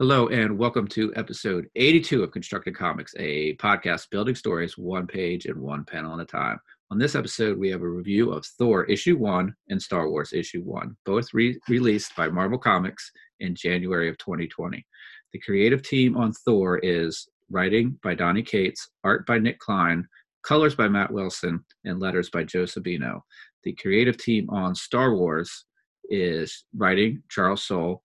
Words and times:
Hello, 0.00 0.26
and 0.26 0.58
welcome 0.58 0.88
to 0.88 1.12
episode 1.14 1.68
82 1.76 2.24
of 2.24 2.32
Constructed 2.32 2.74
Comics, 2.74 3.14
a 3.16 3.54
podcast 3.58 4.10
building 4.10 4.34
stories 4.34 4.76
one 4.76 5.06
page 5.06 5.46
and 5.46 5.56
one 5.56 5.84
panel 5.84 6.14
at 6.14 6.20
a 6.20 6.24
time. 6.24 6.58
On 6.90 6.98
this 6.98 7.14
episode, 7.14 7.56
we 7.56 7.70
have 7.70 7.82
a 7.82 7.88
review 7.88 8.32
of 8.32 8.44
Thor 8.44 8.82
issue 8.86 9.16
one 9.16 9.54
and 9.68 9.80
Star 9.80 10.10
Wars 10.10 10.32
issue 10.32 10.62
one, 10.62 10.96
both 11.06 11.32
re- 11.32 11.60
released 11.68 12.16
by 12.16 12.26
Marvel 12.26 12.58
Comics 12.58 13.08
in 13.38 13.54
January 13.54 14.08
of 14.08 14.18
2020. 14.18 14.84
The 15.32 15.38
creative 15.38 15.84
team 15.84 16.16
on 16.16 16.32
Thor 16.32 16.78
is 16.78 17.28
writing 17.48 17.96
by 18.02 18.16
Donny 18.16 18.42
Cates, 18.42 18.90
art 19.04 19.24
by 19.26 19.38
Nic 19.38 19.60
Klein, 19.60 20.08
colors 20.44 20.74
by 20.74 20.88
Matt 20.88 21.12
Wilson, 21.12 21.64
and 21.84 22.00
letters 22.00 22.30
by 22.30 22.42
Joe 22.42 22.64
Sabino. 22.64 23.20
The 23.62 23.74
creative 23.74 24.16
team 24.16 24.50
on 24.50 24.74
Star 24.74 25.14
Wars 25.14 25.66
is 26.10 26.64
writing 26.76 27.22
Charles 27.30 27.64
Soule, 27.64 28.02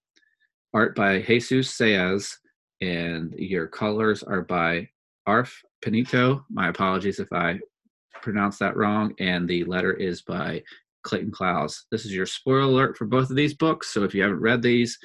art 0.74 0.96
by 0.96 1.22
Jesus 1.22 1.78
Saiz, 1.78 2.36
and 2.82 3.34
your 3.38 3.68
colors 3.68 4.24
are 4.24 4.42
by 4.42 4.90
Arf 5.26 5.62
Pinito. 5.84 6.44
My 6.50 6.70
apologies 6.70 7.20
if 7.20 7.32
I 7.32 7.60
pronounced 8.22 8.60
that 8.60 8.76
wrong. 8.76 9.14
And 9.20 9.48
the 9.48 9.64
letter 9.66 9.94
is 9.94 10.22
by 10.22 10.64
Clayton 11.04 11.32
Cowles. 11.32 11.86
This 11.92 12.06
is 12.06 12.14
your 12.14 12.26
spoiler 12.26 12.62
alert 12.62 12.98
for 12.98 13.06
both 13.06 13.30
of 13.30 13.36
these 13.36 13.54
books. 13.54 13.94
So 13.94 14.04
if 14.04 14.14
you 14.14 14.22
haven't 14.22 14.42
read 14.42 14.62
these, 14.62 14.98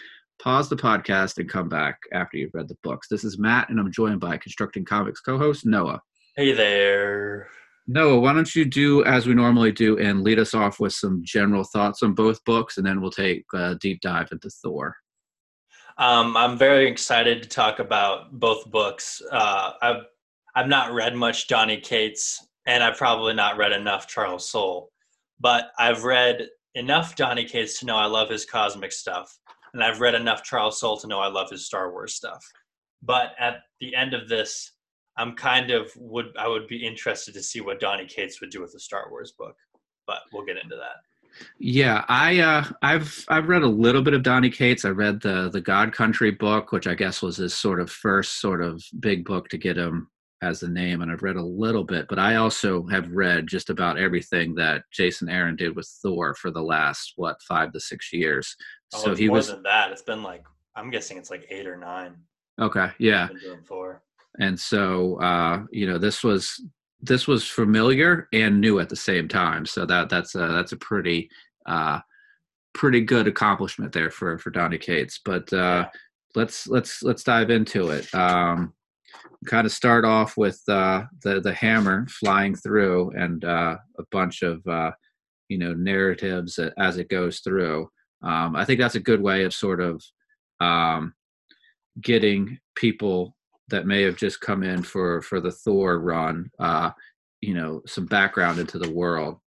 pause 0.43 0.69
the 0.69 0.77
podcast 0.77 1.39
and 1.39 1.49
come 1.49 1.69
back 1.69 1.99
after 2.13 2.37
you've 2.37 2.55
read 2.55 2.69
the 2.69 2.77
books. 2.83 3.09
This 3.09 3.25
is 3.25 3.39
Matt, 3.39 3.69
and 3.71 3.79
I'm 3.79 3.93
joined 3.93 4.21
by 4.21 4.37
Constructing 4.37 4.85
Comics 4.85 5.21
co 5.21 5.39
host 5.39 5.65
Noah. 5.65 6.01
Hey 6.37 6.53
there. 6.53 7.49
Noah, 7.87 8.19
why 8.19 8.33
don't 8.33 8.55
you 8.55 8.65
do 8.65 9.05
as 9.05 9.27
we 9.27 9.35
normally 9.35 9.71
do 9.71 9.99
and 9.99 10.23
lead 10.23 10.39
us 10.39 10.55
off 10.55 10.81
with 10.81 10.95
some 10.95 11.21
general 11.23 11.65
thoughts 11.65 12.03
on 12.03 12.15
both 12.15 12.43
books, 12.45 12.79
and 12.79 12.87
then 12.87 13.01
we'll 13.01 13.11
take 13.11 13.45
a 13.55 13.77
deep 13.77 14.01
dive 14.01 14.29
into 14.33 14.49
Thor. 14.51 14.97
Um, 15.97 16.37
I'm 16.37 16.59
very 16.59 16.89
excited 16.89 17.43
to 17.43 17.49
talk 17.49 17.79
about 17.79 18.33
both 18.33 18.71
books. 18.71 19.23
Uh, 19.31 19.73
I've 19.81 20.03
I've 20.57 20.69
not 20.69 20.93
read 20.93 21.15
much 21.15 21.49
Donny 21.49 21.79
Cates, 21.81 22.47
and 22.67 22.83
I've 22.83 22.97
probably 22.97 23.35
not 23.35 23.57
read 23.57 23.73
enough 23.73 24.09
Charles 24.09 24.49
Soule, 24.49 24.91
but 25.41 25.71
I've 25.79 26.05
read 26.05 26.49
enough 26.75 27.17
Donny 27.17 27.45
Cates 27.45 27.79
to 27.81 27.87
know 27.87 27.97
I 27.97 28.07
love 28.07 28.29
his 28.29 28.45
cosmic 28.45 28.93
stuff, 28.93 29.37
and 29.73 29.83
I've 29.83 30.01
read 30.01 30.15
enough 30.15 30.43
Charles 30.43 30.81
Soule 30.81 30.99
to 30.99 31.07
know 31.07 31.21
I 31.21 31.29
love 31.29 31.51
his 31.51 31.67
Star 31.67 31.93
Wars 31.93 32.15
stuff. 32.15 32.45
But 33.03 33.35
at 33.39 33.59
the 33.81 33.95
end 33.95 34.15
of 34.15 34.29
this, 34.29 34.73
I'm 35.17 35.35
kind 35.35 35.71
of 35.71 35.91
would 35.97 36.37
I 36.37 36.49
would 36.49 36.67
be 36.67 36.85
interested 36.85 37.35
to 37.35 37.43
see 37.43 37.61
what 37.61 37.79
Donny 37.79 38.07
Cates 38.07 38.41
would 38.41 38.51
do 38.51 38.61
with 38.61 38.73
the 38.73 38.81
Star 38.81 39.09
Wars 39.11 39.33
book, 39.39 39.57
but 40.09 40.21
we'll 40.33 40.47
get 40.47 40.57
into 40.57 40.77
that. 40.77 40.97
Yeah, 41.59 42.05
I 42.09 42.41
uh, 42.41 42.65
I've 42.83 43.25
I've 43.29 43.49
read 43.49 43.63
a 43.63 43.69
little 43.69 44.03
bit 44.03 44.15
of 44.15 44.23
Donny 44.23 44.51
Cates. 44.51 44.85
I 44.85 44.91
read 44.91 45.21
the 45.21 45.51
the 45.51 45.61
God 45.61 45.93
Country 45.93 46.31
book, 46.31 46.73
which 46.73 46.87
I 46.87 46.95
guess 46.95 47.23
was 47.23 47.37
his 47.37 47.55
sort 47.55 47.81
of 47.81 47.91
first 47.91 48.41
sort 48.41 48.63
of 48.63 48.83
big 49.01 49.25
book 49.25 49.49
to 49.49 49.59
get 49.59 49.77
him 49.77 50.09
as 50.43 50.63
a 50.63 50.69
name, 50.69 51.01
and 51.01 51.11
I've 51.11 51.23
read 51.23 51.37
a 51.37 51.43
little 51.43 51.85
bit. 51.85 52.07
But 52.09 52.19
I 52.19 52.37
also 52.37 52.87
have 52.87 53.11
read 53.11 53.47
just 53.47 53.71
about 53.71 53.99
everything 53.99 54.55
that 54.57 54.83
Jason 54.93 55.29
Aaron 55.29 55.57
did 55.57 55.75
with 55.75 55.89
Thor 56.03 56.35
for 56.35 56.51
the 56.51 56.63
last 56.63 57.15
what 57.17 57.43
five 57.43 57.73
to 57.73 57.81
six 57.81 58.13
years. 58.13 58.55
Oh, 58.95 58.99
so 58.99 59.15
he 59.15 59.29
more 59.29 59.37
was 59.37 59.49
than 59.49 59.63
that. 59.63 59.91
It's 59.91 60.03
been 60.03 60.23
like 60.23 60.45
I'm 60.77 60.91
guessing 60.91 61.17
it's 61.17 61.31
like 61.31 61.47
eight 61.51 61.67
or 61.67 61.77
nine. 61.77 62.17
Okay, 62.61 62.91
yeah. 62.99 63.29
And 64.39 64.59
so 64.59 65.17
uh, 65.21 65.65
you 65.71 65.87
know, 65.87 65.99
this 65.99 66.23
was 66.23 66.63
this 67.05 67.27
was 67.27 67.47
familiar 67.47 68.29
and 68.33 68.61
new 68.61 68.81
at 68.81 68.89
the 68.89 68.97
same 68.97 69.29
time. 69.29 69.67
So 69.67 69.85
that 69.87 70.09
that's 70.09 70.35
a, 70.35 70.39
that's 70.39 70.73
a 70.73 70.77
pretty 70.77 71.31
uh, 71.67 72.01
pretty 72.73 73.03
good 73.03 73.29
accomplishment 73.29 73.93
there 73.93 74.11
for 74.11 74.39
for 74.39 74.51
Donny 74.51 74.79
Cates. 74.79 75.21
But 75.25 75.53
uh, 75.53 75.89
let's 76.35 76.67
let's 76.67 77.03
let's 77.03 77.23
dive 77.23 77.51
into 77.51 77.91
it. 77.91 78.13
Um, 78.15 78.73
kind 79.47 79.67
of 79.67 79.73
start 79.73 80.05
off 80.05 80.37
with 80.37 80.61
uh, 80.69 81.05
the 81.23 81.41
the 81.41 81.53
hammer 81.53 82.07
flying 82.09 82.55
through 82.55 83.11
and 83.11 83.45
uh, 83.45 83.77
a 83.99 84.03
bunch 84.11 84.43
of 84.43 84.67
uh, 84.67 84.93
you 85.49 85.59
know 85.59 85.75
narratives 85.75 86.59
as 86.79 86.97
it 86.97 87.09
goes 87.09 87.41
through. 87.41 87.89
Um, 88.23 88.57
I 88.57 88.65
think 88.65 88.81
that's 88.81 88.95
a 88.95 89.01
good 89.01 89.21
way 89.21 89.45
of 89.45 89.53
sort 89.53 89.81
of 89.81 90.03
um, 90.61 91.13
getting 92.01 92.59
people 92.75 93.37
that 93.69 93.87
may 93.87 94.03
have 94.03 94.17
just 94.17 94.41
come 94.41 94.63
in 94.63 94.83
for 94.83 95.23
for 95.23 95.41
the 95.41 95.53
Thor 95.53 95.99
run, 95.99 96.51
uh, 96.59 96.91
you 97.41 97.55
know, 97.55 97.83
some 97.87 98.07
background 98.07 98.59
into 98.59 98.79
the 98.79 98.91
world. 98.91 99.39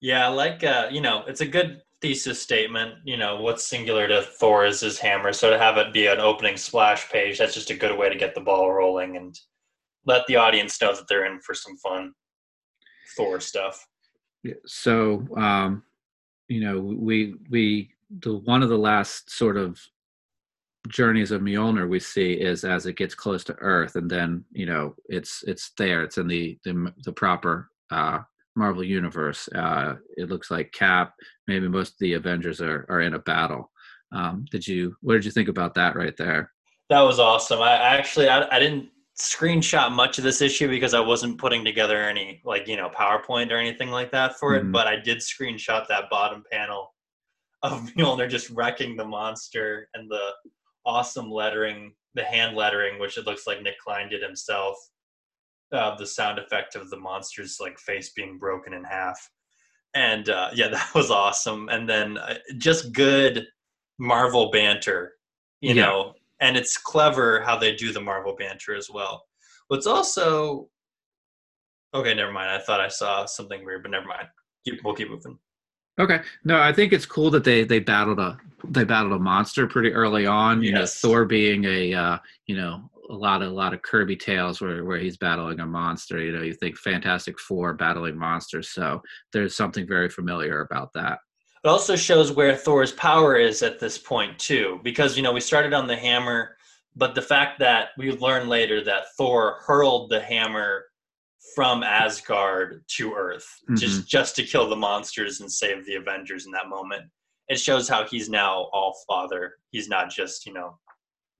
Yeah, 0.00 0.28
like 0.28 0.62
uh, 0.64 0.88
you 0.90 1.00
know, 1.00 1.24
it's 1.26 1.40
a 1.40 1.46
good 1.46 1.80
thesis 2.00 2.40
statement. 2.40 2.94
You 3.04 3.16
know, 3.16 3.40
what's 3.40 3.66
singular 3.66 4.06
to 4.08 4.22
Thor 4.22 4.66
is 4.66 4.80
his 4.80 4.98
hammer. 4.98 5.32
So 5.32 5.50
to 5.50 5.58
have 5.58 5.78
it 5.78 5.92
be 5.92 6.06
an 6.06 6.20
opening 6.20 6.56
splash 6.56 7.10
page, 7.10 7.38
that's 7.38 7.54
just 7.54 7.70
a 7.70 7.76
good 7.76 7.96
way 7.98 8.08
to 8.08 8.18
get 8.18 8.34
the 8.34 8.40
ball 8.40 8.72
rolling 8.72 9.16
and 9.16 9.38
let 10.04 10.26
the 10.26 10.36
audience 10.36 10.80
know 10.80 10.94
that 10.94 11.08
they're 11.08 11.26
in 11.26 11.40
for 11.40 11.54
some 11.54 11.76
fun 11.78 12.12
Thor 13.16 13.40
stuff. 13.40 13.86
So, 14.66 15.26
um, 15.36 15.82
you 16.48 16.60
know, 16.60 16.78
we 16.78 17.34
we 17.50 17.90
the 18.20 18.36
one 18.36 18.62
of 18.62 18.68
the 18.68 18.78
last 18.78 19.30
sort 19.30 19.56
of 19.56 19.80
journeys 20.88 21.30
of 21.30 21.42
Mjolnir 21.42 21.88
we 21.88 22.00
see 22.00 22.32
is 22.32 22.64
as 22.64 22.86
it 22.86 22.96
gets 22.96 23.14
close 23.14 23.44
to 23.44 23.54
Earth, 23.54 23.96
and 23.96 24.10
then 24.10 24.44
you 24.52 24.66
know 24.66 24.94
it's 25.06 25.44
it's 25.46 25.72
there. 25.78 26.02
It's 26.02 26.18
in 26.18 26.26
the 26.26 26.58
the, 26.64 26.92
the 27.04 27.12
proper 27.12 27.70
uh, 27.90 28.20
Marvel 28.54 28.84
universe. 28.84 29.48
Uh, 29.54 29.94
it 30.16 30.28
looks 30.28 30.50
like 30.50 30.72
Cap, 30.72 31.14
maybe 31.46 31.68
most 31.68 31.92
of 31.92 31.98
the 32.00 32.14
Avengers 32.14 32.60
are 32.60 32.86
are 32.88 33.00
in 33.00 33.14
a 33.14 33.18
battle. 33.18 33.70
Um, 34.12 34.44
did 34.50 34.66
you 34.66 34.96
what 35.00 35.14
did 35.14 35.24
you 35.24 35.30
think 35.30 35.48
about 35.48 35.74
that 35.74 35.96
right 35.96 36.16
there? 36.16 36.52
That 36.88 37.02
was 37.02 37.18
awesome. 37.18 37.60
I 37.60 37.72
actually 37.72 38.28
I, 38.28 38.46
I 38.54 38.58
didn't 38.58 38.88
screenshot 39.20 39.92
much 39.92 40.18
of 40.18 40.24
this 40.24 40.42
issue 40.42 40.68
because 40.68 40.92
I 40.92 41.00
wasn't 41.00 41.38
putting 41.38 41.64
together 41.64 42.02
any 42.02 42.40
like 42.44 42.68
you 42.68 42.76
know 42.76 42.90
PowerPoint 42.90 43.50
or 43.50 43.56
anything 43.56 43.90
like 43.90 44.10
that 44.12 44.38
for 44.38 44.54
it, 44.54 44.62
mm-hmm. 44.62 44.72
but 44.72 44.86
I 44.86 44.96
did 44.96 45.18
screenshot 45.18 45.86
that 45.88 46.10
bottom 46.10 46.44
panel 46.50 46.94
of 47.62 47.82
Mjolnir 47.96 48.28
just 48.28 48.50
wrecking 48.50 48.96
the 48.96 49.04
monster 49.04 49.88
and 49.94 50.10
the 50.10 50.30
awesome 50.86 51.30
lettering, 51.30 51.92
the 52.14 52.24
hand 52.24 52.56
lettering, 52.56 52.98
which 52.98 53.18
it 53.18 53.26
looks 53.26 53.46
like 53.46 53.62
Nic 53.62 53.78
Klein 53.78 54.08
did 54.08 54.22
himself. 54.22 54.76
Uh, 55.72 55.96
the 55.96 56.06
sound 56.06 56.38
effect 56.38 56.76
of 56.76 56.88
the 56.90 56.96
monster's 56.96 57.58
like 57.60 57.78
face 57.78 58.12
being 58.14 58.38
broken 58.38 58.72
in 58.72 58.84
half, 58.84 59.18
and 59.94 60.28
uh, 60.28 60.48
yeah, 60.54 60.68
that 60.72 60.94
was 60.94 61.10
awesome. 61.10 61.68
And 61.68 61.88
then 61.88 62.18
uh, 62.18 62.36
just 62.58 62.92
good 62.92 63.46
Marvel 63.98 64.50
banter, 64.50 65.14
you 65.60 65.74
yeah. 65.74 65.86
know, 65.86 66.14
and 66.40 66.56
it's 66.56 66.78
clever 66.78 67.42
how 67.42 67.56
they 67.56 67.74
do 67.74 67.92
the 67.92 68.00
Marvel 68.00 68.36
banter 68.38 68.76
as 68.76 68.88
well. 68.88 69.24
What's 69.68 69.86
also 69.86 70.68
okay, 71.94 72.14
never 72.14 72.32
mind. 72.32 72.50
I 72.50 72.58
thought 72.58 72.80
I 72.80 72.88
saw 72.88 73.26
something 73.26 73.64
weird, 73.64 73.82
but 73.82 73.90
never 73.90 74.06
mind. 74.06 74.28
Keep, 74.64 74.84
we'll 74.84 74.94
keep 74.94 75.10
moving. 75.10 75.38
Okay. 75.98 76.20
No, 76.44 76.60
I 76.60 76.72
think 76.72 76.92
it's 76.92 77.06
cool 77.06 77.30
that 77.30 77.44
they 77.44 77.64
they 77.64 77.80
battled 77.80 78.20
a 78.20 78.38
they 78.70 78.84
battled 78.84 79.12
a 79.12 79.18
monster 79.18 79.66
pretty 79.66 79.92
early 79.92 80.26
on. 80.26 80.62
You 80.62 80.72
yes. 80.72 81.02
know, 81.02 81.08
Thor 81.08 81.24
being 81.24 81.64
a 81.64 81.94
uh, 81.94 82.18
you 82.46 82.56
know 82.56 82.90
a 83.10 83.14
lot 83.14 83.42
of 83.42 83.50
a 83.50 83.54
lot 83.54 83.74
of 83.74 83.82
Kirby 83.82 84.16
tales 84.16 84.60
where 84.60 84.84
where 84.84 84.98
he's 84.98 85.16
battling 85.16 85.60
a 85.60 85.66
monster. 85.66 86.22
You 86.22 86.32
know, 86.32 86.42
you 86.42 86.54
think 86.54 86.76
Fantastic 86.76 87.38
Four 87.38 87.74
battling 87.74 88.16
monsters, 88.16 88.70
so 88.70 89.02
there's 89.32 89.56
something 89.56 89.86
very 89.86 90.08
familiar 90.08 90.60
about 90.60 90.92
that. 90.94 91.18
It 91.64 91.68
also 91.68 91.96
shows 91.96 92.32
where 92.32 92.56
Thor's 92.56 92.92
power 92.92 93.36
is 93.36 93.62
at 93.62 93.80
this 93.80 93.98
point 93.98 94.38
too, 94.38 94.80
because 94.82 95.16
you 95.16 95.22
know 95.22 95.32
we 95.32 95.40
started 95.40 95.72
on 95.72 95.86
the 95.86 95.96
hammer, 95.96 96.56
but 96.94 97.14
the 97.14 97.22
fact 97.22 97.58
that 97.60 97.88
we 97.98 98.12
learn 98.12 98.48
later 98.48 98.82
that 98.84 99.04
Thor 99.16 99.60
hurled 99.66 100.10
the 100.10 100.20
hammer 100.20 100.84
from 101.54 101.82
Asgard 101.82 102.84
to 102.88 103.14
Earth 103.14 103.48
mm-hmm. 103.64 103.76
just 103.76 104.06
just 104.06 104.36
to 104.36 104.42
kill 104.42 104.68
the 104.68 104.76
monsters 104.76 105.40
and 105.40 105.50
save 105.50 105.86
the 105.86 105.94
Avengers 105.94 106.46
in 106.46 106.52
that 106.52 106.68
moment. 106.68 107.04
It 107.48 107.60
shows 107.60 107.88
how 107.88 108.04
he's 108.04 108.28
now 108.28 108.68
all 108.72 108.96
father. 109.06 109.54
He's 109.70 109.88
not 109.88 110.10
just 110.10 110.46
you 110.46 110.52
know 110.52 110.78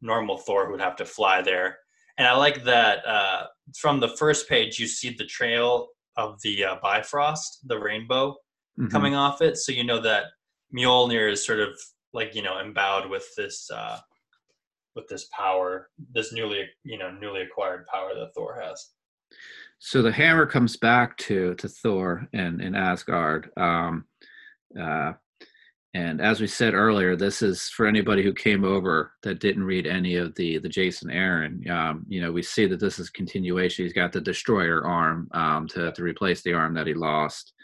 normal 0.00 0.38
Thor 0.38 0.66
who 0.66 0.72
would 0.72 0.80
have 0.80 0.96
to 0.96 1.04
fly 1.04 1.42
there. 1.42 1.78
And 2.18 2.26
I 2.26 2.34
like 2.34 2.64
that 2.64 3.06
uh, 3.06 3.46
from 3.76 4.00
the 4.00 4.08
first 4.08 4.48
page 4.48 4.78
you 4.78 4.86
see 4.86 5.10
the 5.10 5.26
trail 5.26 5.88
of 6.16 6.40
the 6.42 6.64
uh, 6.64 6.76
Bifrost, 6.82 7.60
the 7.66 7.78
rainbow 7.78 8.32
mm-hmm. 8.78 8.88
coming 8.88 9.14
off 9.14 9.42
it, 9.42 9.58
so 9.58 9.72
you 9.72 9.84
know 9.84 10.00
that 10.00 10.24
Mjolnir 10.74 11.30
is 11.30 11.44
sort 11.44 11.60
of 11.60 11.78
like 12.12 12.34
you 12.34 12.42
know 12.42 12.60
endowed 12.60 13.08
with 13.10 13.26
this 13.36 13.70
uh, 13.70 13.98
with 14.94 15.06
this 15.08 15.28
power, 15.32 15.88
this 16.12 16.32
newly 16.32 16.64
you 16.84 16.98
know 16.98 17.10
newly 17.10 17.42
acquired 17.42 17.86
power 17.86 18.14
that 18.14 18.34
Thor 18.34 18.58
has. 18.60 18.92
So 19.78 20.00
the 20.00 20.12
hammer 20.12 20.46
comes 20.46 20.76
back 20.76 21.16
to 21.18 21.54
to 21.56 21.68
Thor 21.68 22.26
in 22.32 22.60
in 22.60 22.74
Asgard. 22.74 23.50
Um, 23.56 24.06
uh, 24.80 25.12
and 25.96 26.20
as 26.20 26.42
we 26.42 26.46
said 26.46 26.74
earlier, 26.74 27.16
this 27.16 27.40
is 27.40 27.70
for 27.70 27.86
anybody 27.86 28.22
who 28.22 28.34
came 28.34 28.64
over 28.64 29.12
that 29.22 29.40
didn't 29.40 29.64
read 29.64 29.86
any 29.86 30.16
of 30.16 30.34
the 30.34 30.58
the 30.58 30.68
Jason 30.68 31.10
Aaron. 31.10 31.64
Um, 31.70 32.04
you 32.06 32.20
know, 32.20 32.30
we 32.30 32.42
see 32.42 32.66
that 32.66 32.80
this 32.80 32.98
is 32.98 33.08
continuation. 33.08 33.86
He's 33.86 33.94
got 33.94 34.12
the 34.12 34.20
destroyer 34.20 34.86
arm 34.86 35.26
um, 35.32 35.66
to 35.68 35.92
to 35.92 36.02
replace 36.02 36.42
the 36.42 36.52
arm 36.52 36.74
that 36.74 36.86
he 36.86 36.92
lost. 36.92 37.54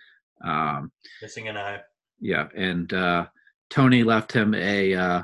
Um, 0.42 0.90
Missing 1.20 1.48
an 1.48 1.58
eye. 1.58 1.80
Yeah, 2.20 2.48
and 2.56 2.90
uh, 2.94 3.26
Tony 3.68 4.02
left 4.02 4.32
him 4.32 4.54
a 4.54 4.94
uh, 4.94 5.22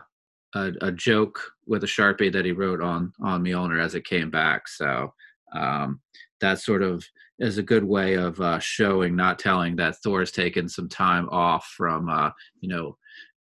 a, 0.54 0.72
a 0.82 0.92
joke 0.92 1.40
with 1.66 1.84
a 1.84 1.86
sharpie 1.86 2.32
that 2.34 2.44
he 2.44 2.52
wrote 2.52 2.82
on 2.82 3.14
on 3.22 3.42
Mjolnir 3.42 3.82
as 3.82 3.94
it 3.94 4.04
came 4.04 4.30
back. 4.30 4.68
So 4.68 5.14
um, 5.54 6.02
that 6.42 6.60
sort 6.60 6.82
of 6.82 7.02
is 7.38 7.58
a 7.58 7.62
good 7.62 7.84
way 7.84 8.14
of 8.14 8.40
uh, 8.40 8.58
showing, 8.58 9.14
not 9.14 9.38
telling 9.38 9.76
that 9.76 9.96
Thor's 10.02 10.32
taken 10.32 10.68
some 10.68 10.88
time 10.88 11.28
off 11.30 11.72
from 11.76 12.08
uh, 12.08 12.30
you 12.60 12.68
know 12.68 12.96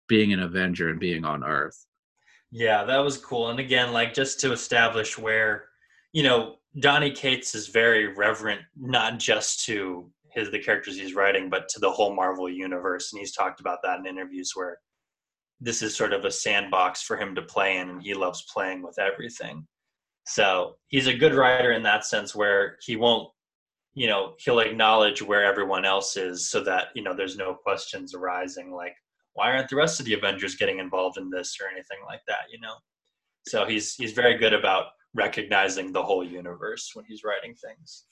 being 0.07 0.33
an 0.33 0.41
Avenger 0.41 0.89
and 0.89 0.99
being 0.99 1.25
on 1.25 1.43
Earth. 1.43 1.85
Yeah, 2.51 2.83
that 2.85 2.99
was 2.99 3.17
cool. 3.17 3.49
And 3.49 3.59
again, 3.59 3.91
like 3.91 4.13
just 4.13 4.39
to 4.41 4.51
establish 4.51 5.17
where, 5.17 5.65
you 6.13 6.23
know, 6.23 6.55
Donny 6.79 7.11
Cates 7.11 7.55
is 7.55 7.67
very 7.67 8.13
reverent, 8.13 8.61
not 8.77 9.19
just 9.19 9.65
to 9.65 10.11
his 10.31 10.51
the 10.51 10.59
characters 10.59 10.97
he's 10.97 11.15
writing, 11.15 11.49
but 11.49 11.67
to 11.69 11.79
the 11.79 11.89
whole 11.89 12.15
Marvel 12.15 12.49
universe. 12.49 13.11
And 13.11 13.19
he's 13.19 13.33
talked 13.33 13.59
about 13.59 13.79
that 13.83 13.99
in 13.99 14.05
interviews 14.05 14.51
where 14.53 14.79
this 15.59 15.81
is 15.81 15.95
sort 15.95 16.13
of 16.13 16.25
a 16.25 16.31
sandbox 16.31 17.01
for 17.01 17.17
him 17.17 17.33
to 17.35 17.41
play 17.41 17.77
in, 17.77 17.89
and 17.89 18.01
he 18.01 18.13
loves 18.13 18.45
playing 18.53 18.83
with 18.83 18.99
everything. 18.99 19.65
So 20.27 20.75
he's 20.87 21.07
a 21.07 21.13
good 21.13 21.33
writer 21.33 21.71
in 21.71 21.83
that 21.83 22.05
sense, 22.05 22.35
where 22.35 22.77
he 22.85 22.95
won't, 22.95 23.29
you 23.95 24.07
know, 24.07 24.35
he'll 24.39 24.59
acknowledge 24.59 25.21
where 25.21 25.45
everyone 25.45 25.85
else 25.85 26.17
is, 26.17 26.49
so 26.49 26.61
that 26.63 26.89
you 26.95 27.01
know 27.01 27.15
there's 27.15 27.37
no 27.37 27.53
questions 27.55 28.13
arising 28.13 28.71
like, 28.71 28.95
why 29.33 29.51
aren't 29.51 29.69
the 29.69 29.75
rest 29.75 29.99
of 29.99 30.05
the 30.05 30.13
Avengers 30.13 30.55
getting 30.55 30.79
involved 30.79 31.17
in 31.17 31.29
this 31.29 31.57
or 31.61 31.67
anything 31.67 31.99
like 32.05 32.21
that, 32.27 32.45
you 32.51 32.59
know? 32.59 32.75
So 33.47 33.65
he's 33.65 33.95
he's 33.95 34.13
very 34.13 34.37
good 34.37 34.53
about 34.53 34.87
recognizing 35.13 35.91
the 35.91 36.03
whole 36.03 36.23
universe 36.23 36.91
when 36.93 37.05
he's 37.05 37.23
writing 37.23 37.55
things. 37.55 38.05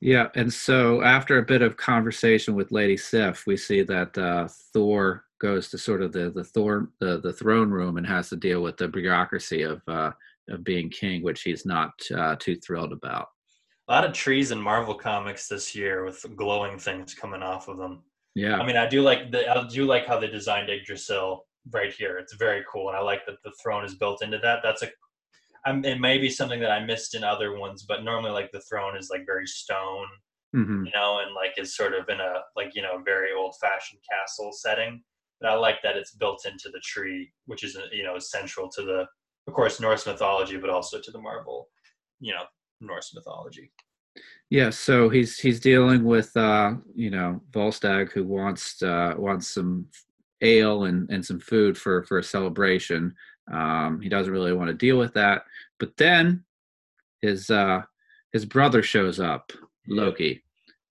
Yeah, 0.00 0.28
and 0.34 0.52
so 0.52 1.02
after 1.02 1.38
a 1.38 1.44
bit 1.44 1.62
of 1.62 1.76
conversation 1.76 2.54
with 2.54 2.72
Lady 2.72 2.96
Sif, 2.96 3.46
we 3.46 3.56
see 3.56 3.82
that 3.82 4.16
uh, 4.18 4.48
Thor 4.72 5.24
goes 5.40 5.68
to 5.70 5.78
sort 5.78 6.02
of 6.02 6.12
the 6.12 6.30
the 6.30 6.44
Thor 6.44 6.90
the, 7.00 7.20
the 7.20 7.32
throne 7.32 7.70
room 7.70 7.96
and 7.96 8.06
has 8.06 8.28
to 8.30 8.36
deal 8.36 8.62
with 8.62 8.76
the 8.76 8.88
bureaucracy 8.88 9.62
of 9.62 9.80
uh, 9.88 10.12
of 10.50 10.64
being 10.64 10.90
king, 10.90 11.22
which 11.22 11.42
he's 11.42 11.64
not 11.64 11.92
uh, 12.14 12.36
too 12.36 12.56
thrilled 12.56 12.92
about. 12.92 13.28
A 13.88 13.92
lot 13.92 14.04
of 14.04 14.12
trees 14.12 14.50
in 14.50 14.60
Marvel 14.60 14.94
comics 14.94 15.48
this 15.48 15.74
year 15.74 16.04
with 16.04 16.24
glowing 16.36 16.78
things 16.78 17.14
coming 17.14 17.42
off 17.42 17.68
of 17.68 17.76
them. 17.76 18.02
Yeah, 18.34 18.58
I 18.58 18.66
mean, 18.66 18.76
I 18.76 18.88
do 18.88 19.02
like 19.02 19.30
the 19.30 19.48
I 19.48 19.66
do 19.68 19.84
like 19.84 20.06
how 20.06 20.18
they 20.18 20.28
designed 20.28 20.70
Yggdrasil 20.70 21.46
right 21.70 21.92
here. 21.92 22.18
It's 22.18 22.34
very 22.34 22.64
cool, 22.70 22.88
and 22.88 22.96
I 22.96 23.00
like 23.00 23.26
that 23.26 23.36
the 23.44 23.52
throne 23.62 23.84
is 23.84 23.94
built 23.94 24.22
into 24.22 24.38
that. 24.38 24.60
That's 24.62 24.82
a 24.82 24.88
I'm, 25.66 25.84
it 25.84 26.00
may 26.00 26.18
be 26.18 26.28
something 26.28 26.60
that 26.60 26.70
I 26.70 26.84
missed 26.84 27.14
in 27.14 27.24
other 27.24 27.58
ones, 27.58 27.84
but 27.84 28.04
normally 28.04 28.30
like 28.30 28.50
the 28.52 28.60
throne 28.60 28.96
is 28.96 29.08
like 29.10 29.24
very 29.24 29.46
stone, 29.46 30.06
mm-hmm. 30.54 30.84
you 30.84 30.92
know, 30.94 31.20
and 31.24 31.34
like 31.34 31.54
is 31.56 31.76
sort 31.76 31.94
of 31.94 32.08
in 32.08 32.20
a 32.20 32.40
like 32.56 32.74
you 32.74 32.82
know 32.82 33.00
very 33.04 33.32
old 33.32 33.54
fashioned 33.60 34.00
castle 34.10 34.50
setting. 34.52 35.02
But 35.40 35.50
I 35.50 35.54
like 35.54 35.82
that 35.82 35.96
it's 35.96 36.12
built 36.12 36.46
into 36.46 36.68
the 36.70 36.80
tree, 36.80 37.32
which 37.46 37.64
is 37.64 37.76
you 37.92 38.04
know 38.04 38.18
central 38.18 38.68
to 38.70 38.82
the, 38.82 39.06
of 39.46 39.54
course, 39.54 39.80
Norse 39.80 40.06
mythology, 40.06 40.56
but 40.56 40.70
also 40.70 41.00
to 41.00 41.10
the 41.10 41.20
Marvel, 41.20 41.68
you 42.20 42.32
know, 42.32 42.44
Norse 42.80 43.14
mythology. 43.14 43.70
Yeah, 44.50 44.70
so 44.70 45.08
he's 45.08 45.38
he's 45.38 45.58
dealing 45.58 46.04
with 46.04 46.36
uh, 46.36 46.74
you 46.94 47.10
know 47.10 47.40
Volstagg 47.50 48.12
who 48.12 48.24
wants 48.24 48.82
uh, 48.82 49.14
wants 49.16 49.48
some 49.48 49.86
ale 50.40 50.84
and, 50.84 51.10
and 51.10 51.24
some 51.24 51.40
food 51.40 51.76
for 51.76 52.04
for 52.04 52.18
a 52.18 52.22
celebration. 52.22 53.14
Um, 53.52 54.00
he 54.00 54.08
doesn't 54.08 54.32
really 54.32 54.52
want 54.52 54.68
to 54.68 54.74
deal 54.74 54.96
with 54.96 55.14
that. 55.14 55.42
But 55.78 55.96
then 55.96 56.44
his 57.22 57.50
uh, 57.50 57.82
his 58.32 58.44
brother 58.44 58.82
shows 58.82 59.18
up, 59.18 59.52
Loki, 59.88 60.44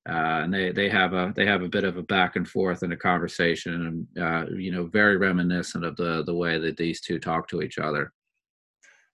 uh, 0.10 0.42
and 0.44 0.54
they 0.54 0.72
they 0.72 0.90
have 0.90 1.14
a 1.14 1.32
they 1.36 1.46
have 1.46 1.62
a 1.62 1.70
bit 1.70 1.84
of 1.84 1.98
a 1.98 2.04
back 2.04 2.36
and 2.36 2.48
forth 2.48 2.84
and 2.84 2.92
a 2.92 2.98
conversation, 2.98 4.08
and 4.16 4.24
uh, 4.24 4.52
you 4.54 4.72
know, 4.72 4.86
very 4.86 5.18
reminiscent 5.18 5.86
of 5.86 5.96
the 5.96 6.24
the 6.24 6.36
way 6.36 6.60
that 6.60 6.78
these 6.78 7.00
two 7.00 7.20
talk 7.20 7.48
to 7.48 7.62
each 7.62 7.78
other. 7.78 8.12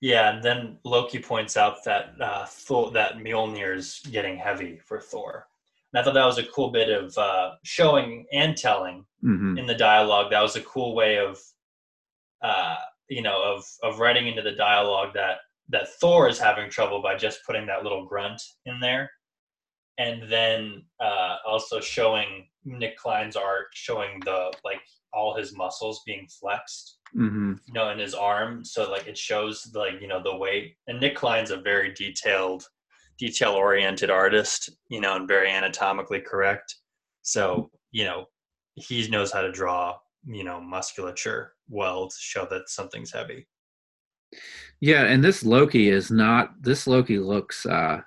Yeah, 0.01 0.33
and 0.33 0.43
then 0.43 0.77
Loki 0.85 1.19
points 1.19 1.57
out 1.57 1.83
that 1.83 2.13
uh, 2.21 2.45
Thor, 2.45 2.91
that 2.91 3.17
Mjolnir 3.17 3.75
is 3.75 4.01
getting 4.11 4.37
heavy 4.37 4.77
for 4.77 4.99
Thor. 5.01 5.47
And 5.91 5.99
I 5.99 6.03
thought 6.03 6.13
that 6.13 6.25
was 6.25 6.37
a 6.37 6.45
cool 6.45 6.71
bit 6.71 6.89
of 6.89 7.17
uh, 7.17 7.55
showing 7.63 8.25
and 8.31 8.55
telling 8.55 9.05
mm-hmm. 9.23 9.57
in 9.57 9.65
the 9.65 9.75
dialogue. 9.75 10.31
That 10.31 10.41
was 10.41 10.55
a 10.55 10.61
cool 10.61 10.95
way 10.95 11.17
of 11.17 11.39
uh, 12.41 12.77
you 13.09 13.21
know 13.21 13.41
of 13.43 13.65
of 13.83 13.99
writing 13.99 14.27
into 14.27 14.41
the 14.41 14.53
dialogue 14.53 15.13
that 15.15 15.39
that 15.69 15.89
Thor 15.99 16.29
is 16.29 16.39
having 16.39 16.69
trouble 16.69 17.01
by 17.01 17.15
just 17.15 17.45
putting 17.45 17.65
that 17.67 17.83
little 17.83 18.05
grunt 18.05 18.41
in 18.65 18.79
there, 18.79 19.11
and 19.97 20.31
then 20.31 20.83
uh, 21.01 21.37
also 21.45 21.81
showing 21.81 22.47
Nic 22.63 22.97
Klein's 22.97 23.35
art 23.35 23.67
showing 23.73 24.21
the 24.23 24.53
like 24.63 24.81
all 25.13 25.35
his 25.35 25.55
muscles 25.55 26.01
being 26.05 26.27
flexed, 26.39 26.99
mm-hmm. 27.15 27.53
you 27.65 27.73
know, 27.73 27.89
in 27.89 27.99
his 27.99 28.13
arm. 28.13 28.63
So 28.63 28.89
like 28.89 29.07
it 29.07 29.17
shows 29.17 29.69
like 29.73 30.01
you 30.01 30.07
know 30.07 30.21
the 30.21 30.35
weight. 30.35 30.75
And 30.87 30.99
Nic 30.99 31.15
Klein's 31.15 31.51
a 31.51 31.57
very 31.57 31.93
detailed, 31.93 32.63
detail 33.17 33.51
oriented 33.51 34.09
artist, 34.09 34.69
you 34.89 35.01
know, 35.01 35.15
and 35.15 35.27
very 35.27 35.49
anatomically 35.49 36.21
correct. 36.21 36.75
So 37.21 37.69
you 37.91 38.05
know 38.05 38.25
he 38.75 39.07
knows 39.09 39.31
how 39.31 39.41
to 39.41 39.51
draw 39.51 39.95
you 40.25 40.43
know 40.43 40.59
musculature 40.59 41.53
well 41.69 42.07
to 42.07 42.15
show 42.19 42.45
that 42.49 42.69
something's 42.69 43.11
heavy 43.11 43.47
yeah 44.79 45.05
and 45.05 45.23
this 45.23 45.43
loki 45.43 45.89
is 45.89 46.11
not 46.11 46.51
this 46.61 46.87
loki 46.87 47.17
looks 47.17 47.65
uh, 47.65 48.01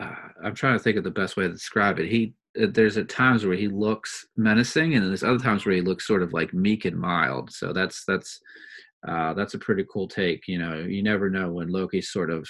uh 0.00 0.14
i'm 0.44 0.54
trying 0.54 0.76
to 0.76 0.82
think 0.82 0.96
of 0.96 1.04
the 1.04 1.10
best 1.10 1.36
way 1.36 1.44
to 1.44 1.52
describe 1.52 1.98
it 1.98 2.08
he 2.08 2.34
there's 2.54 2.98
at 2.98 3.08
times 3.08 3.44
where 3.44 3.56
he 3.56 3.68
looks 3.68 4.26
menacing 4.36 4.94
and 4.94 5.08
there's 5.08 5.22
other 5.22 5.38
times 5.38 5.64
where 5.64 5.74
he 5.74 5.80
looks 5.80 6.06
sort 6.06 6.22
of 6.22 6.32
like 6.32 6.52
meek 6.52 6.84
and 6.84 6.96
mild. 6.96 7.50
So 7.50 7.72
that's 7.72 8.04
that's 8.06 8.40
uh 9.08 9.34
that's 9.34 9.54
a 9.54 9.58
pretty 9.58 9.84
cool 9.92 10.06
take 10.06 10.46
you 10.46 10.58
know 10.58 10.74
you 10.74 11.02
never 11.02 11.28
know 11.28 11.50
when 11.50 11.68
loki's 11.68 12.12
sort 12.12 12.30
of 12.30 12.46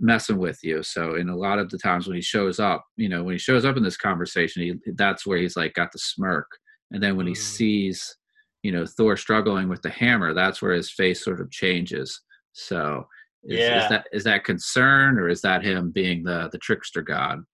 messing 0.00 0.38
with 0.38 0.58
you. 0.62 0.82
So 0.82 1.14
in 1.14 1.28
a 1.28 1.36
lot 1.36 1.58
of 1.58 1.70
the 1.70 1.78
times 1.78 2.06
when 2.06 2.16
he 2.16 2.22
shows 2.22 2.58
up 2.58 2.84
you 2.96 3.08
know 3.08 3.22
when 3.22 3.34
he 3.34 3.38
shows 3.38 3.64
up 3.64 3.76
in 3.76 3.82
this 3.82 3.96
conversation 3.96 4.62
he 4.62 4.92
that's 4.94 5.26
where 5.26 5.38
he's 5.38 5.56
like 5.56 5.74
got 5.74 5.92
the 5.92 5.98
smirk. 5.98 6.48
And 6.90 7.02
then 7.02 7.16
when 7.16 7.26
he 7.26 7.34
mm. 7.34 7.36
sees 7.36 8.16
you 8.62 8.72
know 8.72 8.84
thor 8.84 9.16
struggling 9.16 9.68
with 9.68 9.82
the 9.82 9.90
hammer 9.90 10.34
that's 10.34 10.60
where 10.60 10.72
his 10.72 10.90
face 10.90 11.24
sort 11.24 11.40
of 11.40 11.50
changes. 11.50 12.20
So 12.52 13.06
is, 13.44 13.60
yeah. 13.60 13.84
is 13.84 13.88
that 13.90 14.06
is 14.12 14.24
that 14.24 14.44
concern 14.44 15.18
or 15.18 15.28
is 15.28 15.40
that 15.42 15.62
him 15.62 15.92
being 15.92 16.24
the 16.24 16.48
the 16.50 16.58
trickster 16.58 17.02
god 17.02 17.44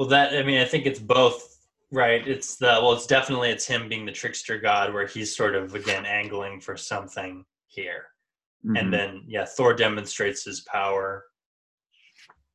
well 0.00 0.08
that 0.08 0.32
i 0.34 0.42
mean 0.42 0.58
i 0.58 0.64
think 0.64 0.86
it's 0.86 0.98
both 0.98 1.58
right 1.92 2.26
it's 2.26 2.56
the 2.56 2.78
well 2.82 2.94
it's 2.94 3.06
definitely 3.06 3.50
it's 3.50 3.66
him 3.66 3.86
being 3.86 4.06
the 4.06 4.12
trickster 4.12 4.58
god 4.58 4.94
where 4.94 5.06
he's 5.06 5.36
sort 5.36 5.54
of 5.54 5.74
again 5.74 6.06
angling 6.06 6.58
for 6.58 6.74
something 6.74 7.44
here 7.66 8.04
mm-hmm. 8.64 8.76
and 8.76 8.90
then 8.90 9.22
yeah 9.26 9.44
thor 9.44 9.74
demonstrates 9.74 10.42
his 10.42 10.62
power 10.62 11.24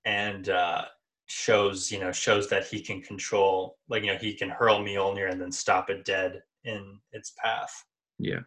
and 0.06 0.50
uh 0.50 0.86
shows 1.28 1.92
you 1.92 2.00
know 2.00 2.12
shows 2.12 2.50
that 2.50 2.66
he 2.66 2.82
can 2.82 3.00
control 3.00 3.78
like 3.90 4.04
you 4.04 4.12
know 4.12 4.18
he 4.18 4.34
can 4.34 4.50
hurl 4.50 4.80
Mjolnir 4.80 5.32
and 5.32 5.40
then 5.40 5.52
stop 5.52 5.92
it 5.92 6.04
dead 6.04 6.42
in 6.66 7.00
its 7.12 7.34
path. 7.44 7.86
Yeah. 8.18 8.42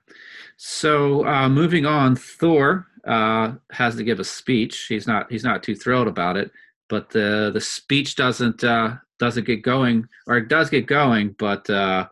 So 0.57 1.27
uh, 1.27 1.49
moving 1.49 1.87
on, 1.87 2.17
Thor 2.17 2.87
uh, 3.07 3.53
has 3.71 3.97
to 3.97 4.05
give 4.05 4.21
a 4.21 4.25
speech. 4.25 4.87
He's 4.89 5.07
not 5.07 5.31
he's 5.31 5.45
not 5.45 5.63
too 5.63 5.75
thrilled 5.75 6.09
about 6.09 6.37
it, 6.37 6.51
but 6.89 7.11
the 7.11 7.51
the 7.53 7.61
speech 7.61 8.17
doesn't 8.17 8.65
uh, 8.65 8.95
doesn't 9.19 9.47
get 9.47 9.63
going, 9.63 10.07
or 10.27 10.37
it 10.37 10.49
does 10.49 10.71
get 10.71 10.87
going, 10.87 11.35
but 11.39 11.69
uh, 11.71 12.07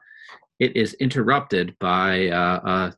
it 0.58 0.76
is 0.76 0.94
interrupted 0.94 1.76
by 1.78 2.28
uh, 2.28 2.60
a 2.64 2.94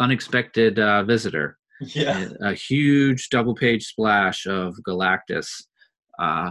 unexpected 0.00 0.78
uh, 0.78 1.04
visitor. 1.04 1.58
Yeah. 1.80 2.28
A, 2.42 2.54
huge 2.54 3.28
double 3.28 3.54
page 3.54 3.86
splash 3.86 4.46
of 4.46 4.76
Galactus 4.86 5.48
uh, 6.18 6.50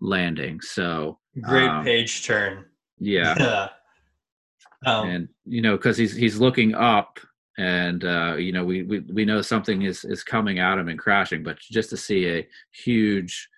landing. 0.00 0.60
So 0.60 1.18
great 1.40 1.68
um, 1.68 1.84
page 1.84 2.26
turn. 2.26 2.64
Yeah. 2.98 3.34
yeah. 3.38 3.68
Um, 4.84 5.08
and 5.08 5.28
you 5.44 5.62
know, 5.62 5.76
because 5.76 5.96
he's 5.96 6.14
he's 6.14 6.40
looking 6.40 6.74
up, 6.74 7.20
and 7.58 8.04
uh, 8.04 8.34
you 8.36 8.52
know, 8.52 8.64
we, 8.64 8.82
we 8.82 9.00
we 9.00 9.24
know 9.24 9.40
something 9.40 9.82
is 9.82 10.04
is 10.04 10.24
coming 10.24 10.58
at 10.58 10.78
him 10.78 10.88
and 10.88 10.98
crashing, 10.98 11.44
but 11.44 11.58
just 11.60 11.90
to 11.90 11.96
see 11.96 12.28
a 12.28 12.48
huge, 12.72 13.48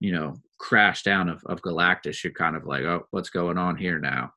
you 0.00 0.12
know, 0.12 0.36
crash 0.58 1.02
down 1.02 1.28
of 1.28 1.42
of 1.46 1.62
Galactus, 1.62 2.22
you're 2.22 2.32
kind 2.32 2.56
of 2.56 2.66
like, 2.66 2.82
oh, 2.82 3.06
what's 3.10 3.30
going 3.30 3.58
on 3.58 3.76
here 3.76 3.98
now? 3.98 4.32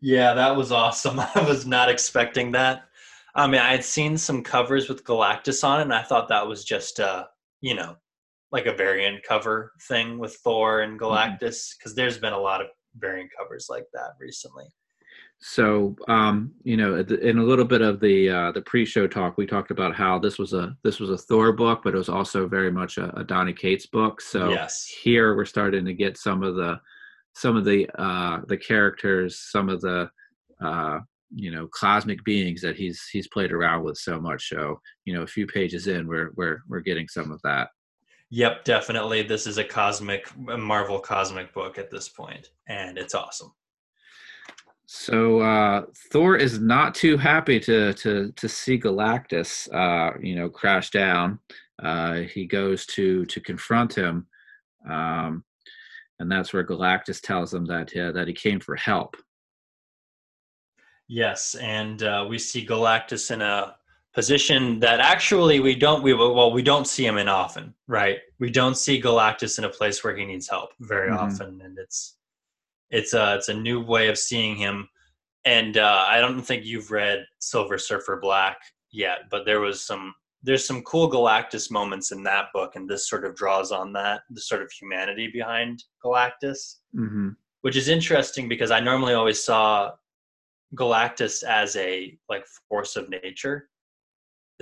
Yeah, 0.00 0.34
that 0.34 0.56
was 0.56 0.72
awesome. 0.72 1.18
I 1.34 1.44
was 1.46 1.66
not 1.66 1.88
expecting 1.88 2.52
that. 2.52 2.84
I 3.34 3.46
mean, 3.46 3.60
I 3.60 3.72
had 3.72 3.84
seen 3.84 4.16
some 4.16 4.42
covers 4.42 4.88
with 4.88 5.04
Galactus 5.04 5.64
on 5.64 5.80
it, 5.80 5.84
and 5.84 5.94
I 5.94 6.02
thought 6.02 6.28
that 6.28 6.46
was 6.46 6.64
just, 6.64 7.00
uh, 7.00 7.24
you 7.60 7.74
know, 7.74 7.96
like 8.52 8.66
a 8.66 8.72
variant 8.72 9.24
cover 9.24 9.72
thing 9.88 10.18
with 10.18 10.36
Thor 10.36 10.82
and 10.82 11.00
mm-hmm. 11.00 11.04
Galactus 11.04 11.76
because 11.76 11.92
mm-hmm. 11.92 11.94
there's 11.96 12.18
been 12.18 12.32
a 12.32 12.38
lot 12.38 12.60
of 12.60 12.68
variant 12.96 13.30
covers 13.36 13.66
like 13.68 13.86
that 13.92 14.10
recently. 14.20 14.66
So, 15.40 15.94
um, 16.08 16.52
you 16.62 16.76
know, 16.76 16.96
in 16.96 17.38
a 17.38 17.42
little 17.42 17.66
bit 17.66 17.82
of 17.82 18.00
the 18.00 18.30
uh, 18.30 18.52
the 18.52 18.62
pre-show 18.62 19.06
talk, 19.06 19.36
we 19.36 19.46
talked 19.46 19.70
about 19.70 19.94
how 19.94 20.18
this 20.18 20.38
was 20.38 20.54
a 20.54 20.74
this 20.82 21.00
was 21.00 21.10
a 21.10 21.18
Thor 21.18 21.52
book, 21.52 21.82
but 21.84 21.94
it 21.94 21.98
was 21.98 22.08
also 22.08 22.48
very 22.48 22.72
much 22.72 22.96
a, 22.96 23.14
a 23.18 23.24
Donny 23.24 23.52
Cates 23.52 23.86
book. 23.86 24.22
So 24.22 24.50
yes. 24.50 24.86
here 24.86 25.36
we're 25.36 25.44
starting 25.44 25.84
to 25.84 25.92
get 25.92 26.16
some 26.16 26.42
of 26.42 26.54
the 26.56 26.80
some 27.34 27.56
of 27.56 27.64
the 27.64 27.88
uh, 28.00 28.40
the 28.46 28.56
characters, 28.56 29.38
some 29.50 29.68
of 29.68 29.80
the 29.80 30.08
uh, 30.64 31.00
you 31.34 31.50
know 31.50 31.68
cosmic 31.68 32.24
beings 32.24 32.62
that 32.62 32.76
he's 32.76 33.02
he's 33.12 33.28
played 33.28 33.52
around 33.52 33.84
with 33.84 33.98
so 33.98 34.20
much. 34.20 34.48
So 34.48 34.80
you 35.04 35.14
know, 35.14 35.22
a 35.22 35.26
few 35.26 35.46
pages 35.46 35.88
in, 35.88 36.06
we're 36.06 36.30
we're 36.36 36.62
we're 36.68 36.80
getting 36.80 37.08
some 37.08 37.30
of 37.30 37.40
that. 37.42 37.68
Yep, 38.30 38.64
definitely. 38.64 39.22
This 39.22 39.46
is 39.46 39.58
a 39.58 39.64
cosmic 39.64 40.28
a 40.48 40.56
Marvel 40.56 40.98
cosmic 40.98 41.52
book 41.52 41.78
at 41.78 41.90
this 41.90 42.08
point, 42.08 42.48
and 42.68 42.98
it's 42.98 43.14
awesome. 43.14 43.52
So 44.96 45.40
uh, 45.40 45.86
Thor 46.12 46.36
is 46.36 46.60
not 46.60 46.94
too 46.94 47.16
happy 47.16 47.58
to 47.58 47.92
to 47.94 48.30
to 48.30 48.48
see 48.48 48.78
Galactus, 48.78 49.68
uh, 49.74 50.16
you 50.22 50.36
know, 50.36 50.48
crash 50.48 50.90
down. 50.90 51.40
Uh, 51.82 52.20
he 52.20 52.46
goes 52.46 52.86
to 52.86 53.26
to 53.26 53.40
confront 53.40 53.92
him, 53.92 54.28
um, 54.88 55.42
and 56.20 56.30
that's 56.30 56.52
where 56.52 56.64
Galactus 56.64 57.20
tells 57.20 57.52
him 57.52 57.64
that 57.66 57.94
uh, 57.96 58.12
that 58.12 58.28
he 58.28 58.32
came 58.32 58.60
for 58.60 58.76
help. 58.76 59.16
Yes, 61.08 61.56
and 61.56 62.00
uh, 62.04 62.24
we 62.28 62.38
see 62.38 62.64
Galactus 62.64 63.32
in 63.32 63.42
a 63.42 63.74
position 64.12 64.78
that 64.78 65.00
actually 65.00 65.58
we 65.58 65.74
don't 65.74 66.04
we 66.04 66.14
well 66.14 66.52
we 66.52 66.62
don't 66.62 66.86
see 66.86 67.04
him 67.04 67.18
in 67.18 67.28
often, 67.28 67.74
right? 67.88 68.18
We 68.38 68.48
don't 68.48 68.76
see 68.76 69.02
Galactus 69.02 69.58
in 69.58 69.64
a 69.64 69.70
place 69.70 70.04
where 70.04 70.16
he 70.16 70.24
needs 70.24 70.48
help 70.48 70.70
very 70.78 71.10
mm-hmm. 71.10 71.18
often, 71.18 71.60
and 71.64 71.76
it's 71.80 72.14
it's 72.94 73.12
a 73.12 73.34
it's 73.34 73.48
a 73.48 73.54
new 73.54 73.80
way 73.80 74.08
of 74.08 74.16
seeing 74.16 74.56
him. 74.56 74.88
And 75.44 75.76
uh, 75.76 76.06
I 76.08 76.20
don't 76.20 76.40
think 76.40 76.64
you've 76.64 76.90
read 76.90 77.26
Silver 77.40 77.76
Surfer 77.76 78.18
Black 78.22 78.56
yet, 78.92 79.22
but 79.30 79.44
there 79.44 79.60
was 79.60 79.84
some 79.84 80.14
there's 80.42 80.66
some 80.66 80.82
cool 80.82 81.10
Galactus 81.10 81.70
moments 81.70 82.12
in 82.12 82.22
that 82.22 82.46
book, 82.54 82.76
and 82.76 82.88
this 82.88 83.08
sort 83.08 83.24
of 83.24 83.34
draws 83.34 83.72
on 83.72 83.92
that 83.94 84.22
the 84.30 84.40
sort 84.40 84.62
of 84.62 84.70
humanity 84.70 85.28
behind 85.32 85.82
Galactus, 86.04 86.76
mm-hmm. 86.94 87.30
which 87.62 87.76
is 87.76 87.88
interesting 87.88 88.48
because 88.48 88.70
I 88.70 88.80
normally 88.80 89.14
always 89.14 89.42
saw 89.42 89.92
Galactus 90.76 91.42
as 91.42 91.74
a 91.76 92.16
like 92.28 92.44
force 92.68 92.94
of 92.94 93.10
nature, 93.10 93.68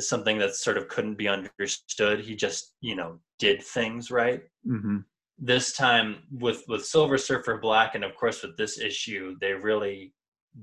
something 0.01 0.39
that 0.39 0.57
sort 0.57 0.79
of 0.79 0.89
couldn't 0.89 1.19
be 1.19 1.29
understood. 1.29 2.21
He 2.21 2.35
just 2.35 2.75
you 2.81 2.97
know 2.97 3.21
did 3.39 3.63
things 3.63 4.11
right. 4.11 4.43
Mm-hmm 4.67 5.01
this 5.45 5.73
time 5.73 6.19
with 6.31 6.63
with 6.69 6.87
Silver 6.87 7.19
Surfer 7.19 7.59
Black, 7.59 7.97
and 7.97 8.05
of 8.05 8.15
course 8.15 8.43
with 8.43 8.57
this 8.57 8.79
issue, 8.79 9.35
they 9.41 9.53
really 9.53 10.15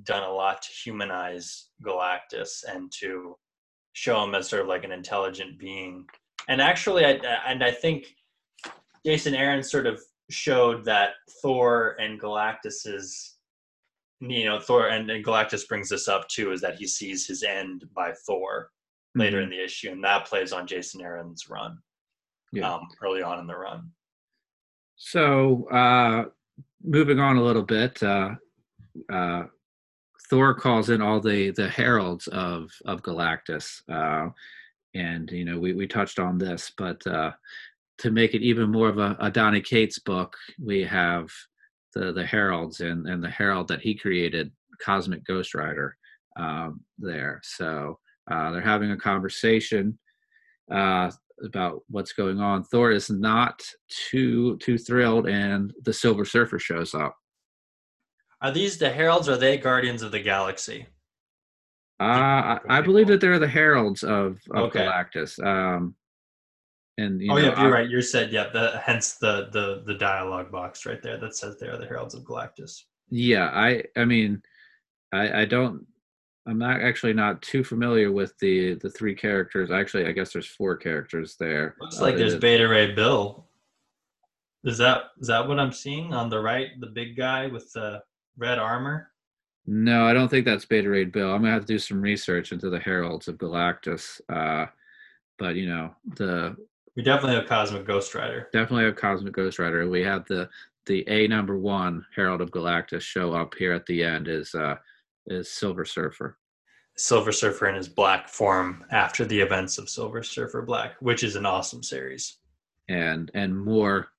done 0.04 0.24
a 0.24 0.32
lot 0.32 0.62
to 0.62 0.70
humanize 0.84 1.68
Galactus 1.84 2.64
and 2.68 2.90
to 3.00 3.36
show 3.94 4.24
him 4.24 4.36
as 4.36 4.48
sort 4.48 4.62
of 4.62 4.70
like 4.70 4.86
an 4.86 4.94
intelligent 4.94 5.60
being. 5.60 6.06
And 6.48 6.62
actually, 6.62 7.06
I, 7.06 7.20
and 7.46 7.62
I 7.64 7.72
think 7.72 8.06
Jason 9.06 9.36
Aaron 9.36 9.64
sort 9.64 9.86
of 9.86 10.02
showed 10.30 10.86
that 10.86 11.12
Thor 11.42 11.98
and 12.00 12.20
Galactus's, 12.20 13.38
you 14.22 14.46
know, 14.46 14.60
Thor 14.60 14.88
and, 14.88 15.10
and 15.10 15.26
Galactus 15.26 15.68
brings 15.68 15.90
this 15.90 16.08
up 16.08 16.30
too, 16.30 16.54
is 16.54 16.62
that 16.62 16.76
he 16.76 16.88
sees 16.88 17.28
his 17.28 17.44
end 17.44 17.84
by 17.94 18.14
Thor 18.26 18.70
mm-hmm. 18.70 19.22
later 19.22 19.42
in 19.42 19.50
the 19.50 19.62
issue, 19.62 19.92
and 19.92 20.04
that 20.06 20.26
plays 20.26 20.54
on 20.54 20.68
Jason 20.68 21.02
Aaron's 21.02 21.50
run, 21.50 21.78
yeah. 22.54 22.72
um, 22.72 22.88
early 23.04 23.22
on 23.22 23.40
in 23.40 23.48
the 23.48 23.58
run. 23.58 23.92
So, 25.02 25.66
uh, 25.70 26.26
moving 26.84 27.20
on 27.20 27.38
a 27.38 27.44
little 27.44 27.64
bit, 27.64 28.04
uh, 28.04 28.32
uh, 29.12 29.44
Thor 30.30 30.54
calls 30.54 30.90
in 30.90 31.02
all 31.02 31.22
the 31.22 31.52
the 31.52 31.70
heralds 31.70 32.28
of 32.28 32.70
of 32.86 33.02
Galactus, 33.02 33.82
uh, 33.90 34.30
and 34.94 35.32
you 35.32 35.46
know 35.46 35.58
we 35.58 35.72
we 35.72 35.88
touched 35.88 36.20
on 36.20 36.38
this, 36.38 36.74
but 36.78 37.06
uh, 37.08 37.32
to 38.00 38.12
make 38.12 38.34
it 38.34 38.42
even 38.42 38.70
more 38.70 38.90
of 38.90 38.98
a, 38.98 39.16
a 39.22 39.32
Donny 39.32 39.62
Cates 39.62 40.00
book, 40.00 40.36
we 40.62 40.84
have 40.84 41.30
the 41.96 42.12
the 42.12 42.26
heralds 42.26 42.82
and 42.82 43.08
and 43.08 43.24
the 43.24 43.30
herald 43.30 43.70
that 43.70 43.82
he 43.82 43.96
created, 43.96 44.52
Cosmic 44.84 45.24
Ghost 45.24 45.56
Rider, 45.56 45.96
um, 46.36 46.82
there. 46.98 47.40
So 47.44 48.00
uh, 48.30 48.52
they're 48.52 48.62
having 48.62 48.92
a 48.92 48.98
conversation. 48.98 49.98
Uh, 50.70 51.10
about 51.44 51.82
what's 51.90 52.14
going 52.14 52.40
on. 52.40 52.64
Thor 52.64 52.92
is 52.92 53.10
not 53.10 53.62
too 54.10 54.58
too 54.58 54.78
thrilled, 54.78 55.28
and 55.28 55.74
the 55.84 55.94
Silver 55.94 56.26
Surfer 56.26 56.60
shows 56.60 56.94
up. 56.94 57.16
Are 58.42 58.52
these 58.52 58.78
the 58.78 58.90
heralds? 58.90 59.28
or 59.28 59.34
are 59.34 59.38
they 59.38 59.58
Guardians 59.58 60.02
of 60.02 60.12
the 60.12 60.22
Galaxy? 60.22 60.88
Uh, 62.00 62.58
I, 62.70 62.80
believe 62.80 63.08
that 63.08 63.20
they're 63.20 63.40
the 63.40 63.48
heralds 63.48 64.04
of, 64.04 64.38
of 64.52 64.70
okay. 64.70 64.86
Galactus. 64.86 65.46
Um, 65.46 65.96
and 66.98 67.22
oh 67.30 67.36
know, 67.36 67.38
yeah, 67.38 67.62
you're 67.62 67.76
I, 67.76 67.80
right. 67.82 67.90
You 67.90 68.02
said 68.02 68.32
yeah. 68.32 68.50
The 68.54 68.82
hence 68.84 69.16
the 69.16 69.50
the 69.52 69.84
the 69.86 69.96
dialogue 69.96 70.52
box 70.52 70.86
right 70.86 71.02
there 71.02 71.18
that 71.18 71.36
says 71.36 71.58
they 71.58 71.68
are 71.68 71.78
the 71.78 71.86
heralds 71.86 72.14
of 72.14 72.24
Galactus. 72.24 72.84
Yeah, 73.10 73.50
I 73.54 73.84
I 73.98 74.06
mean, 74.06 74.42
I 75.14 75.42
I 75.42 75.46
don't 75.46 75.86
I'm 76.48 76.58
not 76.58 76.82
actually 76.82 77.14
not 77.14 77.42
too 77.42 77.64
familiar 77.64 78.12
with 78.12 78.38
the 78.40 78.76
the 78.76 78.90
three 78.90 79.16
characters. 79.16 79.72
Actually, 79.72 80.08
I 80.08 80.12
guess 80.12 80.34
there's 80.34 80.48
four 80.48 80.76
characters 80.78 81.36
there. 81.40 81.76
Looks 81.80 82.00
like 82.00 82.16
uh, 82.16 82.18
there's 82.18 82.38
Beta 82.38 82.68
Ray 82.68 82.94
Bill. 82.94 83.46
Is 84.64 84.78
that 84.80 85.04
is 85.20 85.28
that 85.28 85.48
what 85.48 85.60
I'm 85.60 85.72
seeing 85.72 86.14
on 86.14 86.30
the 86.30 86.40
right? 86.40 86.70
The 86.80 86.88
big 86.88 87.16
guy 87.16 87.48
with 87.48 87.72
the 87.74 88.02
red 88.38 88.60
armor. 88.60 89.12
No, 89.68 90.08
I 90.08 90.14
don't 90.14 90.30
think 90.30 90.46
that's 90.46 90.66
Beta 90.66 90.90
Ray 90.90 91.06
Bill. 91.06 91.32
I'm 91.32 91.42
gonna 91.42 91.54
have 91.54 91.66
to 91.66 91.74
do 91.74 91.80
some 91.80 92.02
research 92.02 92.52
into 92.52 92.70
the 92.70 92.80
Heralds 92.80 93.28
of 93.28 93.38
Galactus. 93.38 94.20
Uh, 94.30 94.66
but 95.38 95.56
you 95.56 95.68
know 95.68 95.94
the 96.16 96.56
we 96.96 97.04
definitely 97.04 97.36
have 97.36 97.48
Cosmic 97.48 97.86
Ghost 97.86 98.14
Rider. 98.16 98.50
Definitely 98.52 98.86
have 98.86 98.96
Cosmic 98.96 99.34
Ghost 99.34 99.60
Rider. 99.60 99.88
We 99.88 100.02
have 100.02 100.26
the 100.26 100.50
the 100.86 101.08
A 101.08 101.28
number 101.28 101.58
one 101.58 102.06
Herald 102.16 102.42
of 102.42 102.52
Galactus 102.52 103.02
show 103.02 103.34
up 103.34 103.54
here 103.56 103.74
at 103.74 103.86
the 103.86 104.04
end 104.04 104.28
is 104.28 104.54
uh, 104.56 104.76
is 105.28 105.52
Silver 105.52 105.86
Surfer. 105.86 106.38
Silver 106.98 107.32
Surfer 107.32 107.70
in 107.70 107.76
his 107.76 107.88
black 107.88 108.28
form 108.28 108.84
after 108.92 109.24
the 109.26 109.40
events 109.40 109.78
of 109.78 109.90
Silver 109.90 110.22
Surfer 110.22 110.62
Black, 110.62 110.96
which 111.00 111.24
is 111.24 111.36
an 111.36 111.46
awesome 111.46 111.82
series. 111.82 112.38
And 112.90 113.32
and 113.34 113.58
more 113.58 114.10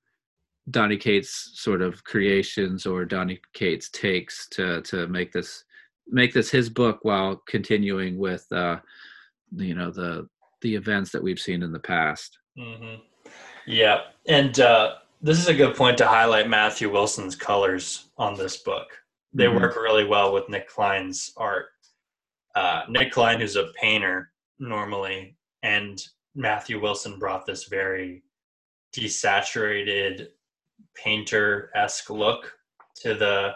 Donny 0.71 0.97
Cates 0.97 1.53
sort 1.55 1.83
of 1.83 2.03
creations 2.05 2.87
or 2.87 3.05
Donny 3.05 3.41
Cates 3.53 3.91
takes 3.91 4.49
to 4.51 4.81
to 4.83 5.07
make 5.09 5.33
this 5.33 5.65
make 6.09 6.33
this 6.33 6.51
his 6.51 6.71
book 6.71 7.01
while 7.03 7.43
continuing 7.47 8.19
with 8.19 8.51
uh 8.51 8.79
you 9.57 9.75
know 9.75 9.91
the 9.91 10.29
the 10.63 10.75
events 10.75 11.11
that 11.11 11.23
we've 11.23 11.39
seen 11.39 11.63
in 11.63 11.73
the 11.73 11.79
past. 11.79 12.39
Mm-hmm. 12.59 13.03
Yeah, 13.67 14.01
and 14.27 14.59
uh, 14.61 14.97
this 15.23 15.39
is 15.39 15.49
a 15.49 15.55
good 15.55 15.77
point 15.77 15.99
to 15.99 16.07
highlight 16.07 16.49
Matthew 16.49 16.91
Wilson's 16.91 17.37
colors 17.37 18.09
on 18.19 18.35
this 18.35 18.57
book 18.57 19.00
they 19.33 19.45
mm-hmm. 19.45 19.61
work 19.61 19.77
really 19.77 20.05
well 20.05 20.33
with 20.33 20.49
Nic 20.49 20.69
Klein's 20.69 21.33
art. 21.37 21.67
Uh, 22.55 22.83
Nic 22.89 23.13
Klein, 23.13 23.41
who's 23.41 23.57
a 23.57 23.71
painter 23.81 24.33
normally, 24.59 25.37
and 25.63 26.03
Matthew 26.35 26.81
Wilson 26.81 27.19
brought 27.19 27.47
this 27.47 27.65
very 27.65 28.23
desaturated 28.97 30.29
painter 30.97 31.71
esque 31.75 32.11
look 32.11 32.53
to 32.97 33.15
the 33.15 33.53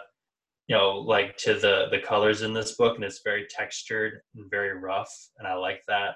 you 0.67 0.75
know 0.75 0.91
like 0.99 1.35
to 1.37 1.53
the 1.53 1.87
the 1.91 1.99
colors 1.99 2.41
in 2.41 2.53
this 2.53 2.75
book 2.75 2.95
and 2.95 3.03
it's 3.03 3.21
very 3.23 3.45
textured 3.49 4.21
and 4.35 4.49
very 4.49 4.77
rough 4.77 5.11
and 5.37 5.47
i 5.47 5.53
like 5.53 5.81
that 5.87 6.15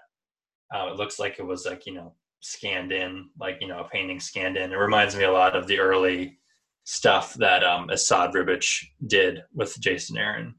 uh, 0.73 0.87
it 0.91 0.95
looks 0.95 1.19
like 1.19 1.39
it 1.39 1.45
was 1.45 1.65
like 1.65 1.85
you 1.85 1.93
know 1.93 2.13
scanned 2.41 2.91
in 2.91 3.29
like 3.39 3.57
you 3.59 3.67
know 3.67 3.79
a 3.79 3.89
painting 3.89 4.19
scanned 4.19 4.57
in 4.57 4.71
it 4.71 4.77
reminds 4.77 5.15
me 5.15 5.23
a 5.23 5.31
lot 5.31 5.55
of 5.55 5.67
the 5.67 5.79
early 5.79 6.38
stuff 6.89 7.35
that 7.35 7.63
um, 7.63 7.87
Esad 7.91 8.33
Ribic 8.33 8.83
did 9.05 9.43
with 9.53 9.79
Jason 9.79 10.17
Aaron, 10.17 10.55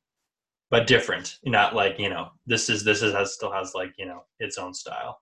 but 0.70 0.86
different. 0.86 1.38
Not 1.44 1.74
like 1.74 1.98
you 1.98 2.08
know 2.08 2.28
this 2.46 2.70
is 2.70 2.84
this 2.84 3.02
is 3.02 3.12
has, 3.12 3.34
still 3.34 3.52
has 3.52 3.72
like 3.74 3.92
you 3.98 4.06
know 4.06 4.22
its 4.38 4.56
own 4.56 4.72
style. 4.72 5.20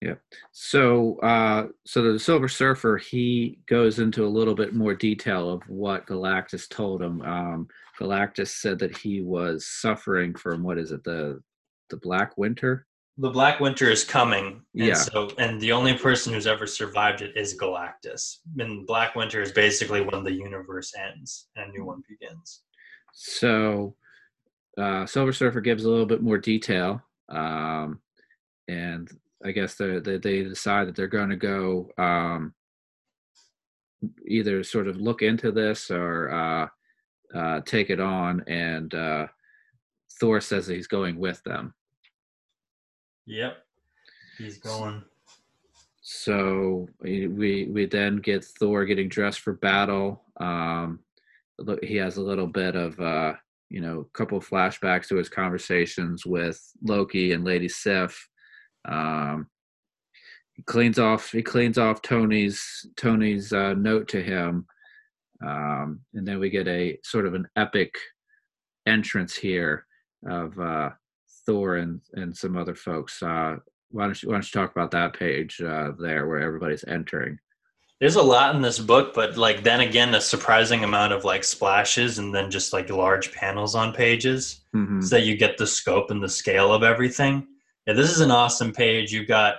Yeah. 0.00 0.14
So 0.50 1.20
uh, 1.20 1.68
so 1.86 2.12
the 2.12 2.18
Silver 2.18 2.48
Surfer 2.48 2.98
he 2.98 3.60
goes 3.68 4.00
into 4.00 4.26
a 4.26 4.34
little 4.36 4.56
bit 4.56 4.74
more 4.74 4.96
detail 4.96 5.48
of 5.48 5.62
what 5.68 6.06
Galactus 6.06 6.68
told 6.68 7.00
him. 7.00 7.22
Um, 7.22 7.68
Galactus 8.00 8.48
said 8.48 8.80
that 8.80 8.96
he 8.96 9.20
was 9.20 9.64
suffering 9.64 10.34
from 10.34 10.64
what 10.64 10.76
is 10.76 10.90
it 10.90 11.04
the 11.04 11.40
the 11.90 11.98
Black 11.98 12.36
Winter 12.36 12.84
the 13.18 13.30
Black 13.30 13.60
Winter 13.60 13.90
is 13.90 14.04
coming. 14.04 14.62
And 14.74 14.86
yeah. 14.86 14.94
So, 14.94 15.30
and 15.38 15.60
the 15.60 15.72
only 15.72 15.96
person 15.96 16.32
who's 16.32 16.46
ever 16.46 16.66
survived 16.66 17.22
it 17.22 17.36
is 17.36 17.58
Galactus. 17.58 18.38
And 18.58 18.86
Black 18.86 19.14
Winter 19.14 19.42
is 19.42 19.52
basically 19.52 20.00
when 20.00 20.24
the 20.24 20.32
universe 20.32 20.92
ends 20.96 21.48
and 21.56 21.70
a 21.70 21.72
new 21.72 21.84
one 21.84 22.02
begins. 22.08 22.62
So, 23.12 23.94
uh, 24.78 25.04
Silver 25.04 25.32
Surfer 25.32 25.60
gives 25.60 25.84
a 25.84 25.90
little 25.90 26.06
bit 26.06 26.22
more 26.22 26.38
detail, 26.38 27.02
um, 27.28 28.00
and 28.68 29.10
I 29.44 29.50
guess 29.52 29.74
they 29.74 29.98
they, 29.98 30.16
they 30.16 30.42
decide 30.44 30.88
that 30.88 30.96
they're 30.96 31.08
going 31.08 31.28
to 31.28 31.36
go 31.36 31.90
um, 31.98 32.54
either 34.26 34.62
sort 34.64 34.88
of 34.88 34.96
look 34.96 35.20
into 35.20 35.52
this 35.52 35.90
or 35.90 36.30
uh, 36.30 37.38
uh, 37.38 37.60
take 37.66 37.90
it 37.90 38.00
on. 38.00 38.42
And 38.46 38.94
uh, 38.94 39.26
Thor 40.18 40.40
says 40.40 40.66
that 40.66 40.74
he's 40.74 40.86
going 40.86 41.18
with 41.18 41.42
them. 41.44 41.74
Yep, 43.26 43.56
he's 44.38 44.58
going. 44.58 45.02
So 46.00 46.88
we 47.00 47.28
we 47.66 47.86
then 47.86 48.16
get 48.16 48.44
Thor 48.44 48.84
getting 48.84 49.08
dressed 49.08 49.40
for 49.40 49.54
battle. 49.54 50.24
Um, 50.38 51.00
he 51.82 51.96
has 51.96 52.16
a 52.16 52.22
little 52.22 52.48
bit 52.48 52.74
of 52.74 52.98
uh, 52.98 53.34
you 53.72 53.80
know, 53.80 54.00
a 54.00 54.18
couple 54.18 54.36
of 54.36 54.46
flashbacks 54.46 55.08
to 55.08 55.16
his 55.16 55.30
conversations 55.30 56.26
with 56.26 56.60
Loki 56.82 57.32
and 57.32 57.42
Lady 57.42 57.70
Sif. 57.70 58.28
Um, 58.84 59.48
he 60.52 60.62
cleans 60.62 60.98
off 60.98 61.32
he 61.32 61.42
cleans 61.42 61.78
off 61.78 62.02
Tony's 62.02 62.86
Tony's 62.98 63.50
uh, 63.50 63.72
note 63.72 64.08
to 64.08 64.22
him, 64.22 64.66
um, 65.42 66.00
and 66.12 66.28
then 66.28 66.38
we 66.38 66.50
get 66.50 66.68
a 66.68 66.98
sort 67.02 67.24
of 67.24 67.32
an 67.32 67.48
epic 67.56 67.94
entrance 68.86 69.34
here 69.34 69.86
of 70.28 70.58
uh, 70.58 70.90
Thor 71.46 71.76
and 71.76 72.00
and 72.14 72.36
some 72.36 72.56
other 72.56 72.74
folks. 72.74 73.22
Uh, 73.22 73.56
why 73.90 74.04
don't 74.04 74.22
you 74.22 74.28
why 74.28 74.34
don't 74.36 74.54
you 74.54 74.60
talk 74.60 74.72
about 74.72 74.90
that 74.92 75.12
page 75.18 75.60
uh, 75.60 75.92
there 75.98 76.26
where 76.26 76.40
everybody's 76.40 76.84
entering? 76.84 77.38
There's 78.00 78.16
a 78.16 78.22
lot 78.22 78.56
in 78.56 78.62
this 78.62 78.80
book, 78.80 79.14
but 79.14 79.36
like 79.36 79.62
then 79.62 79.80
again, 79.80 80.14
a 80.14 80.20
surprising 80.20 80.82
amount 80.82 81.12
of 81.12 81.24
like 81.24 81.44
splashes 81.44 82.18
and 82.18 82.34
then 82.34 82.50
just 82.50 82.72
like 82.72 82.90
large 82.90 83.32
panels 83.32 83.74
on 83.74 83.92
pages, 83.92 84.60
Mm-hmm. 84.74 85.02
so 85.02 85.16
that 85.16 85.26
you 85.26 85.36
get 85.36 85.58
the 85.58 85.66
scope 85.66 86.10
and 86.10 86.22
the 86.22 86.28
scale 86.28 86.72
of 86.72 86.82
everything. 86.82 87.46
Yeah, 87.86 87.92
this 87.92 88.10
is 88.10 88.20
an 88.20 88.30
awesome 88.30 88.72
page. 88.72 89.12
You've 89.12 89.28
got 89.28 89.56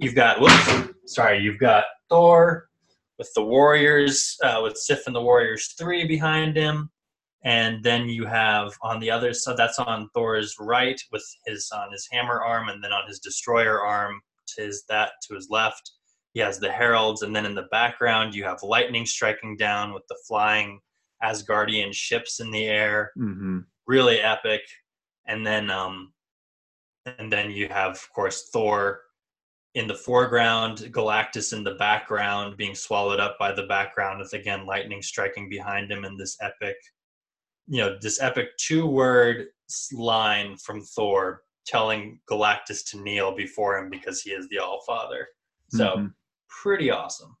you've 0.00 0.14
got 0.14 0.40
whoops, 0.40 0.90
sorry, 1.06 1.40
you've 1.40 1.58
got 1.58 1.84
Thor 2.08 2.68
with 3.18 3.32
the 3.34 3.42
Warriors, 3.42 4.36
uh, 4.44 4.60
with 4.62 4.76
Sif 4.76 5.06
and 5.06 5.14
the 5.16 5.20
Warriors 5.22 5.74
three 5.78 6.06
behind 6.06 6.56
him, 6.56 6.90
and 7.44 7.82
then 7.82 8.08
you 8.08 8.24
have 8.24 8.72
on 8.82 9.00
the 9.00 9.10
other 9.10 9.34
side 9.34 9.56
that's 9.56 9.78
on 9.78 10.08
Thor's 10.14 10.56
right 10.58 11.00
with 11.12 11.24
his 11.46 11.70
on 11.72 11.92
his 11.92 12.08
hammer 12.10 12.42
arm, 12.42 12.68
and 12.68 12.82
then 12.82 12.92
on 12.92 13.06
his 13.06 13.18
destroyer 13.18 13.80
arm 13.80 14.20
to 14.48 14.62
his 14.62 14.84
that 14.88 15.12
to 15.28 15.34
his 15.34 15.48
left, 15.50 15.92
he 16.32 16.40
has 16.40 16.58
the 16.58 16.72
heralds, 16.72 17.22
and 17.22 17.34
then 17.34 17.46
in 17.46 17.54
the 17.54 17.68
background 17.70 18.34
you 18.34 18.44
have 18.44 18.62
lightning 18.62 19.06
striking 19.06 19.56
down 19.56 19.92
with 19.92 20.04
the 20.08 20.18
flying 20.26 20.80
Asgardian 21.22 21.92
ships 21.92 22.40
in 22.40 22.50
the 22.50 22.66
air. 22.66 23.12
Mm-hmm. 23.18 23.60
really 23.86 24.20
epic. 24.20 24.62
And 25.26 25.46
then 25.46 25.70
um 25.70 26.12
and 27.06 27.32
then 27.32 27.50
you 27.50 27.68
have 27.68 27.92
of 27.92 28.12
course 28.14 28.48
thor 28.52 29.00
in 29.74 29.86
the 29.86 29.94
foreground 29.94 30.78
galactus 30.92 31.52
in 31.52 31.64
the 31.64 31.74
background 31.74 32.56
being 32.56 32.74
swallowed 32.74 33.20
up 33.20 33.36
by 33.38 33.52
the 33.52 33.64
background 33.64 34.20
with 34.20 34.32
again 34.32 34.66
lightning 34.66 35.02
striking 35.02 35.48
behind 35.48 35.90
him 35.90 36.04
in 36.04 36.16
this 36.16 36.36
epic 36.40 36.76
you 37.66 37.78
know 37.80 37.96
this 38.00 38.20
epic 38.20 38.48
two 38.58 38.86
word 38.86 39.46
line 39.92 40.56
from 40.58 40.80
thor 40.82 41.42
telling 41.66 42.20
galactus 42.30 42.84
to 42.90 43.00
kneel 43.00 43.34
before 43.34 43.78
him 43.78 43.88
because 43.88 44.20
he 44.20 44.30
is 44.30 44.46
the 44.48 44.58
all 44.58 44.82
father 44.86 45.26
so 45.70 45.96
Mhm. 45.96 46.12
pretty 46.62 46.90
awesome. 46.90 47.36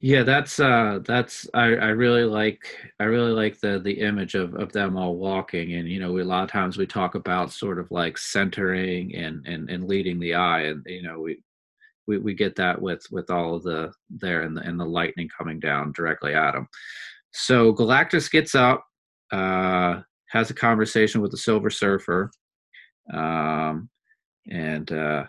Yeah, 0.00 0.22
that's 0.22 0.60
uh 0.60 1.00
that's 1.04 1.48
I, 1.54 1.64
I 1.74 1.88
really 1.88 2.24
like 2.24 2.76
I 3.00 3.04
really 3.04 3.32
like 3.32 3.58
the 3.60 3.80
the 3.80 4.00
image 4.00 4.34
of, 4.36 4.54
of 4.54 4.72
them 4.72 4.96
all 4.96 5.16
walking. 5.16 5.74
And 5.74 5.88
you 5.88 5.98
know 6.00 6.12
we, 6.12 6.20
a 6.22 6.24
lot 6.24 6.44
of 6.44 6.50
times 6.50 6.76
we 6.78 6.86
talk 6.86 7.14
about 7.16 7.50
sort 7.52 7.78
of 7.80 7.90
like 7.90 8.16
centering 8.18 9.14
and 9.16 9.44
and, 9.46 9.68
and 9.70 9.88
leading 9.88 10.20
the 10.20 10.34
eye. 10.34 10.62
And 10.62 10.84
you 10.86 11.02
know 11.02 11.18
we, 11.20 11.40
we 12.06 12.18
we 12.18 12.34
get 12.34 12.54
that 12.56 12.80
with 12.80 13.04
with 13.10 13.28
all 13.30 13.54
of 13.56 13.62
the 13.64 13.92
there 14.08 14.42
and 14.42 14.56
the 14.56 14.60
and 14.62 14.78
the 14.78 14.84
lightning 14.84 15.28
coming 15.36 15.58
down 15.58 15.92
directly 15.92 16.34
at 16.34 16.54
him 16.54 16.68
So 17.32 17.72
Galactus 17.74 18.30
gets 18.30 18.54
up, 18.54 18.84
uh, 19.32 20.00
has 20.28 20.50
a 20.50 20.54
conversation 20.54 21.20
with 21.20 21.30
the 21.30 21.36
Silver 21.36 21.70
Surfer, 21.70 22.30
um, 23.12 23.88
and 24.50 24.90
uh, 24.92 25.24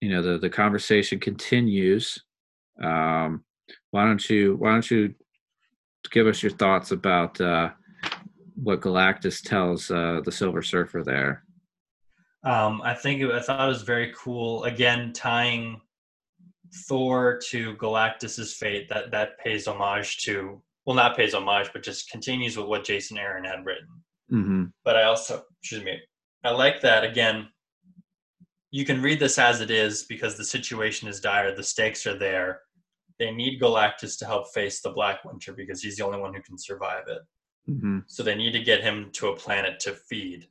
you 0.00 0.10
know 0.10 0.22
the 0.22 0.38
the 0.38 0.50
conversation 0.50 1.18
continues 1.18 2.22
um, 2.82 3.44
why 3.90 4.04
don't 4.04 4.28
you 4.28 4.56
why 4.56 4.72
don't 4.72 4.90
you 4.90 5.14
give 6.10 6.26
us 6.26 6.42
your 6.42 6.52
thoughts 6.52 6.90
about 6.90 7.40
uh, 7.40 7.70
what 8.54 8.80
Galactus 8.80 9.42
tells 9.42 9.90
uh, 9.90 10.20
the 10.24 10.32
Silver 10.32 10.62
Surfer 10.62 11.02
there? 11.02 11.42
Um, 12.44 12.80
I 12.82 12.94
think 12.94 13.22
I 13.22 13.40
thought 13.40 13.64
it 13.64 13.68
was 13.68 13.82
very 13.82 14.12
cool. 14.16 14.64
Again, 14.64 15.12
tying 15.12 15.80
Thor 16.86 17.40
to 17.48 17.74
Galactus's 17.76 18.54
fate. 18.54 18.88
That 18.88 19.10
that 19.10 19.38
pays 19.38 19.66
homage 19.66 20.18
to 20.24 20.60
well, 20.86 20.96
not 20.96 21.16
pays 21.16 21.34
homage, 21.34 21.70
but 21.72 21.82
just 21.82 22.10
continues 22.10 22.56
with 22.56 22.66
what 22.66 22.84
Jason 22.84 23.18
Aaron 23.18 23.44
had 23.44 23.66
written. 23.66 23.88
Mm-hmm. 24.32 24.64
But 24.84 24.96
I 24.96 25.02
also, 25.02 25.42
excuse 25.60 25.84
me, 25.84 25.98
I 26.44 26.50
like 26.50 26.80
that. 26.82 27.02
Again, 27.02 27.48
you 28.70 28.84
can 28.84 29.02
read 29.02 29.18
this 29.18 29.38
as 29.38 29.60
it 29.60 29.70
is 29.70 30.04
because 30.04 30.36
the 30.36 30.44
situation 30.44 31.08
is 31.08 31.20
dire. 31.20 31.54
The 31.54 31.62
stakes 31.62 32.06
are 32.06 32.16
there. 32.16 32.60
They 33.18 33.32
need 33.32 33.60
Galactus 33.60 34.18
to 34.18 34.26
help 34.26 34.52
face 34.52 34.80
the 34.80 34.90
Black 34.90 35.24
Winter 35.24 35.52
because 35.52 35.82
he's 35.82 35.96
the 35.96 36.04
only 36.04 36.18
one 36.18 36.34
who 36.34 36.42
can 36.42 36.58
survive 36.58 37.04
it. 37.08 37.22
Mm-hmm. 37.68 38.00
So 38.06 38.22
they 38.22 38.34
need 38.34 38.52
to 38.52 38.62
get 38.62 38.82
him 38.82 39.10
to 39.14 39.28
a 39.28 39.36
planet 39.36 39.80
to 39.80 39.92
feed. 39.92 40.46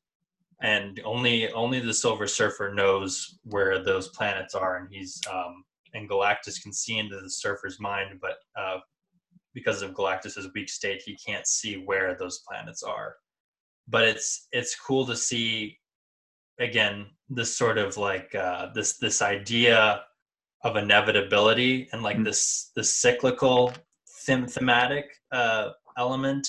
And 0.61 0.99
only 1.05 1.51
only 1.51 1.79
the 1.79 1.93
Silver 1.93 2.27
Surfer 2.27 2.73
knows 2.73 3.39
where 3.43 3.83
those 3.83 4.07
planets 4.09 4.55
are, 4.55 4.77
and 4.77 4.87
he's 4.89 5.21
um, 5.31 5.65
and 5.93 6.09
Galactus 6.09 6.61
can 6.61 6.71
see 6.71 6.97
into 6.97 7.19
the 7.19 7.29
Surfer's 7.29 7.79
mind, 7.79 8.19
but 8.21 8.37
uh, 8.57 8.77
because 9.55 9.81
of 9.81 9.93
Galactus's 9.95 10.47
weak 10.53 10.69
state, 10.69 11.01
he 11.03 11.17
can't 11.25 11.47
see 11.47 11.77
where 11.77 12.15
those 12.19 12.43
planets 12.47 12.83
are. 12.83 13.15
But 13.87 14.03
it's 14.03 14.47
it's 14.51 14.75
cool 14.79 15.05
to 15.07 15.15
see 15.15 15.79
again 16.59 17.07
this 17.29 17.57
sort 17.57 17.77
of 17.77 17.97
like 17.97 18.35
uh, 18.35 18.67
this 18.75 18.97
this 18.99 19.21
idea 19.23 20.03
of 20.63 20.75
inevitability 20.75 21.87
and 21.91 22.03
like 22.03 22.17
Mm. 22.17 22.25
this 22.25 22.71
this 22.75 22.93
cyclical 22.95 23.73
them- 24.27 24.47
thematic 24.47 25.05
uh, 25.31 25.69
element 25.97 26.47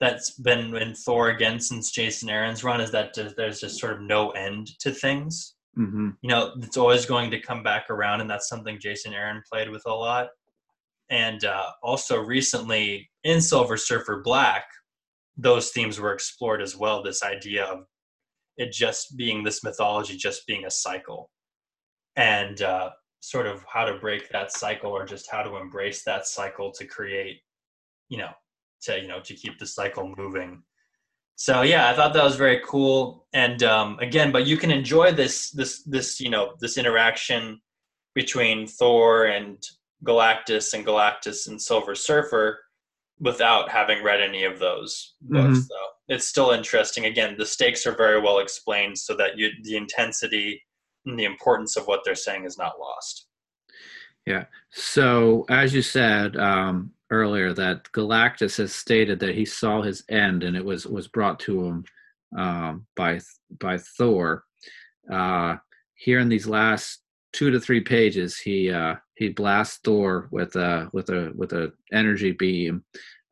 that's 0.00 0.30
been 0.32 0.76
in 0.76 0.94
Thor 0.94 1.30
again 1.30 1.58
since 1.58 1.90
Jason 1.90 2.28
Aaron's 2.30 2.62
run 2.62 2.80
is 2.80 2.90
that 2.92 3.14
there's 3.36 3.60
just 3.60 3.80
sort 3.80 3.94
of 3.94 4.00
no 4.02 4.30
end 4.30 4.78
to 4.80 4.92
things. 4.92 5.54
Mm-hmm. 5.76 6.10
You 6.22 6.28
know, 6.30 6.52
it's 6.58 6.76
always 6.76 7.04
going 7.06 7.30
to 7.30 7.40
come 7.40 7.62
back 7.62 7.88
around, 7.90 8.20
and 8.20 8.30
that's 8.30 8.48
something 8.48 8.78
Jason 8.80 9.12
Aaron 9.14 9.42
played 9.50 9.70
with 9.70 9.82
a 9.86 9.92
lot. 9.92 10.28
And 11.10 11.44
uh, 11.44 11.70
also 11.82 12.20
recently 12.20 13.10
in 13.24 13.40
Silver 13.40 13.76
Surfer 13.76 14.20
Black, 14.22 14.64
those 15.36 15.70
themes 15.70 15.98
were 16.00 16.12
explored 16.12 16.60
as 16.60 16.76
well. 16.76 17.02
This 17.02 17.22
idea 17.22 17.64
of 17.64 17.84
it 18.56 18.72
just 18.72 19.16
being 19.16 19.44
this 19.44 19.62
mythology, 19.62 20.16
just 20.16 20.46
being 20.46 20.66
a 20.66 20.70
cycle, 20.70 21.30
and 22.16 22.60
uh, 22.60 22.90
sort 23.20 23.46
of 23.46 23.64
how 23.72 23.84
to 23.84 23.98
break 23.98 24.28
that 24.30 24.52
cycle, 24.52 24.90
or 24.90 25.06
just 25.06 25.30
how 25.30 25.42
to 25.42 25.56
embrace 25.56 26.02
that 26.04 26.26
cycle 26.26 26.72
to 26.72 26.84
create, 26.84 27.40
you 28.08 28.18
know, 28.18 28.30
to 28.82 29.00
you 29.00 29.08
know 29.08 29.20
to 29.20 29.34
keep 29.34 29.58
the 29.58 29.66
cycle 29.66 30.12
moving. 30.18 30.62
So 31.36 31.62
yeah, 31.62 31.88
I 31.88 31.94
thought 31.94 32.14
that 32.14 32.24
was 32.24 32.34
very 32.34 32.60
cool. 32.66 33.28
And 33.32 33.62
um, 33.62 33.96
again, 34.00 34.32
but 34.32 34.46
you 34.46 34.56
can 34.56 34.72
enjoy 34.72 35.12
this 35.12 35.52
this 35.52 35.84
this 35.84 36.18
you 36.20 36.30
know 36.30 36.54
this 36.60 36.76
interaction 36.76 37.60
between 38.14 38.66
Thor 38.66 39.26
and 39.26 39.62
Galactus 40.04 40.74
and 40.74 40.86
Galactus 40.86 41.48
and 41.48 41.60
Silver 41.60 41.94
Surfer 41.94 42.60
without 43.20 43.68
having 43.68 44.02
read 44.02 44.20
any 44.20 44.44
of 44.44 44.58
those 44.58 45.14
books. 45.20 45.58
Mhm. 45.58 45.68
Though 45.68 46.14
it's 46.14 46.28
still 46.28 46.52
interesting. 46.52 47.06
Again, 47.06 47.36
the 47.36 47.46
stakes 47.46 47.86
are 47.86 47.96
very 47.96 48.20
well 48.20 48.38
explained, 48.38 48.98
so 48.98 49.14
that 49.16 49.36
you 49.36 49.50
the 49.62 49.76
intensity 49.76 50.62
and 51.04 51.18
the 51.18 51.24
importance 51.24 51.76
of 51.76 51.86
what 51.86 52.02
they're 52.04 52.14
saying 52.14 52.44
is 52.44 52.58
not 52.58 52.78
lost. 52.78 53.26
Yeah 54.26 54.44
so, 54.70 55.44
as 55.48 55.74
you 55.74 55.82
said 55.82 56.36
um, 56.36 56.92
earlier, 57.10 57.52
that 57.54 57.84
Galactus 57.92 58.58
has 58.58 58.74
stated 58.74 59.18
that 59.20 59.34
he 59.34 59.44
saw 59.44 59.82
his 59.82 60.04
end, 60.08 60.44
and 60.44 60.56
it 60.56 60.64
was 60.64 60.86
was 60.86 61.08
brought 61.08 61.40
to 61.40 61.64
him 61.64 61.84
um, 62.36 62.86
by 62.96 63.20
by 63.58 63.78
Thor. 63.78 64.44
Uh, 65.10 65.56
here 65.94 66.20
in 66.20 66.28
these 66.28 66.46
last 66.46 67.00
two 67.38 67.52
to 67.52 67.60
three 67.60 67.80
pages, 67.80 68.36
he 68.36 68.68
uh, 68.68 68.96
he 69.16 69.28
blasts 69.28 69.78
Thor 69.84 70.28
with 70.32 70.56
a 70.56 70.90
with 70.92 71.08
a 71.10 71.32
with 71.36 71.52
a 71.52 71.72
energy 71.92 72.32
beam, 72.32 72.84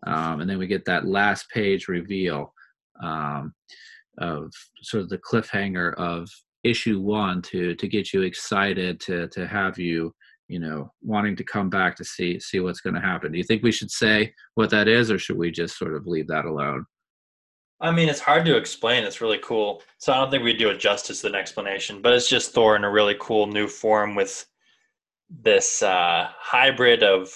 um, 0.06 0.40
and 0.40 0.48
then 0.48 0.58
we 0.58 0.68
get 0.68 0.84
that 0.84 1.08
last 1.08 1.50
page 1.50 1.88
reveal 1.88 2.54
um, 3.02 3.52
of 4.18 4.52
sort 4.82 5.02
of 5.02 5.08
the 5.08 5.18
cliffhanger 5.18 5.92
of 5.94 6.28
issue 6.62 7.00
one 7.00 7.42
to 7.42 7.74
to 7.74 7.88
get 7.88 8.12
you 8.12 8.22
excited 8.22 9.00
to 9.00 9.26
to 9.28 9.44
have 9.44 9.76
you 9.76 10.14
you 10.46 10.60
know 10.60 10.92
wanting 11.02 11.34
to 11.34 11.42
come 11.42 11.68
back 11.68 11.96
to 11.96 12.04
see 12.04 12.38
see 12.38 12.60
what's 12.60 12.80
going 12.80 12.94
to 12.94 13.00
happen. 13.00 13.32
Do 13.32 13.38
you 13.38 13.44
think 13.44 13.64
we 13.64 13.72
should 13.72 13.90
say 13.90 14.32
what 14.54 14.70
that 14.70 14.86
is 14.86 15.10
or 15.10 15.18
should 15.18 15.36
we 15.36 15.50
just 15.50 15.76
sort 15.76 15.94
of 15.94 16.06
leave 16.06 16.28
that 16.28 16.44
alone 16.44 16.86
I 17.80 17.90
mean, 17.90 18.08
it's 18.08 18.20
hard 18.20 18.46
to 18.46 18.56
explain. 18.56 19.04
It's 19.04 19.20
really 19.20 19.40
cool. 19.42 19.82
So 19.98 20.12
I 20.12 20.16
don't 20.16 20.30
think 20.30 20.44
we 20.44 20.54
do 20.54 20.70
it 20.70 20.78
justice 20.78 21.20
to 21.20 21.28
an 21.28 21.34
explanation, 21.34 22.00
but 22.00 22.12
it's 22.12 22.28
just 22.28 22.52
Thor 22.52 22.76
in 22.76 22.84
a 22.84 22.90
really 22.90 23.16
cool 23.20 23.46
new 23.46 23.68
form 23.68 24.14
with 24.14 24.46
this 25.28 25.82
uh, 25.82 26.28
hybrid 26.38 27.02
of 27.02 27.30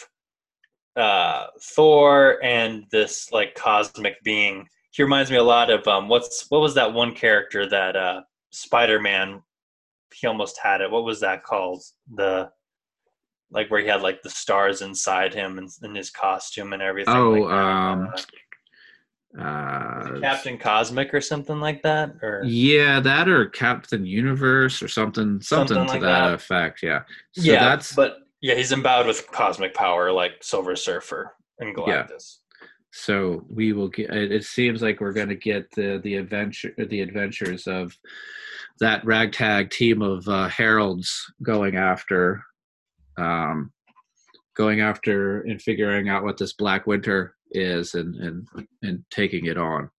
uh, 0.96 1.46
Thor 1.61 2.42
and 2.42 2.85
this 2.90 3.31
like 3.33 3.55
cosmic 3.55 4.22
being. 4.22 4.66
He 4.92 5.03
reminds 5.03 5.31
me 5.31 5.37
a 5.37 5.42
lot 5.42 5.70
of 5.70 5.87
um, 5.87 6.09
what's 6.09 6.46
what 6.48 6.61
was 6.61 6.74
that 6.74 6.92
one 6.92 7.14
character 7.14 7.68
that 7.68 7.96
uh, 7.96 8.22
Spider 8.50 9.00
Man? 9.00 9.42
He 10.12 10.26
almost 10.26 10.59
had 10.61 10.81
it. 10.81 10.90
What 10.90 11.05
was 11.05 11.20
that 11.20 11.44
called? 11.44 11.83
The 12.14 12.50
like 13.53 13.70
where 13.70 13.81
he 13.81 13.88
had 13.88 14.03
like 14.03 14.22
the 14.22 14.31
stars 14.31 14.81
inside 14.83 15.35
him 15.35 15.59
and 15.59 15.68
in 15.83 15.94
his 15.94 16.11
costume 16.11 16.72
and 16.72 16.83
everything. 16.83 17.14
Oh, 17.14 17.31
like 17.31 17.53
um, 17.53 18.12
Uh, 19.38 20.19
Captain 20.21 20.59
Cosmic 20.59 21.14
or 21.14 21.21
something 21.21 21.61
like 21.61 21.83
that, 21.83 22.16
or 22.23 22.43
Yeah, 22.45 22.99
that 23.01 23.29
or 23.29 23.47
Captain 23.47 24.05
Universe 24.05 24.83
or 24.83 24.88
something, 24.88 25.40
something, 25.40 25.77
Something 25.77 25.87
to 25.87 25.93
like 25.93 26.01
that, 26.01 26.29
that. 26.29 26.35
effect. 26.35 26.83
Yeah. 26.83 27.03
So 27.33 27.43
yeah, 27.43 27.61
that's 27.61 27.95
but 27.95 28.19
yeah, 28.40 28.55
he's 28.55 28.73
endowed 28.73 29.07
with 29.07 29.31
cosmic 29.31 29.73
power 29.75 30.11
like 30.11 30.33
Silver 30.43 30.75
Surfer 30.75 31.33
and 31.61 31.69
Yeah. 31.87 32.05
Galactus. 32.07 32.38
so 32.93 33.45
we 33.49 33.73
will 33.73 33.88
get. 33.88 34.11
It, 34.11 34.33
it 34.33 34.45
seems 34.45 34.83
like 34.83 35.01
we're 35.01 35.12
going 35.12 35.29
to 35.29 35.37
get 35.37 35.71
the 35.77 36.01
the 36.03 36.16
adventure, 36.16 36.75
the 36.77 37.01
adventures 37.01 37.69
of 37.69 37.97
that 38.81 39.05
ragtag 39.05 39.71
team 39.71 40.03
of 40.03 40.27
uh, 40.27 40.49
heralds 40.49 41.33
going 41.43 41.77
after, 41.77 42.43
um, 43.16 43.71
going 44.57 44.81
after 44.81 45.43
and 45.43 45.62
figuring 45.62 46.09
out 46.09 46.25
what 46.25 46.37
this 46.38 46.55
Black 46.55 46.87
Winter 46.88 47.37
is 47.53 47.95
and 47.95 48.15
and 48.17 48.49
and 48.83 49.05
taking 49.11 49.47
it 49.47 49.59
on. 49.59 49.91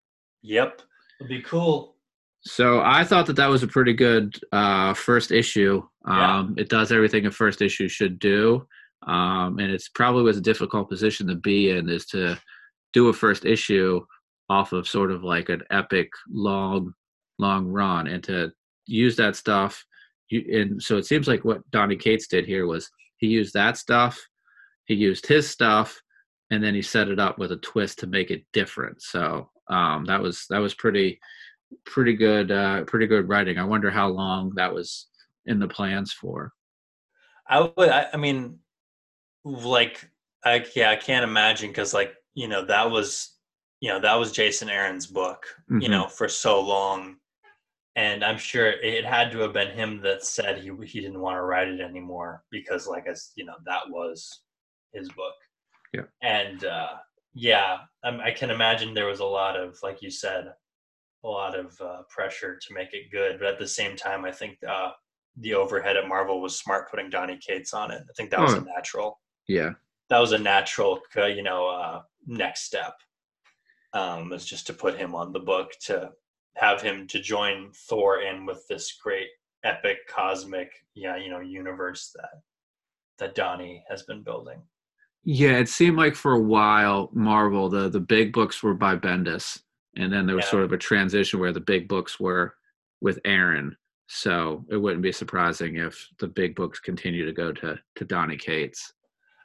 Yep, 0.43 0.81
it'd 1.19 1.29
be 1.29 1.41
cool. 1.41 1.95
So 2.43 2.81
I 2.81 3.03
thought 3.03 3.27
that 3.27 3.35
that 3.35 3.49
was 3.49 3.61
a 3.61 3.67
pretty 3.67 3.93
good 3.93 4.39
uh, 4.51 4.93
first 4.95 5.31
issue. 5.31 5.83
Yeah. 6.07 6.39
Um, 6.39 6.55
It 6.57 6.69
does 6.69 6.91
everything 6.91 7.27
a 7.27 7.31
first 7.31 7.61
issue 7.61 7.87
should 7.87 8.17
do, 8.17 8.67
um, 9.05 9.59
and 9.59 9.71
it's 9.71 9.89
probably 9.89 10.23
was 10.23 10.37
a 10.37 10.41
difficult 10.41 10.89
position 10.89 11.27
to 11.27 11.35
be 11.35 11.69
in 11.69 11.87
is 11.89 12.07
to 12.07 12.39
do 12.93 13.09
a 13.09 13.13
first 13.13 13.45
issue 13.45 14.01
off 14.49 14.73
of 14.73 14.87
sort 14.87 15.11
of 15.11 15.23
like 15.23 15.49
an 15.49 15.61
epic 15.69 16.09
long, 16.29 16.93
long 17.37 17.67
run, 17.67 18.07
and 18.07 18.23
to 18.23 18.51
use 18.87 19.15
that 19.15 19.35
stuff. 19.35 19.85
You, 20.29 20.61
and 20.61 20.81
so 20.81 20.97
it 20.97 21.05
seems 21.05 21.27
like 21.27 21.45
what 21.45 21.69
Donny 21.71 21.95
Cates 21.95 22.27
did 22.27 22.45
here 22.45 22.65
was 22.65 22.89
he 23.17 23.27
used 23.27 23.53
that 23.53 23.77
stuff, 23.77 24.19
he 24.85 24.95
used 24.95 25.27
his 25.27 25.47
stuff, 25.47 26.01
and 26.51 26.63
then 26.63 26.75
he 26.75 26.81
set 26.81 27.07
it 27.07 27.19
up 27.19 27.39
with 27.39 27.51
a 27.51 27.57
twist 27.57 27.99
to 27.99 28.07
make 28.07 28.29
it 28.29 28.45
different. 28.53 29.01
So 29.01 29.49
um, 29.69 30.05
that 30.05 30.21
was 30.21 30.45
that 30.49 30.59
was 30.59 30.73
pretty 30.75 31.19
pretty 31.85 32.13
good 32.15 32.51
uh 32.51 32.83
pretty 32.83 33.07
good 33.07 33.29
writing 33.29 33.57
i 33.57 33.63
wonder 33.63 33.89
how 33.89 34.05
long 34.09 34.51
that 34.55 34.73
was 34.73 35.07
in 35.45 35.57
the 35.57 35.67
plans 35.67 36.11
for 36.11 36.51
I 37.47 37.61
would. 37.75 37.89
I, 37.89 38.07
I 38.13 38.17
mean, 38.17 38.59
like, 39.43 40.09
I 40.45 40.65
yeah, 40.75 40.89
I 40.91 40.95
can't 40.95 41.23
imagine 41.23 41.69
because 41.69 41.93
like 41.93 42.13
you 42.33 42.47
know 42.47 42.65
that 42.65 42.89
was 42.89 43.35
you 43.81 43.89
know 43.89 43.99
that 43.99 44.15
was 44.15 44.31
Jason 44.31 44.69
Aaron's 44.69 45.07
book. 45.07 45.45
You 45.69 45.87
Mhm. 45.87 45.91
know 45.91 46.07
for 46.07 46.29
so 46.29 46.61
long, 46.61 47.17
and 47.95 48.23
I'm 48.23 48.37
sure 48.37 48.67
it 48.71 49.05
had 49.05 49.31
to 49.31 49.39
have 49.39 49.53
been 49.53 49.71
him 49.71 50.01
that 50.01 50.23
said 50.23 50.59
he 50.59 50.71
he 50.85 51.01
didn't 51.01 51.19
want 51.19 51.35
to 51.37 51.41
write 51.41 51.67
it 51.67 51.81
anymore 51.81 52.43
because 52.51 52.87
like 52.87 53.05
as 53.07 53.31
you 53.35 53.45
know 53.45 53.55
that 53.65 53.89
was 53.89 54.41
his 54.93 55.09
book. 55.09 55.35
Yeah. 55.93 56.03
And 56.21 56.63
uh, 56.65 56.93
yeah, 57.33 57.77
I, 58.03 58.09
I 58.19 58.31
can 58.31 58.49
imagine 58.51 58.93
there 58.93 59.07
was 59.07 59.19
a 59.19 59.25
lot 59.25 59.57
of 59.59 59.77
like 59.83 60.01
you 60.01 60.09
said, 60.11 60.53
a 61.23 61.27
lot 61.27 61.57
of 61.57 61.79
uh, 61.81 62.01
pressure 62.09 62.57
to 62.57 62.73
make 62.73 62.93
it 62.93 63.11
good, 63.11 63.37
but 63.39 63.47
at 63.47 63.59
the 63.59 63.67
same 63.67 63.95
time, 63.95 64.25
I 64.25 64.31
think. 64.31 64.57
Uh, 64.67 64.91
the 65.37 65.53
overhead 65.53 65.95
at 65.95 66.09
Marvel 66.09 66.41
was 66.41 66.59
smart 66.59 66.91
putting 66.91 67.09
Donny 67.09 67.37
Cates 67.37 67.73
on 67.73 67.89
it. 67.89 68.03
I 68.03 68.13
think 68.17 68.31
that 68.31 68.41
was 68.41 68.53
Oh. 68.53 68.57
a 68.57 68.63
natural. 68.65 69.21
yeah 69.47 69.69
That 70.09 70.19
was 70.19 70.33
a 70.33 70.37
natural, 70.37 70.99
uh, 71.15 71.23
you 71.27 71.41
know, 71.41 71.67
uh, 71.69 72.01
next 72.27 72.63
step. 72.63 72.95
Um, 73.93 74.29
was 74.29 74.45
just 74.45 74.67
to 74.67 74.73
put 74.73 74.97
him 74.97 75.15
on 75.15 75.31
the 75.31 75.39
book 75.39 75.71
to 75.83 76.11
have 76.57 76.81
him 76.81 77.07
to 77.07 77.21
join 77.21 77.71
Thor 77.87 78.21
in 78.23 78.45
with 78.45 78.67
this 78.67 78.91
great 79.01 79.29
epic 79.63 79.99
cosmic, 80.09 80.73
yeah, 80.95 81.15
you 81.15 81.29
know, 81.29 81.39
universe 81.39 82.11
that 82.15 82.41
that 83.19 83.33
Donny 83.33 83.85
has 83.89 84.03
been 84.03 84.23
building. 84.23 84.61
Yeah 85.23 85.57
it 85.59 85.69
seemed 85.69 85.97
like 85.97 86.15
for 86.15 86.33
a 86.33 86.39
while 86.41 87.09
marvel 87.13 87.69
the 87.69 87.89
the 87.89 87.99
big 87.99 88.33
books 88.33 88.63
were 88.63 88.73
by 88.73 88.95
bendis 88.95 89.61
and 89.97 90.11
then 90.11 90.25
there 90.25 90.35
was 90.35 90.45
Yeah. 90.45 90.51
sort 90.51 90.63
of 90.63 90.73
a 90.73 90.77
transition 90.77 91.39
where 91.39 91.51
the 91.53 91.59
big 91.59 91.87
books 91.87 92.19
were 92.19 92.55
with 93.01 93.19
aaron 93.25 93.75
so 94.07 94.65
it 94.69 94.77
wouldn't 94.77 95.01
be 95.03 95.11
surprising 95.11 95.77
if 95.77 96.07
the 96.19 96.27
big 96.27 96.55
books 96.55 96.79
continue 96.79 97.25
to 97.25 97.33
go 97.33 97.51
to 97.53 97.79
to 97.95 98.05
donny 98.05 98.37
cates 98.37 98.93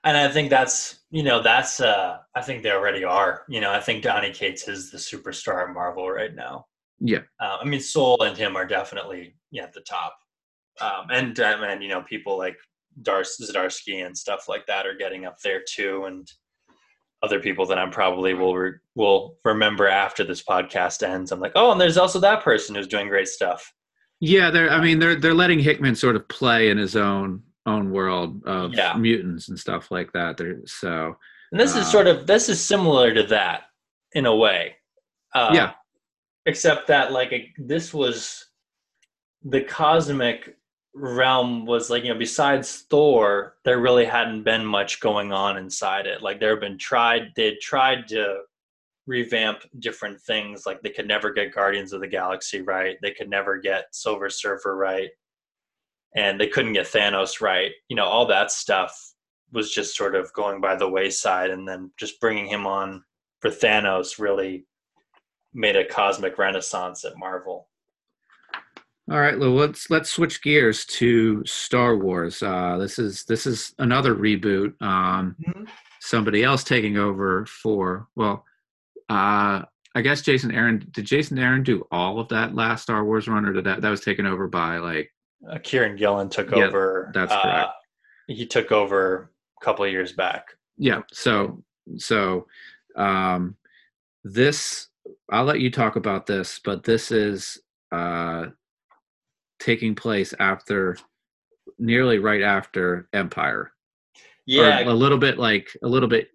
And 0.04 0.16
I 0.16 0.28
think 0.28 0.50
that's, 0.50 1.00
you 1.10 1.24
know, 1.24 1.42
that's, 1.42 1.80
uh, 1.80 2.18
I 2.34 2.40
think 2.42 2.62
they 2.62 2.70
already 2.70 3.02
are. 3.04 3.44
You 3.48 3.60
know, 3.60 3.72
I 3.72 3.80
think 3.80 4.04
Donny 4.04 4.30
Cates 4.32 4.68
is 4.68 4.90
the 4.92 4.98
superstar 4.98 5.66
at 5.66 5.74
Marvel 5.74 6.08
right 6.20 6.32
now. 6.34 6.66
yeah 7.00 7.22
Uh, 7.40 7.56
I 7.60 7.64
mean, 7.64 7.80
Soule 7.80 8.22
and 8.22 8.36
him 8.36 8.54
are 8.56 8.66
definitely 8.66 9.34
yeah, 9.50 9.64
at 9.64 9.72
the 9.72 9.80
top, 9.96 10.14
um, 10.80 11.04
and 11.10 11.38
um, 11.40 11.62
and 11.64 11.82
you 11.82 11.88
know 11.88 12.02
people 12.02 12.38
like 12.38 12.56
Dars 13.02 13.37
Zdarsky 13.40 14.04
and 14.06 14.16
stuff 14.16 14.48
like 14.48 14.66
that 14.66 14.87
are 14.87 14.94
getting 14.94 15.24
up 15.26 15.38
there 15.44 15.62
too, 15.68 16.04
and 16.06 16.26
other 17.22 17.40
people 17.40 17.66
that 17.66 17.78
I'm 17.78 17.90
probably 17.90 18.35
will 18.35 18.54
re- 18.56 18.78
will 18.94 19.37
remember 19.44 19.88
after 19.88 20.22
this 20.24 20.42
podcast 20.42 21.02
ends. 21.02 21.32
I'm 21.32 21.40
like, 21.40 21.52
oh, 21.54 21.72
and 21.72 21.80
there's 21.80 21.96
also 21.98 22.18
that 22.20 22.42
person 22.42 22.74
who's 22.74 22.87
doing 22.88 23.09
great 23.09 23.28
stuff. 23.28 23.72
yeah 24.20 24.50
they're 24.50 24.70
i 24.70 24.80
mean 24.80 24.98
they're 24.98 25.14
they're 25.16 25.35
letting 25.35 25.59
hickman 25.61 25.94
sort 25.94 26.16
of 26.16 26.26
play 26.28 26.70
in 26.70 26.78
his 26.78 26.96
own 26.96 27.42
own 27.66 27.90
world 27.90 28.42
of 28.46 28.72
Yeah. 28.72 28.94
mutants 28.96 29.48
and 29.50 29.59
stuff 29.59 29.90
like 29.90 30.11
that 30.12 30.38
they're 30.38 30.61
so 30.64 31.14
And 31.52 31.61
this 31.61 31.72
is 31.76 31.82
Uh, 31.87 31.90
sort 31.90 32.06
of 32.06 32.26
this 32.26 32.48
is 32.48 32.59
similar 32.59 33.12
to 33.12 33.24
that 33.24 33.64
in 34.12 34.24
a 34.24 34.35
way. 34.35 34.76
Uh, 35.35 35.50
Yeah. 35.52 35.72
Except 36.46 36.87
that 36.87 37.12
like 37.12 37.32
it, 37.32 37.44
this 37.59 37.92
was 37.92 38.46
the 39.42 39.61
cosmic 39.62 40.56
realm 40.96 41.66
was 41.66 41.90
like 41.90 42.04
you 42.04 42.12
know 42.12 42.18
besides 42.18 42.87
Thor 42.88 43.56
there 43.64 43.80
really 43.80 44.06
hadn't 44.06 44.44
been 44.44 44.64
much 44.64 44.98
going 45.00 45.30
on 45.30 45.59
inside 45.59 46.06
it. 46.06 46.22
Like 46.22 46.40
there 46.40 46.50
have 46.50 46.61
been 46.61 46.78
tried 46.78 47.32
they 47.37 47.56
tried 47.61 48.09
to 48.09 48.38
revamp 49.06 49.59
different 49.78 50.20
things 50.22 50.64
like 50.66 50.80
they 50.80 50.90
could 50.90 51.06
never 51.06 51.32
get 51.32 51.54
Guardians 51.54 51.92
of 51.92 52.00
the 52.00 52.09
Galaxy 52.09 52.62
right. 52.62 52.96
They 53.02 53.12
could 53.12 53.28
never 53.28 53.59
get 53.59 53.94
Silver 53.94 54.30
Surfer 54.30 54.74
right. 54.74 55.11
And 56.16 56.40
they 56.40 56.48
couldn't 56.48 56.72
get 56.72 56.87
Thanos 56.87 57.42
right. 57.42 57.72
You 57.88 57.96
know 57.96 58.06
all 58.06 58.26
that 58.26 58.50
stuff 58.50 58.98
was 59.52 59.70
just 59.70 59.96
sort 59.96 60.14
of 60.14 60.32
going 60.32 60.61
by 60.61 60.76
the 60.76 60.88
wayside 60.88 61.50
and 61.50 61.68
then 61.68 61.90
just 61.98 62.20
bringing 62.20 62.46
him 62.46 62.66
on 62.66 63.04
for 63.40 63.50
Thanos 63.50 64.18
really 64.18 64.66
made 65.52 65.76
a 65.76 65.85
cosmic 65.85 66.38
renaissance 66.38 67.04
at 67.04 67.18
Marvel. 67.18 67.68
All 69.09 69.21
right, 69.21 69.38
well, 69.38 69.53
let's 69.55 69.88
let's 69.88 70.11
switch 70.11 70.42
gears 70.42 70.85
to 70.87 71.45
Star 71.47 71.97
Wars. 71.97 72.42
Uh, 72.42 72.77
this 72.79 72.99
is 72.99 73.25
this 73.25 73.47
is 73.47 73.73
another 73.79 74.14
reboot. 74.16 74.81
Um, 74.83 75.37
somebody 76.01 76.42
else 76.42 76.64
taking 76.64 76.97
over 76.97 77.47
for 77.47 78.09
well, 78.16 78.45
uh, 79.09 79.62
I 79.95 80.01
guess 80.03 80.23
Jason 80.23 80.51
Aaron. 80.51 80.85
Did 80.90 81.05
Jason 81.05 81.38
Aaron 81.38 81.62
do 81.62 81.87
all 81.92 82.19
of 82.19 82.29
that 82.31 82.57
last 82.57 82.83
Star 82.83 83.05
Wars 83.05 83.29
run, 83.29 83.45
or 83.47 83.53
did 83.53 83.64
that 83.64 83.81
that 83.81 83.90
was 83.90 84.01
taken 84.01 84.27
over 84.27 84.49
by 84.49 84.79
like? 84.79 85.12
Uh, 85.49 85.59
Kieron 85.59 85.97
Gillen 85.97 86.29
took 86.29 86.51
Yeah, 86.51 86.64
over. 86.64 87.12
that's 87.14 87.31
uh, 87.31 87.42
correct. 87.42 87.71
He 88.27 88.45
took 88.45 88.73
over 88.73 89.31
a 89.61 89.64
couple 89.64 89.85
of 89.85 89.92
years 89.92 90.12
back. 90.12 90.49
Yeah. 90.79 91.03
So 91.12 91.62
so 91.97 92.49
um, 92.97 93.55
this 94.25 94.88
I'll 95.31 95.45
let 95.45 95.61
you 95.61 95.71
talk 95.71 95.95
about 95.95 96.27
this, 96.27 96.59
but 96.64 96.83
this 96.83 97.12
is 97.12 97.59
uh, 97.92 98.47
taking 99.59 99.95
place 99.95 100.35
after 100.38 100.97
nearly 101.79 102.19
right 102.19 102.42
after 102.42 103.09
Empire. 103.12 103.73
Yeah, 104.47 104.81
or 104.81 104.90
a 104.90 104.95
little 104.95 105.19
bit 105.19 105.38
like 105.38 105.69
a 105.83 105.88
little 105.88 106.09
bit 106.09 106.29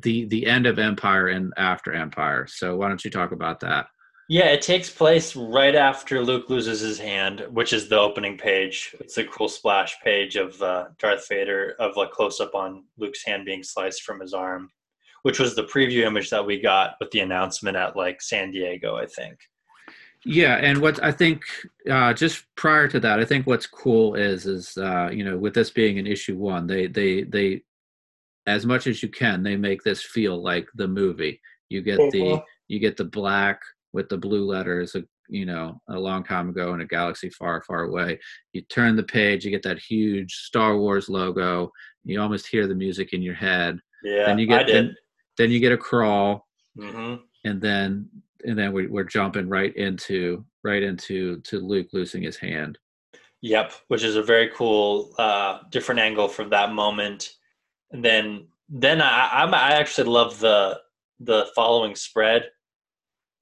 the 0.00 0.26
the 0.26 0.46
end 0.46 0.66
of 0.66 0.78
empire 0.78 1.28
and 1.28 1.52
after 1.56 1.92
empire 1.92 2.48
so 2.48 2.76
why 2.76 2.88
don't 2.88 3.04
you 3.04 3.10
talk 3.12 3.30
about 3.30 3.60
that 3.60 3.86
yeah. 4.28 4.46
It 4.46 4.62
takes 4.62 4.88
place 4.88 5.36
right 5.36 5.74
after 5.74 6.22
Luke 6.22 6.48
loses 6.48 6.80
his 6.80 6.98
hand, 6.98 7.46
which 7.50 7.72
is 7.72 7.88
the 7.88 7.98
opening 7.98 8.38
page. 8.38 8.94
It's 9.00 9.18
a 9.18 9.24
cool 9.24 9.48
splash 9.48 10.00
page 10.02 10.36
of 10.36 10.60
uh, 10.62 10.86
Darth 10.98 11.28
Vader 11.28 11.76
of 11.78 11.96
a 11.98 12.06
close 12.08 12.40
up 12.40 12.54
on 12.54 12.84
Luke's 12.96 13.24
hand 13.24 13.44
being 13.44 13.62
sliced 13.62 14.02
from 14.02 14.20
his 14.20 14.32
arm, 14.32 14.70
which 15.22 15.38
was 15.38 15.54
the 15.54 15.64
preview 15.64 16.04
image 16.04 16.30
that 16.30 16.44
we 16.44 16.58
got 16.58 16.94
with 17.00 17.10
the 17.10 17.20
announcement 17.20 17.76
at 17.76 17.96
like 17.96 18.22
San 18.22 18.50
Diego, 18.50 18.96
I 18.96 19.06
think. 19.06 19.38
Yeah 20.26 20.54
and 20.56 20.80
what 20.80 21.02
i 21.02 21.12
think 21.12 21.42
uh 21.90 22.12
just 22.14 22.44
prior 22.56 22.88
to 22.88 22.98
that 22.98 23.20
i 23.20 23.24
think 23.24 23.46
what's 23.46 23.66
cool 23.66 24.14
is 24.14 24.46
is 24.46 24.76
uh 24.78 25.08
you 25.12 25.22
know 25.24 25.36
with 25.36 25.54
this 25.54 25.70
being 25.70 25.98
an 25.98 26.06
issue 26.06 26.36
one 26.36 26.66
they 26.66 26.86
they 26.86 27.22
they 27.24 27.62
as 28.46 28.66
much 28.66 28.86
as 28.86 29.02
you 29.02 29.08
can 29.08 29.42
they 29.42 29.56
make 29.56 29.82
this 29.82 30.02
feel 30.02 30.42
like 30.42 30.68
the 30.74 30.88
movie. 30.88 31.40
You 31.70 31.80
get 31.82 31.98
the 32.10 32.20
Mhm. 32.20 32.42
you 32.68 32.78
get 32.78 32.96
the 32.96 33.04
black 33.04 33.60
with 33.92 34.08
the 34.08 34.18
blue 34.18 34.44
letters 34.44 34.94
uh, 34.94 35.00
you 35.28 35.46
know 35.46 35.80
a 35.88 35.98
long 35.98 36.22
time 36.24 36.50
ago 36.50 36.74
in 36.74 36.80
a 36.82 36.86
galaxy 36.86 37.30
far 37.30 37.62
far 37.62 37.84
away. 37.84 38.20
You 38.52 38.60
turn 38.62 38.96
the 38.96 39.02
page 39.02 39.44
you 39.44 39.50
get 39.50 39.62
that 39.62 39.78
huge 39.78 40.34
star 40.34 40.76
wars 40.78 41.08
logo. 41.08 41.72
You 42.04 42.20
almost 42.20 42.46
hear 42.46 42.66
the 42.66 42.74
music 42.74 43.12
in 43.14 43.22
your 43.22 43.34
head. 43.34 43.80
Yeah, 44.02 44.26
then 44.26 44.38
you 44.38 44.44
I 44.46 44.58
get 44.58 44.66
did. 44.66 44.74
then, 44.74 44.96
then 45.38 45.50
you 45.50 45.58
get 45.60 45.72
a 45.72 45.78
crawl. 45.78 46.46
Hmm 46.78 47.14
and 47.46 47.60
then 47.60 48.08
and 48.44 48.58
then 48.58 48.72
we, 48.72 48.86
we're 48.86 49.04
jumping 49.04 49.48
right 49.48 49.74
into 49.76 50.44
right 50.62 50.82
into 50.82 51.40
to 51.40 51.60
luke 51.60 51.88
losing 51.92 52.22
his 52.22 52.36
hand 52.36 52.78
Yep, 53.42 53.74
which 53.88 54.04
is 54.04 54.16
a 54.16 54.22
very 54.22 54.48
cool, 54.54 55.12
uh, 55.18 55.58
different 55.70 56.00
angle 56.00 56.28
from 56.28 56.48
that 56.48 56.72
moment. 56.72 57.34
And 57.90 58.02
then, 58.02 58.46
then 58.70 59.02
I, 59.02 59.28
I'm, 59.42 59.52
I 59.52 59.72
actually 59.72 60.08
love 60.08 60.40
the 60.40 60.80
the 61.20 61.48
following 61.54 61.94
spread 61.94 62.44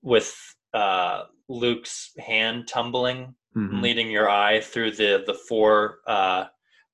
with 0.02 0.36
uh, 0.74 1.26
Luke's 1.48 2.10
hand 2.18 2.66
tumbling, 2.66 3.36
Mhm. 3.56 3.80
leading 3.80 4.10
your 4.10 4.28
eye 4.28 4.60
through 4.60 4.90
the 4.90 5.22
the 5.24 5.34
four 5.48 6.00
uh, 6.08 6.46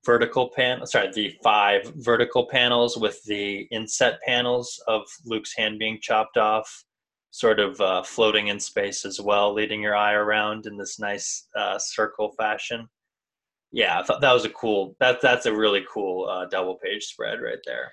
vertical 0.05 0.51
pan. 0.51 0.85
Sorry, 0.87 1.11
the 1.11 1.35
five 1.43 1.91
vertical 1.97 2.47
panels 2.47 2.99
with 2.99 3.23
the 3.25 3.61
inset 3.71 4.21
panels 4.27 4.79
of 4.87 5.03
Luke's 5.25 5.57
hand 5.57 5.79
being 5.79 5.99
chopped 6.03 6.37
off, 6.37 6.85
sort 7.31 7.61
of 7.61 7.81
uh, 7.81 8.03
floating 8.03 8.49
in 8.49 8.59
space 8.59 9.05
as 9.05 9.21
well, 9.21 9.53
leading 9.53 9.83
your 9.83 9.95
eye 9.97 10.15
around 10.15 10.67
in 10.67 10.77
this 10.77 10.99
nice 10.99 11.47
uh, 11.57 11.79
circle 11.79 12.33
fashion. 12.39 12.89
Yeah, 13.71 14.01
I 14.01 14.03
thought 14.03 14.21
that 14.23 14.33
was 14.33 14.45
a 14.47 14.51
cool. 14.51 14.97
That 14.99 15.21
that's 15.21 15.45
a 15.47 15.55
really 15.55 15.85
cool 15.93 16.27
uh, 16.29 16.47
double 16.47 16.77
page 16.77 17.05
spread 17.05 17.41
right 17.43 17.59
there. 17.67 17.91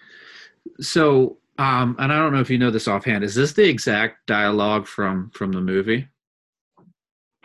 So, 0.79 1.37
um, 1.59 1.95
and 1.99 2.13
I 2.13 2.17
don't 2.17 2.31
know 2.33 2.39
if 2.39 2.49
you 2.49 2.57
know 2.57 2.71
this 2.71 2.87
offhand. 2.87 3.23
Is 3.25 3.35
this 3.35 3.51
the 3.53 3.67
exact 3.67 4.25
dialogue 4.25 4.87
from 4.87 5.29
from 5.31 5.51
the 5.51 5.59
movie? 5.61 6.07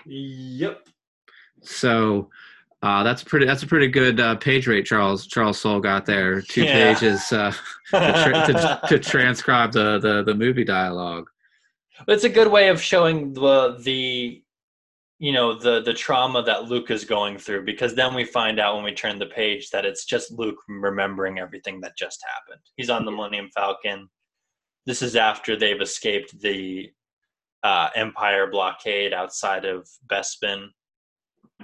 Yep. 0.06 0.86
So 1.62 2.30
uh, 2.82 3.02
that's 3.02 3.22
pretty. 3.24 3.46
That's 3.46 3.62
a 3.64 3.66
pretty 3.66 3.88
good 3.88 4.20
uh, 4.20 4.36
page 4.36 4.66
rate. 4.66 4.86
Charles 4.86 5.26
Charles 5.26 5.58
Soule 5.58 5.80
got 5.80 6.06
there. 6.06 6.40
Two 6.40 6.62
Yeah. 6.64 6.94
pages 6.94 7.32
uh, 7.32 7.52
to, 7.90 8.22
tra- 8.24 8.46
to, 8.46 8.80
to 8.88 8.98
transcribe 9.10 9.72
the, 9.72 9.98
the 9.98 10.22
the 10.22 10.34
movie 10.34 10.64
dialogue. 10.64 11.28
It's 12.08 12.24
a 12.24 12.28
good 12.28 12.48
way 12.48 12.68
of 12.68 12.80
showing 12.80 13.32
the 13.32 13.78
the 13.82 14.42
you 15.18 15.32
know 15.32 15.58
the 15.58 15.82
the 15.82 15.92
trauma 15.92 16.42
that 16.42 16.64
Luke 16.64 16.90
is 16.90 17.04
going 17.04 17.38
through 17.38 17.64
because 17.64 17.94
then 17.94 18.14
we 18.14 18.24
find 18.24 18.58
out 18.58 18.74
when 18.74 18.84
we 18.84 18.94
turn 18.94 19.18
the 19.18 19.26
page 19.26 19.70
that 19.70 19.84
it's 19.84 20.04
just 20.04 20.32
Luke 20.32 20.58
remembering 20.68 21.38
everything 21.38 21.80
that 21.80 21.96
just 21.96 22.24
happened. 22.26 22.62
He's 22.76 22.90
on 22.90 23.04
the 23.04 23.10
Millennium 23.10 23.50
Falcon. 23.54 24.08
This 24.86 25.02
is 25.02 25.16
after 25.16 25.56
they've 25.56 25.80
escaped 25.80 26.40
the 26.40 26.90
uh, 27.62 27.90
Empire 27.94 28.50
blockade 28.50 29.12
outside 29.12 29.64
of 29.64 29.88
Bespin, 30.10 30.68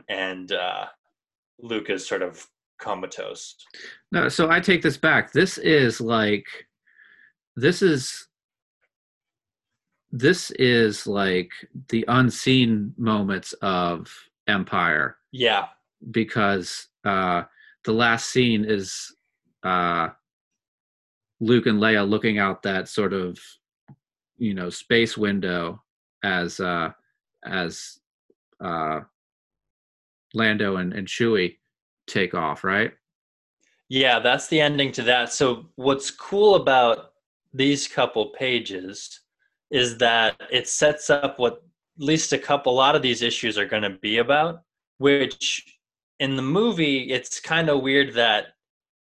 and 0.08 0.52
uh, 0.52 0.86
Luke 1.58 1.90
is 1.90 2.06
sort 2.06 2.22
of 2.22 2.46
comatose. 2.78 3.56
No, 4.12 4.28
so 4.28 4.50
I 4.50 4.60
take 4.60 4.82
this 4.82 4.96
back. 4.98 5.32
This 5.32 5.58
is 5.58 6.00
like, 6.00 6.46
this 7.56 7.82
is, 7.82 8.28
this 10.18 10.50
is 10.52 11.06
like 11.06 11.50
the 11.88 12.04
unseen 12.08 12.94
moments 12.96 13.52
of 13.60 14.10
Empire 14.46 15.18
Yeah, 15.30 15.66
because 16.10 16.88
uh, 17.04 17.42
the 17.84 17.92
last 17.92 18.30
scene 18.30 18.64
is 18.64 19.14
uh, 19.62 20.08
Luke 21.40 21.66
and 21.66 21.80
Leia 21.80 22.08
looking 22.08 22.38
out 22.38 22.62
that 22.62 22.88
sort 22.88 23.12
of, 23.12 23.38
you 24.38 24.54
know, 24.54 24.70
space 24.70 25.18
window 25.18 25.82
as 26.24 26.60
uh, 26.60 26.90
as 27.44 27.98
uh, 28.64 29.00
Lando 30.32 30.76
and, 30.76 30.94
and 30.94 31.06
Chewie 31.06 31.58
take 32.06 32.34
off, 32.34 32.64
right? 32.64 32.92
Yeah, 33.88 34.18
that's 34.18 34.48
the 34.48 34.60
ending 34.62 34.92
to 34.92 35.02
that. 35.02 35.32
So 35.32 35.66
what's 35.76 36.10
cool 36.10 36.54
about 36.54 37.12
these 37.52 37.86
couple 37.86 38.30
pages 38.30 39.20
is 39.70 39.98
that 39.98 40.40
it 40.50 40.68
sets 40.68 41.10
up 41.10 41.38
what 41.38 41.62
at 41.98 42.04
least 42.04 42.32
a 42.32 42.38
couple 42.38 42.72
a 42.72 42.76
lot 42.76 42.94
of 42.94 43.02
these 43.02 43.22
issues 43.22 43.56
are 43.58 43.66
going 43.66 43.82
to 43.82 43.90
be 43.90 44.18
about, 44.18 44.60
which 44.98 45.78
in 46.20 46.36
the 46.36 46.42
movie 46.42 47.10
it's 47.10 47.40
kind 47.40 47.68
of 47.68 47.82
weird 47.82 48.14
that 48.14 48.46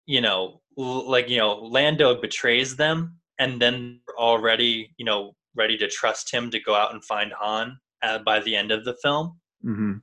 you 0.06 0.22
know 0.22 0.62
like 0.78 1.30
you 1.30 1.38
know 1.38 1.54
Lando 1.54 2.20
betrays 2.20 2.76
them 2.76 3.22
and 3.42 3.60
then 3.60 4.00
already, 4.20 4.94
you 4.98 5.06
know, 5.06 5.34
ready 5.56 5.76
to 5.76 5.88
trust 5.88 6.32
him 6.32 6.52
to 6.52 6.60
go 6.60 6.76
out 6.76 6.94
and 6.94 7.04
find 7.04 7.34
Han 7.34 7.78
uh, 8.04 8.20
by 8.20 8.40
the 8.40 8.56
end 8.56 8.72
of 8.72 8.86
the 8.86 8.96
film. 9.02 9.40
hmm 9.64 9.94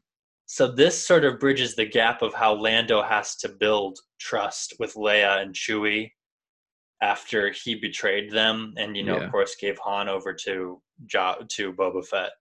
So 0.47 0.67
this 0.67 1.07
sort 1.07 1.25
of 1.25 1.39
bridges 1.39 1.77
the 1.77 1.87
gap 1.87 2.21
of 2.21 2.35
how 2.35 2.53
Lando 2.55 3.01
has 3.01 3.37
to 3.37 3.49
build 3.49 3.99
trust 4.19 4.75
with 4.81 4.95
Leia 4.95 5.41
and 5.41 5.55
Chewie 5.55 6.11
after 7.01 7.51
he 7.51 7.75
betrayed 7.77 8.31
them, 8.31 8.75
and 8.77 8.97
you 8.97 9.03
know, 9.05 9.19
Yeah. 9.19 9.25
of 9.25 9.31
course, 9.33 9.55
gave 9.57 9.79
Han 9.79 10.09
over 10.09 10.33
to 10.35 10.81
jo- 11.07 11.45
to 11.49 11.73
Boba 11.73 12.05
Fett. 12.07 12.33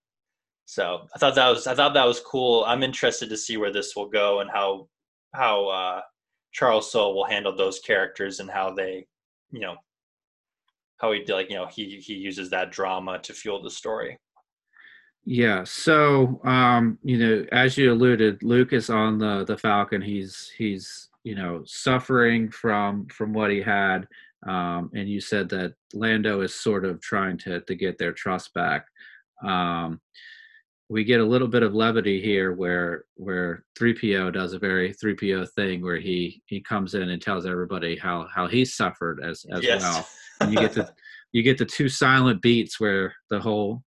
So 0.65 1.07
I 1.15 1.19
thought 1.19 1.35
that 1.35 1.49
was 1.49 1.67
I 1.67 1.75
thought 1.75 1.93
that 1.93 2.05
was 2.05 2.19
cool. 2.19 2.63
I'm 2.65 2.83
interested 2.83 3.29
to 3.29 3.37
see 3.37 3.57
where 3.57 3.71
this 3.71 3.95
will 3.95 4.09
go 4.09 4.39
and 4.41 4.49
how 4.49 4.89
how 5.33 5.67
uh, 5.67 6.01
Charles 6.51 6.91
Soule 6.91 7.13
will 7.15 7.25
handle 7.25 7.55
those 7.55 7.79
characters 7.79 8.39
and 8.39 8.49
how 8.49 8.73
they, 8.73 9.07
you 9.51 9.59
know, 9.59 9.75
how 10.97 11.11
he 11.11 11.23
like 11.25 11.49
you 11.49 11.55
know 11.55 11.67
he 11.67 11.99
he 11.99 12.13
uses 12.15 12.49
that 12.49 12.71
drama 12.71 13.19
to 13.19 13.33
fuel 13.33 13.61
the 13.61 13.69
story. 13.71 14.17
Yeah. 15.29 15.63
So, 15.65 16.39
um, 16.45 16.97
you 17.03 17.17
know, 17.17 17.45
as 17.51 17.77
you 17.77 17.91
alluded, 17.91 18.41
Luke 18.43 18.73
is 18.73 18.89
on 18.89 19.17
the 19.19 19.43
the 19.45 19.57
Falcon. 19.57 20.01
He's 20.01 20.51
he's 20.57 21.09
you 21.23 21.35
know 21.35 21.63
suffering 21.65 22.49
from 22.49 23.05
from 23.07 23.33
what 23.33 23.51
he 23.51 23.61
had, 23.61 24.07
um, 24.45 24.91
and 24.93 25.09
you 25.09 25.19
said 25.19 25.49
that 25.49 25.73
Lando 25.93 26.41
is 26.41 26.53
sort 26.53 26.85
of 26.85 27.01
trying 27.01 27.37
to 27.39 27.61
to 27.61 27.75
get 27.75 27.97
their 27.97 28.13
trust 28.13 28.53
back. 28.53 28.85
Um, 29.45 29.99
we 30.89 31.03
get 31.03 31.19
a 31.19 31.25
little 31.25 31.49
bit 31.49 31.63
of 31.63 31.73
levity 31.73 32.21
here, 32.21 32.53
where 32.53 33.05
where 33.15 33.65
3PO 33.79 34.33
does 34.33 34.53
a 34.53 34.59
very 34.59 34.93
3PO 34.93 35.49
thing, 35.55 35.81
where 35.81 35.99
he 35.99 36.41
he 36.45 36.61
comes 36.61 36.93
in 36.93 37.09
and 37.09 37.21
tells 37.21 37.45
everybody 37.45 37.95
how 37.97 38.27
how 38.33 38.47
he 38.47 38.63
suffered 38.63 39.19
as 39.23 39.45
as 39.51 39.65
well 39.65 40.07
and 40.41 40.53
you 40.53 40.59
get 40.59 40.73
the 40.73 40.89
you 41.31 41.43
get 41.43 41.57
the 41.57 41.65
two 41.65 41.89
silent 41.89 42.41
beats 42.41 42.79
where 42.79 43.13
the 43.29 43.39
whole 43.39 43.83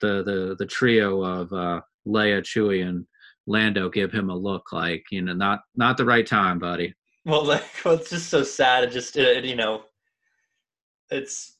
the 0.00 0.22
the 0.24 0.56
the 0.58 0.66
trio 0.66 1.22
of 1.22 1.52
uh 1.52 1.80
Leia, 2.06 2.42
Chewie, 2.42 2.86
and 2.86 3.06
Lando 3.46 3.88
give 3.88 4.12
him 4.12 4.28
a 4.28 4.36
look 4.36 4.72
like 4.72 5.04
you 5.10 5.22
know 5.22 5.34
not 5.34 5.60
not 5.74 5.96
the 5.96 6.04
right 6.04 6.26
time, 6.26 6.58
buddy. 6.58 6.94
Well, 7.24 7.44
like, 7.46 7.64
well, 7.84 7.94
it's 7.94 8.10
just 8.10 8.28
so 8.28 8.42
sad. 8.42 8.84
It 8.84 8.90
just, 8.90 9.16
it, 9.16 9.44
you 9.44 9.56
know, 9.56 9.84
it's, 11.14 11.56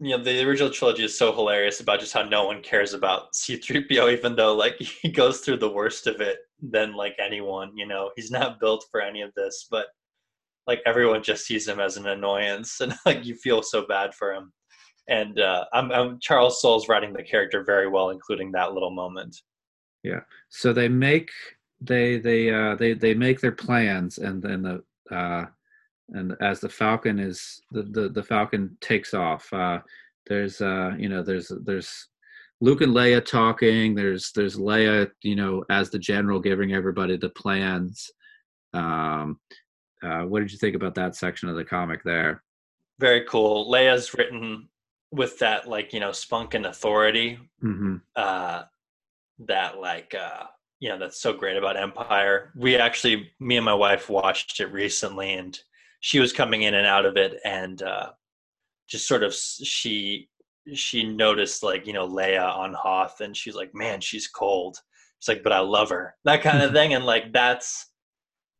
you 0.00 0.16
know, 0.16 0.22
the 0.22 0.44
original 0.44 0.70
trilogy 0.70 1.04
is 1.04 1.16
so 1.16 1.32
hilarious 1.32 1.80
about 1.80 2.00
just 2.00 2.12
how 2.12 2.22
no 2.22 2.46
one 2.46 2.62
cares 2.62 2.92
about 2.94 3.32
C3PO, 3.34 4.12
even 4.12 4.36
though, 4.36 4.54
like, 4.54 4.76
he 5.02 5.10
goes 5.10 5.40
through 5.40 5.58
the 5.58 5.70
worst 5.70 6.06
of 6.06 6.20
it 6.20 6.38
than, 6.60 6.94
like, 6.94 7.14
anyone, 7.18 7.76
you 7.76 7.86
know, 7.86 8.10
he's 8.16 8.30
not 8.30 8.60
built 8.60 8.84
for 8.90 9.00
any 9.00 9.22
of 9.22 9.32
this, 9.34 9.66
but, 9.70 9.86
like, 10.66 10.80
everyone 10.86 11.22
just 11.22 11.46
sees 11.46 11.68
him 11.68 11.80
as 11.80 11.96
an 11.96 12.06
annoyance, 12.06 12.80
and, 12.80 12.94
like, 13.04 13.24
you 13.24 13.34
feel 13.36 13.62
so 13.62 13.86
bad 13.86 14.14
for 14.14 14.32
him. 14.32 14.52
And 15.08 15.38
uh, 15.38 15.66
I'm, 15.72 15.92
I'm 15.92 16.18
Charles 16.20 16.60
Soule's 16.60 16.88
writing 16.88 17.12
the 17.12 17.22
character 17.22 17.62
very 17.62 17.88
well, 17.88 18.10
including 18.10 18.50
that 18.52 18.72
little 18.72 18.90
moment. 18.90 19.36
Yeah. 20.02 20.20
So 20.48 20.72
they 20.72 20.88
make 20.88 21.30
they 21.80 22.18
they 22.18 22.50
uh 22.50 22.74
they 22.74 22.94
they 22.94 23.14
make 23.14 23.40
their 23.40 23.52
plans 23.52 24.18
and 24.18 24.42
then 24.42 24.62
the 24.62 25.14
uh 25.14 25.46
and 26.10 26.36
as 26.40 26.60
the 26.60 26.68
Falcon 26.68 27.18
is 27.18 27.60
the 27.70 27.82
the, 27.82 28.08
the 28.08 28.22
Falcon 28.22 28.76
takes 28.80 29.14
off. 29.14 29.52
Uh 29.52 29.80
there's 30.26 30.60
uh 30.60 30.92
you 30.98 31.08
know 31.08 31.22
there's 31.22 31.50
there's 31.64 32.08
Luke 32.60 32.80
and 32.80 32.94
Leia 32.94 33.24
talking. 33.24 33.94
There's 33.94 34.32
there's 34.32 34.56
Leia, 34.56 35.10
you 35.22 35.36
know, 35.36 35.64
as 35.70 35.90
the 35.90 35.98
general 35.98 36.40
giving 36.40 36.72
everybody 36.72 37.16
the 37.16 37.28
plans. 37.30 38.10
Um, 38.72 39.38
uh, 40.02 40.22
what 40.22 40.40
did 40.40 40.52
you 40.52 40.58
think 40.58 40.76
about 40.76 40.94
that 40.94 41.16
section 41.16 41.48
of 41.48 41.56
the 41.56 41.64
comic 41.64 42.02
there? 42.04 42.42
Very 42.98 43.24
cool. 43.24 43.70
Leia's 43.70 44.14
written 44.14 44.68
with 45.10 45.38
that, 45.38 45.68
like, 45.68 45.92
you 45.92 46.00
know, 46.00 46.12
spunk 46.12 46.54
and 46.54 46.66
authority 46.66 47.38
hmm 47.60 47.96
uh, 48.14 48.62
that 49.38 49.78
like 49.78 50.14
uh, 50.14 50.44
you 50.80 50.88
know 50.88 50.98
that's 50.98 51.20
so 51.20 51.32
great 51.32 51.56
about 51.56 51.76
Empire. 51.76 52.52
We 52.56 52.76
actually, 52.76 53.30
me 53.38 53.56
and 53.56 53.64
my 53.64 53.74
wife 53.74 54.08
watched 54.08 54.60
it 54.60 54.72
recently, 54.72 55.34
and 55.34 55.58
she 56.00 56.20
was 56.20 56.32
coming 56.32 56.62
in 56.62 56.74
and 56.74 56.86
out 56.86 57.06
of 57.06 57.16
it, 57.16 57.38
and 57.44 57.82
uh, 57.82 58.10
just 58.88 59.06
sort 59.08 59.22
of 59.22 59.34
she 59.34 60.28
she 60.74 61.04
noticed 61.04 61.62
like 61.62 61.86
you 61.86 61.92
know 61.92 62.08
Leia 62.08 62.54
on 62.56 62.74
Hoth, 62.74 63.20
and 63.20 63.36
she's 63.36 63.54
like, 63.54 63.74
man, 63.74 64.00
she's 64.00 64.28
cold. 64.28 64.78
it's 65.18 65.28
like, 65.28 65.42
but 65.42 65.52
I 65.52 65.60
love 65.60 65.90
her, 65.90 66.14
that 66.24 66.42
kind 66.42 66.62
of 66.62 66.72
thing, 66.74 66.94
and 66.94 67.04
like 67.04 67.32
that's. 67.32 67.90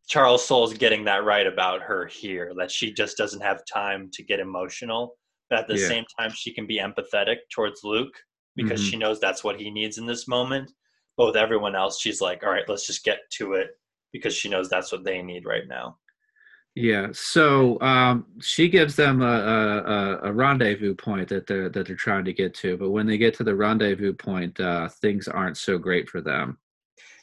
Charles 0.09 0.47
Soule's 0.47 0.73
getting 0.73 1.05
that 1.07 1.25
right 1.25 1.49
about 1.49 1.83
her 1.83 2.07
here, 2.07 2.53
that 2.59 2.71
she 2.71 2.93
just 2.93 3.17
doesn't 3.17 3.41
have 3.41 3.65
time 3.67 4.09
to 4.13 4.23
get 4.23 4.39
emotional, 4.39 5.17
but 5.51 5.59
at 5.59 5.67
the 5.69 5.77
Yeah. 5.77 5.89
same 5.89 6.05
time 6.17 6.31
she 6.33 6.55
can 6.55 6.65
be 6.65 6.79
empathetic 6.79 7.39
towards 7.53 7.83
Luke 7.83 8.15
because 8.55 8.81
Mhm. 8.81 8.85
she 8.85 8.97
knows 8.99 9.19
that's 9.19 9.43
what 9.43 9.61
he 9.61 9.69
needs 9.69 9.99
in 9.99 10.07
this 10.07 10.29
moment. 10.29 10.71
But 11.17 11.27
with 11.27 11.37
everyone 11.37 11.75
else, 11.75 12.01
she's 12.01 12.21
like, 12.21 12.45
all 12.45 12.51
right, 12.51 12.69
let's 12.69 12.87
just 12.87 13.03
get 13.05 13.19
to 13.39 13.55
it 13.55 13.71
because 14.13 14.33
she 14.33 14.49
knows 14.49 14.69
that's 14.69 14.93
what 14.93 15.03
they 15.03 15.23
need 15.23 15.45
right 15.45 15.67
now. 15.67 15.99
Yeah. 16.77 17.09
So 17.13 17.81
um, 17.81 18.27
she 18.43 18.69
gives 18.69 18.95
them 18.97 19.23
a, 19.23 19.25
a, 19.25 20.29
a- 20.29 20.33
rendezvous 20.33 20.95
point 20.95 21.27
that 21.31 21.47
they're 21.47 21.71
that 21.71 21.87
they're 21.87 21.97
trying 21.97 22.27
to 22.27 22.35
get 22.35 22.53
to, 22.57 22.77
but 22.77 22.91
when 22.91 23.07
they 23.07 23.17
get 23.17 23.33
to 23.39 23.45
the 23.45 23.55
rendezvous 23.55 24.13
point, 24.13 24.61
uh, 24.61 24.87
things 24.89 25.27
aren't 25.27 25.57
so 25.57 25.79
great 25.79 26.09
for 26.11 26.21
them. 26.21 26.59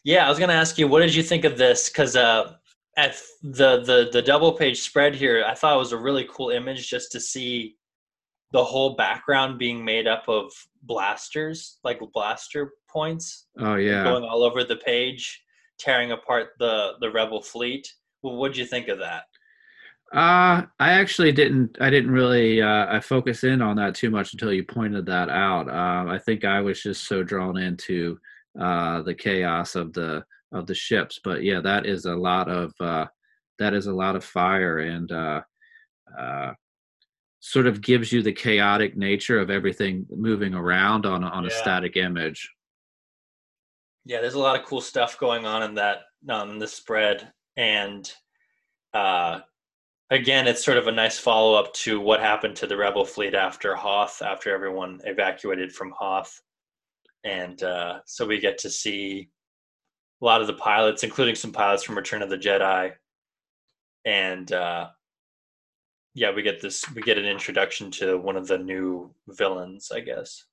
Yeah, 0.03 0.25
I 0.25 0.29
was 0.29 0.39
going 0.39 0.49
to 0.49 0.55
ask 0.55 0.77
you, 0.79 0.87
what 0.87 1.01
did 1.01 1.13
you 1.13 1.21
think 1.23 1.45
of 1.45 1.57
this? 1.57 1.87
Because 1.87 2.15
uh, 2.15 2.53
at 2.97 3.15
the, 3.43 3.83
the 3.83 4.09
the 4.11 4.23
double 4.23 4.53
page 4.53 4.81
spread 4.81 5.13
here, 5.13 5.45
I 5.47 5.53
thought 5.53 5.75
it 5.75 5.79
was 5.79 5.91
a 5.93 5.97
really 5.97 6.27
cool 6.31 6.49
image 6.49 6.89
just 6.89 7.11
to 7.11 7.19
see 7.19 7.75
the 8.53 8.63
whole 8.63 8.95
background 8.95 9.59
being 9.59 9.85
made 9.85 10.07
up 10.07 10.27
of 10.27 10.51
blasters, 10.81 11.77
like 11.83 11.99
blaster 12.11 12.73
points, 12.89 13.45
Oh 13.59 13.75
yeah. 13.75 14.03
going 14.03 14.23
all 14.23 14.41
over 14.43 14.63
the 14.63 14.77
page, 14.77 15.43
tearing 15.77 16.11
apart 16.11 16.49
the 16.57 16.93
the 17.01 17.11
rebel 17.11 17.41
fleet. 17.41 17.87
Well, 18.23 18.37
what'd 18.37 18.57
you 18.57 18.65
think 18.65 18.87
of 18.87 18.97
that? 18.97 19.25
Uh, 20.13 20.61
I 20.79 20.91
actually 20.93 21.31
didn't. 21.31 21.75
I 21.81 21.89
didn't 21.89 22.11
really. 22.11 22.61
Uh, 22.61 22.85
I 22.87 22.99
focus 22.99 23.43
in 23.43 23.63
on 23.63 23.75
that 23.77 23.95
too 23.95 24.11
much 24.11 24.33
until 24.33 24.53
you 24.53 24.63
pointed 24.63 25.07
that 25.07 25.29
out. 25.29 25.67
Um, 25.67 26.07
I 26.07 26.19
think 26.19 26.45
I 26.45 26.61
was 26.61 26.83
just 26.83 27.07
so 27.07 27.23
drawn 27.23 27.57
into 27.57 28.19
uh, 28.59 29.01
the 29.01 29.15
chaos 29.15 29.73
of 29.73 29.91
the 29.91 30.23
of 30.51 30.67
the 30.67 30.75
ships. 30.75 31.19
But 31.23 31.43
yeah, 31.43 31.61
that 31.61 31.87
is 31.87 32.05
a 32.05 32.15
lot 32.15 32.47
of 32.47 32.73
uh, 32.79 33.07
that 33.57 33.73
is 33.73 33.87
a 33.87 33.93
lot 33.93 34.15
of 34.15 34.23
fire 34.23 34.79
and 34.79 35.11
uh, 35.11 35.41
uh, 36.19 36.53
sort 37.39 37.65
of 37.65 37.81
gives 37.81 38.11
you 38.11 38.21
the 38.21 38.31
chaotic 38.31 38.95
nature 38.95 39.39
of 39.39 39.49
everything 39.49 40.05
moving 40.11 40.53
around 40.53 41.07
on 41.07 41.23
a- 41.23 41.27
on 41.29 41.45
a 41.45 41.49
static 41.49 41.97
image. 41.97 42.51
Yeah, 44.05 44.21
there's 44.21 44.35
a 44.35 44.39
lot 44.39 44.59
of 44.59 44.65
cool 44.67 44.81
stuff 44.81 45.17
going 45.17 45.47
on 45.47 45.63
in 45.63 45.73
that 45.73 46.01
on 46.29 46.59
the 46.59 46.67
spread, 46.67 47.31
and 47.57 48.13
uh, 48.93 49.39
again, 50.13 50.47
it's 50.47 50.63
sort 50.63 50.77
of 50.77 50.87
a 50.87 50.91
nice 50.91 51.17
follow 51.17 51.55
up 51.55 51.73
to 51.73 51.99
what 51.99 52.19
happened 52.19 52.55
to 52.57 52.67
the 52.67 52.77
rebel 52.77 53.03
fleet 53.03 53.33
after 53.33 53.75
Hoth, 53.75 54.21
after 54.21 54.53
everyone 54.53 55.01
evacuated 55.05 55.73
from 55.73 55.91
Hoth, 55.91 56.41
and 57.23 57.61
uh, 57.63 57.99
so 58.05 58.25
we 58.25 58.39
get 58.39 58.57
to 58.59 58.69
see 58.69 59.29
a 60.21 60.25
lot 60.25 60.41
of 60.41 60.47
the 60.47 60.53
pilots, 60.53 61.03
including 61.03 61.35
some 61.35 61.51
pilots 61.51 61.83
from 61.83 61.95
Return 61.95 62.21
of 62.21 62.29
the 62.29 62.37
Jedi, 62.37 62.93
and 64.05 64.51
uh, 64.51 64.89
yeah, 66.13 66.31
we 66.31 66.43
get 66.43 66.61
this. 66.61 66.85
We 66.93 67.01
get 67.01 67.17
an 67.17 67.25
introduction 67.25 67.89
to 67.91 68.17
one 68.17 68.37
of 68.37 68.47
the 68.47 68.59
new 68.59 69.13
villains, 69.29 69.91
I 69.91 70.01
guess. 70.01 70.45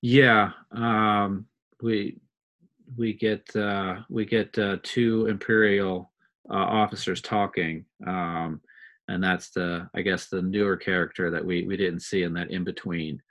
Yeah, 0.00 0.50
um, 0.72 1.46
we 1.82 2.18
we 2.96 3.14
get 3.14 3.54
uh, 3.56 4.02
we 4.08 4.24
get 4.24 4.56
uh, 4.58 4.76
two 4.82 5.26
imperial 5.26 6.12
uh, 6.48 6.54
officers 6.54 7.20
talking, 7.20 7.84
um, 8.06 8.60
and 9.08 9.22
that's 9.22 9.50
the 9.50 9.88
I 9.94 10.02
guess 10.02 10.28
the 10.28 10.42
newer 10.42 10.76
character 10.76 11.30
that 11.30 11.44
we 11.44 11.66
we 11.66 11.76
didn't 11.76 12.00
see 12.00 12.22
in 12.22 12.32
that 12.34 12.50
in 12.50 12.64
between. 12.64 13.22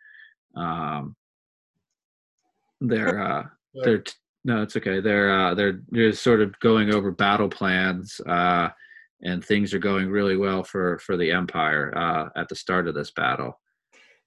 Um, 0.55 1.15
they're 2.81 3.21
uh, 3.21 3.43
they're 3.73 4.03
no, 4.43 4.61
it's 4.61 4.77
okay. 4.77 4.99
They're 5.01 5.31
uh, 5.31 5.53
they're 5.55 5.81
they're 5.89 6.13
sort 6.13 6.41
of 6.41 6.57
going 6.59 6.93
over 6.93 7.11
battle 7.11 7.49
plans, 7.49 8.21
uh, 8.27 8.69
and 9.23 9.43
things 9.43 9.73
are 9.73 9.79
going 9.79 10.09
really 10.09 10.38
well 10.38 10.63
for 10.63 10.99
for 10.99 11.17
the 11.17 11.31
Empire 11.31 11.93
uh, 11.97 12.29
at 12.39 12.47
the 12.49 12.55
start 12.55 12.88
of 12.88 12.95
this 12.95 13.11
battle. 13.11 13.59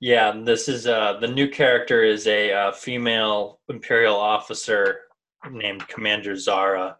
Yeah, 0.00 0.40
this 0.44 0.68
is 0.68 0.86
uh, 0.86 1.18
the 1.20 1.28
new 1.28 1.48
character 1.48 2.02
is 2.04 2.26
a 2.26 2.52
uh, 2.52 2.72
female 2.72 3.60
Imperial 3.68 4.16
officer 4.16 5.00
named 5.50 5.86
Commander 5.88 6.36
Zahra, 6.36 6.96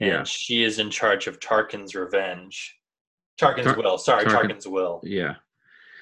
and 0.00 0.10
Yeah. 0.10 0.24
she 0.24 0.62
is 0.62 0.78
in 0.78 0.90
charge 0.90 1.26
of 1.26 1.40
Tarkin's 1.40 1.94
revenge. 1.94 2.76
Tarkin's 3.40 3.64
Tar- 3.64 3.76
will, 3.76 3.98
sorry, 3.98 4.24
Tarkin- 4.24 4.50
Tarkin's 4.50 4.68
will. 4.68 5.00
Yeah, 5.02 5.34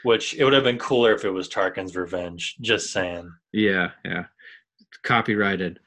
Which 0.03 0.35
it 0.35 0.45
would 0.45 0.53
have 0.53 0.65
been 0.65 0.79
cooler 0.79 1.13
if 1.15 1.25
it 1.25 1.31
was 1.31 1.49
Tarkin's 1.49 1.97
revenge. 1.97 2.57
Just 2.61 2.93
saying. 2.93 3.33
yeah, 3.53 3.91
yeah. 4.05 4.25
Copyrighted. 5.03 5.79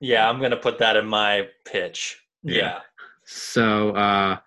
Yeah, 0.00 0.28
I'm 0.28 0.40
gonna 0.40 0.56
put 0.56 0.78
that 0.78 0.96
in 0.96 1.06
my 1.06 1.48
pitch. 1.66 2.22
Yeah. 2.42 2.54
Yeah, 2.54 2.78
so 3.24 3.90
uh 3.90 4.38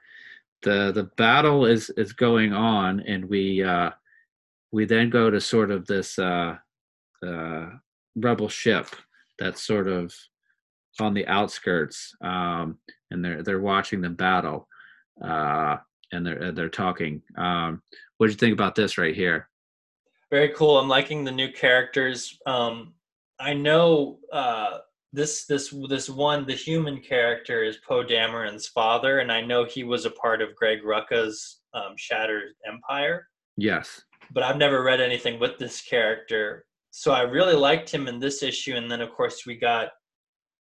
the 0.63 0.91
the 0.93 1.03
battle 1.17 1.65
is 1.65 1.89
is 1.91 2.13
going 2.13 2.53
on 2.53 3.01
and 3.01 3.25
we 3.25 3.63
uh 3.63 3.91
we 4.71 4.85
then 4.85 5.09
go 5.09 5.29
to 5.29 5.39
sort 5.41 5.69
of 5.71 5.85
this 5.85 6.17
uh 6.17 6.55
uh 7.25 7.69
rebel 8.15 8.49
ship 8.49 8.87
that's 9.37 9.61
sort 9.61 9.87
of 9.87 10.13
on 10.99 11.13
the 11.13 11.27
outskirts 11.27 12.15
um 12.21 12.77
and 13.11 13.23
they're 13.23 13.43
they're 13.43 13.61
watching 13.61 14.01
the 14.01 14.09
battle 14.09 14.67
uh 15.23 15.77
and 16.13 16.25
they're 16.25 16.51
they're 16.51 16.69
talking 16.69 17.21
um 17.37 17.81
what 18.17 18.27
do 18.27 18.31
you 18.31 18.37
think 18.37 18.53
about 18.53 18.75
this 18.75 18.97
right 18.97 19.15
here 19.15 19.49
very 20.33 20.49
cool. 20.49 20.79
I'm 20.79 20.89
liking 20.89 21.23
the 21.23 21.31
new 21.31 21.51
characters. 21.51 22.39
Um, 22.47 22.95
I 23.39 23.53
know 23.53 24.17
uh, 24.31 24.79
this 25.11 25.45
this 25.45 25.71
this 25.87 26.09
one, 26.09 26.47
the 26.47 26.55
human 26.55 27.01
character 27.01 27.63
is 27.63 27.77
Poe 27.87 28.03
Dameron's 28.03 28.67
father, 28.67 29.19
and 29.19 29.31
I 29.31 29.41
know 29.41 29.63
he 29.63 29.83
was 29.83 30.05
a 30.05 30.09
part 30.09 30.41
of 30.41 30.55
Greg 30.55 30.79
Rucka's 30.83 31.59
um, 31.75 31.93
Shattered 31.97 32.55
Empire. 32.65 33.27
yes 33.57 34.01
But 34.31 34.41
I've 34.41 34.57
never 34.57 34.81
read 34.81 34.99
anything 34.99 35.39
with 35.39 35.59
this 35.59 35.81
character, 35.81 36.65
so 36.89 37.11
I 37.11 37.21
really 37.21 37.53
liked 37.53 37.93
him 37.93 38.07
in 38.07 38.19
this 38.19 38.41
issue. 38.41 38.73
And 38.73 38.89
then, 38.89 39.01
of 39.01 39.11
course, 39.11 39.45
we 39.45 39.55
got 39.55 39.89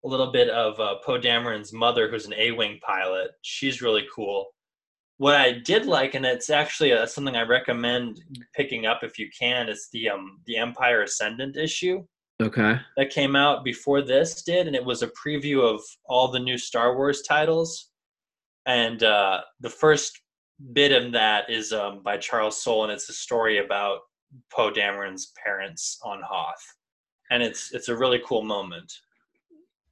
a 0.04 0.08
little 0.08 0.32
bit 0.32 0.48
of 0.48 0.80
uh, 0.80 0.96
Poe 1.06 1.20
Dameron's 1.20 1.72
mother, 1.72 2.10
who's 2.10 2.26
an 2.26 2.34
A-wing 2.36 2.80
pilot. 2.82 3.30
She's 3.42 3.80
really 3.80 4.08
cool. 4.12 4.48
What 5.20 5.34
I 5.34 5.52
did 5.52 5.84
like, 5.84 6.14
and 6.14 6.24
it's 6.24 6.48
actually 6.48 6.94
uh 6.94 7.04
something 7.04 7.36
I 7.36 7.42
recommend 7.42 8.22
picking 8.54 8.86
up 8.86 9.00
if 9.02 9.18
you 9.18 9.28
can, 9.38 9.68
is 9.68 9.88
the 9.92 10.08
um, 10.08 10.40
the 10.46 10.56
Empire 10.56 11.02
Ascendant 11.02 11.58
issue 11.58 12.02
okay 12.40 12.78
that 12.96 13.10
came 13.10 13.36
out 13.36 13.62
before 13.62 14.00
this 14.00 14.42
did, 14.42 14.66
and 14.66 14.74
it 14.74 14.82
was 14.82 15.02
a 15.02 15.08
preview 15.08 15.60
of 15.62 15.82
all 16.06 16.28
the 16.28 16.38
new 16.38 16.56
Star 16.56 16.96
Wars 16.96 17.20
titles. 17.20 17.90
And 18.64 19.02
uh, 19.02 19.42
the 19.60 19.68
first 19.68 20.18
bit 20.72 20.90
of 20.90 21.12
that 21.12 21.50
is 21.50 21.70
um, 21.70 22.02
by 22.02 22.16
Charles 22.16 22.62
Soule, 22.62 22.84
and 22.84 22.92
it's 22.92 23.10
a 23.10 23.12
story 23.12 23.58
about 23.58 23.98
Poe 24.50 24.70
Dameron's 24.70 25.32
parents 25.44 25.98
on 26.02 26.22
Hoth, 26.26 26.64
and 27.30 27.42
it's 27.42 27.74
it's 27.74 27.90
a 27.90 27.96
really 28.02 28.22
cool 28.24 28.42
moment. 28.42 28.90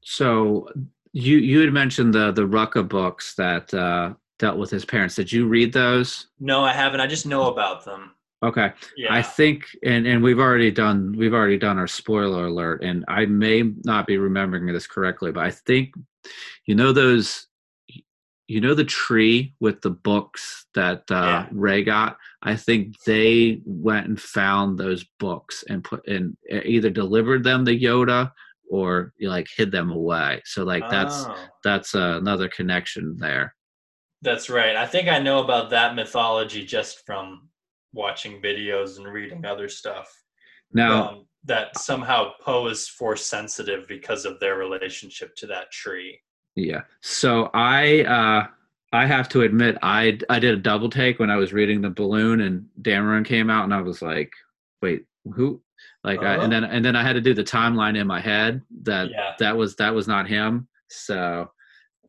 so 0.03 0.67
you 1.13 1.37
you 1.37 1.61
had 1.61 1.75
mentioned 1.75 2.15
the 2.15 2.33
the 2.33 2.47
rucka 2.47 2.83
books 2.89 3.35
that 3.35 3.75
uh 3.75 4.15
dealt 4.39 4.59
with 4.59 4.71
his 4.71 4.85
parents 4.85 5.15
did 5.17 5.31
you 5.33 5.47
read 5.47 5.73
those 5.73 6.29
No, 6.39 6.63
I 6.65 6.73
haven't. 6.73 7.01
I 7.01 7.07
just 7.07 7.27
know 7.27 7.49
about 7.49 7.85
them. 7.85 8.13
okay 8.45 8.73
Yeah, 8.97 9.13
I 9.13 9.23
think, 9.23 9.65
and 9.83 10.07
and 10.07 10.23
we've 10.23 10.39
already 10.39 10.71
done 10.71 11.15
we've 11.17 11.35
already 11.35 11.59
done 11.59 11.79
our 11.79 11.89
spoiler 11.89 12.47
alert, 12.47 12.83
and 12.85 13.05
I 13.09 13.27
may 13.27 13.63
not 13.85 14.07
be 14.07 14.17
remembering 14.19 14.67
this 14.67 14.87
correctly, 14.87 15.33
but 15.33 15.45
I 15.45 15.51
think, 15.51 15.95
you 16.67 16.75
know 16.77 16.93
those, 16.93 17.47
you 18.47 18.61
know 18.61 18.75
the 18.75 18.85
tree 18.85 19.55
with 19.61 19.81
the 19.83 19.91
books 19.91 20.67
that 20.75 21.03
uh, 21.11 21.15
Yeah. 21.15 21.47
Rey 21.53 21.83
got. 21.83 22.17
I 22.43 22.55
think 22.55 22.95
they 23.05 23.61
went 23.65 24.07
and 24.07 24.21
found 24.21 24.79
those 24.79 25.05
books 25.19 25.65
and 25.69 25.83
put 25.83 26.07
in 26.07 26.37
either 26.49 26.91
delivered 26.91 27.43
them 27.43 27.65
to 27.65 27.77
Yoda 27.77 28.31
or 28.71 29.13
you 29.19 29.29
like 29.31 29.49
hid 29.57 29.73
them 29.73 29.91
away. 29.91 30.41
So 30.45 30.63
like 30.63 30.89
that's 30.89 31.25
Oh, 31.27 31.35
that's 31.65 31.95
uh, 31.97 32.19
another 32.23 32.49
connection 32.49 33.17
there. 33.19 33.55
That's 34.23 34.51
right. 34.51 34.77
I 34.77 34.87
think 34.87 35.09
I 35.09 35.19
know 35.19 35.43
about 35.43 35.71
that 35.71 35.95
mythology 35.95 36.65
just 36.65 37.05
from 37.07 37.49
watching 37.93 38.43
videos 38.43 38.99
and 38.99 39.07
reading 39.07 39.45
other 39.45 39.69
stuff. 39.69 40.13
Now, 40.73 41.09
um, 41.09 41.25
that 41.45 41.79
somehow 41.79 42.33
Poe 42.43 42.67
is 42.67 42.89
force 42.89 43.25
sensitive 43.27 43.87
because 43.89 44.25
of 44.25 44.39
their 44.41 44.57
relationship 44.57 45.35
to 45.37 45.47
that 45.47 45.71
tree. 45.71 46.21
Yeah. 46.57 46.83
So 47.01 47.49
I 47.55 48.03
uh 48.03 48.47
I 48.93 49.07
have 49.07 49.29
to 49.31 49.43
admit 49.43 49.79
I 49.83 50.19
I 50.29 50.39
did 50.41 50.55
a 50.55 50.59
double 50.61 50.91
take 50.91 51.19
when 51.21 51.31
I 51.31 51.37
was 51.37 51.53
reading 51.53 51.81
the 51.81 51.91
balloon 51.91 52.41
and 52.41 52.67
Dameron 52.83 53.25
came 53.25 53.49
out 53.51 53.65
and 53.65 53.73
I 53.73 53.81
was 53.81 54.03
like, 54.03 54.33
wait, 54.83 55.05
who 55.33 55.63
like 56.05 56.19
Uh-huh. 56.21 56.41
and 56.43 56.53
then 56.53 56.65
and 56.65 56.85
then 56.85 56.97
I 56.97 57.03
had 57.03 57.13
to 57.15 57.21
do 57.21 57.33
the 57.35 57.45
timeline 57.45 57.97
in 57.97 58.07
my 58.07 58.21
head 58.21 58.61
that 58.83 59.11
Yeah. 59.11 59.35
that 59.39 59.57
was 59.57 59.77
that 59.77 59.95
was 59.95 60.09
not 60.09 60.29
him. 60.29 60.69
So 60.91 61.51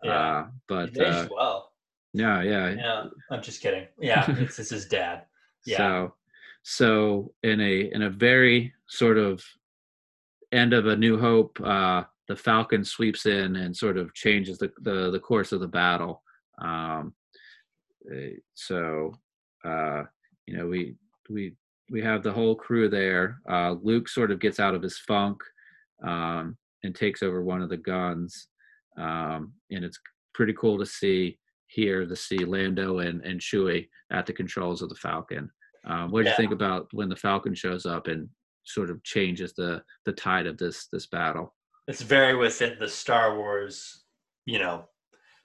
Yeah. 0.03 0.11
uh 0.39 0.47
but 0.67 0.99
uh 0.99 1.27
well. 1.31 1.68
Yeah, 2.13 2.41
yeah. 2.41 2.69
Yeah, 2.69 3.03
I'm 3.31 3.41
just 3.41 3.61
kidding. 3.61 3.87
Yeah, 3.99 4.25
it's, 4.39 4.59
it's 4.59 4.71
his 4.71 4.85
dad. 4.85 5.23
Yeah. 5.65 5.77
So 5.77 6.13
so 6.63 7.33
in 7.43 7.59
a 7.61 7.91
in 7.93 8.01
a 8.03 8.09
very 8.09 8.73
sort 8.87 9.17
of 9.17 9.43
end 10.51 10.73
of 10.73 10.87
a 10.87 10.95
new 10.95 11.17
hope, 11.19 11.59
uh 11.61 12.03
the 12.27 12.35
Falcon 12.35 12.85
sweeps 12.85 13.25
in 13.25 13.55
and 13.55 13.75
sort 13.75 13.97
of 13.97 14.13
changes 14.13 14.57
the 14.57 14.71
the, 14.81 15.11
the 15.11 15.19
course 15.19 15.51
of 15.51 15.59
the 15.59 15.67
battle. 15.67 16.23
Um 16.61 17.13
uh, 18.11 18.35
so 18.55 19.13
uh 19.65 20.03
you 20.47 20.57
know 20.57 20.67
we 20.67 20.95
we 21.29 21.55
we 21.91 22.01
have 22.01 22.23
the 22.23 22.31
whole 22.31 22.55
crew 22.55 22.89
there. 22.89 23.39
Uh 23.49 23.75
Luke 23.81 24.07
sort 24.09 24.31
of 24.31 24.39
gets 24.39 24.59
out 24.59 24.75
of 24.75 24.81
his 24.81 24.97
funk 24.97 25.41
um 26.05 26.57
and 26.83 26.95
takes 26.95 27.21
over 27.21 27.43
one 27.43 27.61
of 27.61 27.69
the 27.69 27.77
guns. 27.77 28.47
Um 28.97 29.53
and 29.71 29.85
it's 29.85 29.99
pretty 30.33 30.53
cool 30.53 30.77
to 30.79 30.85
see 30.85 31.37
here 31.69 32.05
to 32.05 32.15
see 32.15 32.39
Lando 32.39 32.99
and, 32.99 33.23
and 33.23 33.39
Chewie 33.39 33.87
at 34.11 34.25
the 34.25 34.33
controls 34.33 34.81
of 34.81 34.89
the 34.89 34.95
Falcon. 34.95 35.49
Um, 35.85 36.11
what 36.11 36.21
do 36.21 36.25
Yeah. 36.25 36.31
you 36.31 36.37
think 36.37 36.51
about 36.51 36.87
when 36.91 37.09
the 37.09 37.15
Falcon 37.15 37.55
shows 37.55 37.85
up 37.85 38.07
and 38.07 38.27
sort 38.63 38.89
of 38.89 39.01
changes 39.03 39.53
the 39.53 39.81
the 40.05 40.11
tide 40.11 40.45
of 40.45 40.57
this 40.57 40.87
this 40.91 41.07
battle? 41.07 41.55
It's 41.87 42.01
very 42.01 42.35
within 42.35 42.77
the 42.79 42.87
Star 42.87 43.37
Wars, 43.37 44.03
you 44.45 44.59
know, 44.59 44.85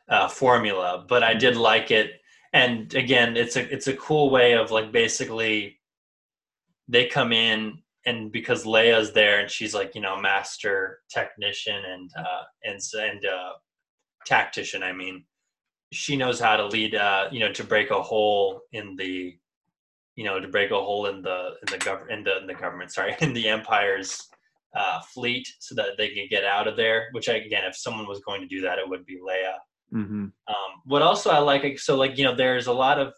uh, 0.09 0.29
formula. 0.29 1.05
But 1.09 1.23
I 1.23 1.35
did 1.35 1.57
like 1.57 1.91
it, 1.91 2.21
and 2.53 2.93
again, 2.95 3.37
it's 3.37 3.57
a 3.57 3.73
it's 3.73 3.87
a 3.87 3.97
cool 3.97 4.31
way 4.31 4.55
of 4.55 4.71
like 4.71 4.93
basically 4.93 5.81
they 6.89 7.07
come 7.07 7.33
in 7.33 7.79
and 8.05 8.31
because 8.31 8.65
Leia's 8.65 9.13
there 9.13 9.41
and 9.41 9.51
she's 9.51 9.75
like 9.75 9.95
you 9.95 10.01
know 10.03 10.21
master 10.21 11.01
technician 11.11 11.83
and 11.85 12.11
uh, 12.19 12.43
and 12.65 12.81
and 12.95 13.25
uh, 13.25 13.53
tactician, 14.27 14.83
I 14.83 14.93
mean, 14.93 15.25
she 15.95 16.17
knows 16.17 16.41
how 16.41 16.57
to 16.57 16.67
lead. 16.67 16.95
Uh, 16.95 17.29
you 17.31 17.41
know, 17.41 17.53
to 17.53 17.65
break 17.65 17.91
a 17.91 18.03
hole 18.03 18.63
in 18.73 18.97
the, 18.97 19.37
you 20.17 20.25
know, 20.25 20.41
to 20.41 20.49
break 20.49 20.71
a 20.71 20.75
hole 20.75 21.07
in 21.07 21.23
the 21.23 21.55
in 21.63 21.71
the 21.71 21.79
government 21.79 22.11
in 22.11 22.25
the 22.25 22.39
in 22.39 22.47
the 22.47 22.55
government. 22.55 22.93
Sorry, 22.93 23.15
in 23.21 23.33
the 23.33 23.49
empire's 23.49 24.29
uh, 24.77 25.01
fleet, 25.13 25.49
so 25.61 25.75
that 25.77 25.97
they 25.97 26.09
can 26.09 26.27
get 26.29 26.45
out 26.45 26.69
of 26.69 26.77
there. 26.77 27.09
Which 27.13 27.29
again, 27.29 27.65
if 27.65 27.77
someone 27.77 28.09
was 28.09 28.21
going 28.21 28.41
to 28.41 28.49
do 28.49 28.61
that, 28.63 28.79
it 28.79 28.89
would 28.89 29.07
be 29.07 29.19
Leia. 29.19 29.55
Mm-hmm. 29.95 30.25
Um, 30.25 30.71
what 30.85 31.03
also 31.03 31.31
I 31.31 31.39
like, 31.39 31.79
so 31.79 31.97
like 31.97 32.19
you 32.19 32.25
know, 32.25 32.35
there's 32.35 32.67
a 32.67 32.73
lot 32.73 32.99
of 32.99 33.15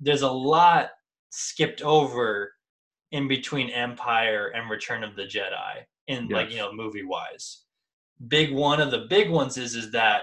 there's 0.00 0.22
a 0.22 0.30
lot 0.30 0.90
skipped 1.30 1.82
over 1.82 2.52
in 3.12 3.28
between 3.28 3.70
Empire 3.70 4.48
and 4.48 4.68
Return 4.68 5.04
of 5.04 5.14
the 5.14 5.22
Jedi 5.22 5.84
in 6.08 6.28
like 6.28 6.50
you 6.50 6.56
know 6.56 6.72
movie 6.72 7.04
wise. 7.04 7.62
Big 8.28 8.52
one 8.52 8.80
of 8.80 8.90
the 8.90 9.06
big 9.08 9.30
ones 9.30 9.56
is 9.56 9.74
is 9.74 9.92
that 9.92 10.22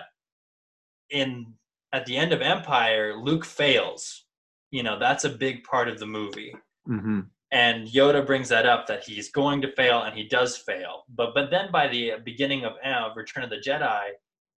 in 1.09 1.53
at 1.93 2.05
the 2.05 2.17
end 2.17 2.33
of 2.33 2.41
Empire, 2.41 3.15
Luke 3.15 3.45
fails. 3.45 4.25
You 4.71 4.83
know 4.83 4.97
that's 4.99 5.23
a 5.25 5.29
big 5.29 5.63
part 5.63 5.87
of 5.87 5.99
the 5.99 6.07
movie, 6.07 6.53
Mm-hmm. 6.89 7.21
and 7.51 7.87
Yoda 7.87 8.25
brings 8.25 8.49
that 8.49 8.65
up 8.65 8.87
that 8.87 9.03
he's 9.05 9.31
going 9.31 9.61
to 9.61 9.71
fail 9.71 10.01
and 10.03 10.17
he 10.17 10.27
does 10.27 10.57
fail. 10.57 11.03
But 11.09 11.33
but 11.35 11.49
then 11.51 11.71
by 11.71 11.87
the 11.87 12.13
beginning 12.25 12.65
of 12.65 12.73
uh, 12.83 13.09
Return 13.15 13.43
of 13.43 13.49
the 13.51 13.57
Jedi, 13.65 14.03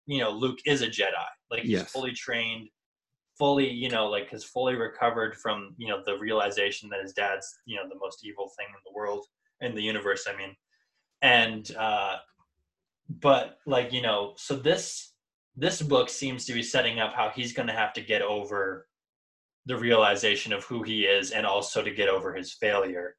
you 0.07 0.21
know 0.21 0.31
Luke 0.31 0.59
is 0.65 0.81
a 0.81 0.87
Jedi, 0.87 1.27
like 1.51 1.63
he's 1.63 1.71
Yes. 1.71 1.91
fully 1.91 2.13
trained 2.13 2.69
fully 3.37 3.69
you 3.69 3.89
know 3.89 4.07
like 4.07 4.29
has 4.29 4.45
fully 4.45 4.75
recovered 4.75 5.35
from 5.35 5.75
you 5.77 5.89
know 5.89 6.01
the 6.05 6.17
realization 6.17 6.87
that 6.89 7.01
his 7.01 7.11
dad's 7.11 7.45
you 7.65 7.75
know 7.75 7.83
the 7.89 7.99
most 7.99 8.25
evil 8.25 8.49
thing 8.57 8.67
in 8.69 8.79
the 8.85 8.93
world 8.97 9.25
in 9.59 9.75
the 9.75 9.81
universe 9.81 10.25
i 10.25 10.35
mean 10.37 10.55
and 11.21 11.75
uh 11.75 12.15
but 13.09 13.57
like 13.65 13.91
you 13.91 14.01
know 14.01 14.33
so 14.37 14.55
this 14.55 15.11
this 15.55 15.81
book 15.81 16.09
seems 16.09 16.45
to 16.45 16.53
be 16.53 16.63
setting 16.63 16.99
up 16.99 17.13
how 17.13 17.29
he's 17.29 17.53
going 17.53 17.67
to 17.67 17.73
have 17.73 17.93
to 17.93 18.01
get 18.01 18.21
over 18.21 18.87
the 19.65 19.77
realization 19.77 20.53
of 20.53 20.63
who 20.65 20.83
he 20.83 21.03
is 21.03 21.31
and 21.31 21.45
also 21.45 21.81
to 21.81 21.91
get 21.91 22.09
over 22.09 22.33
his 22.33 22.53
failure. 22.53 23.15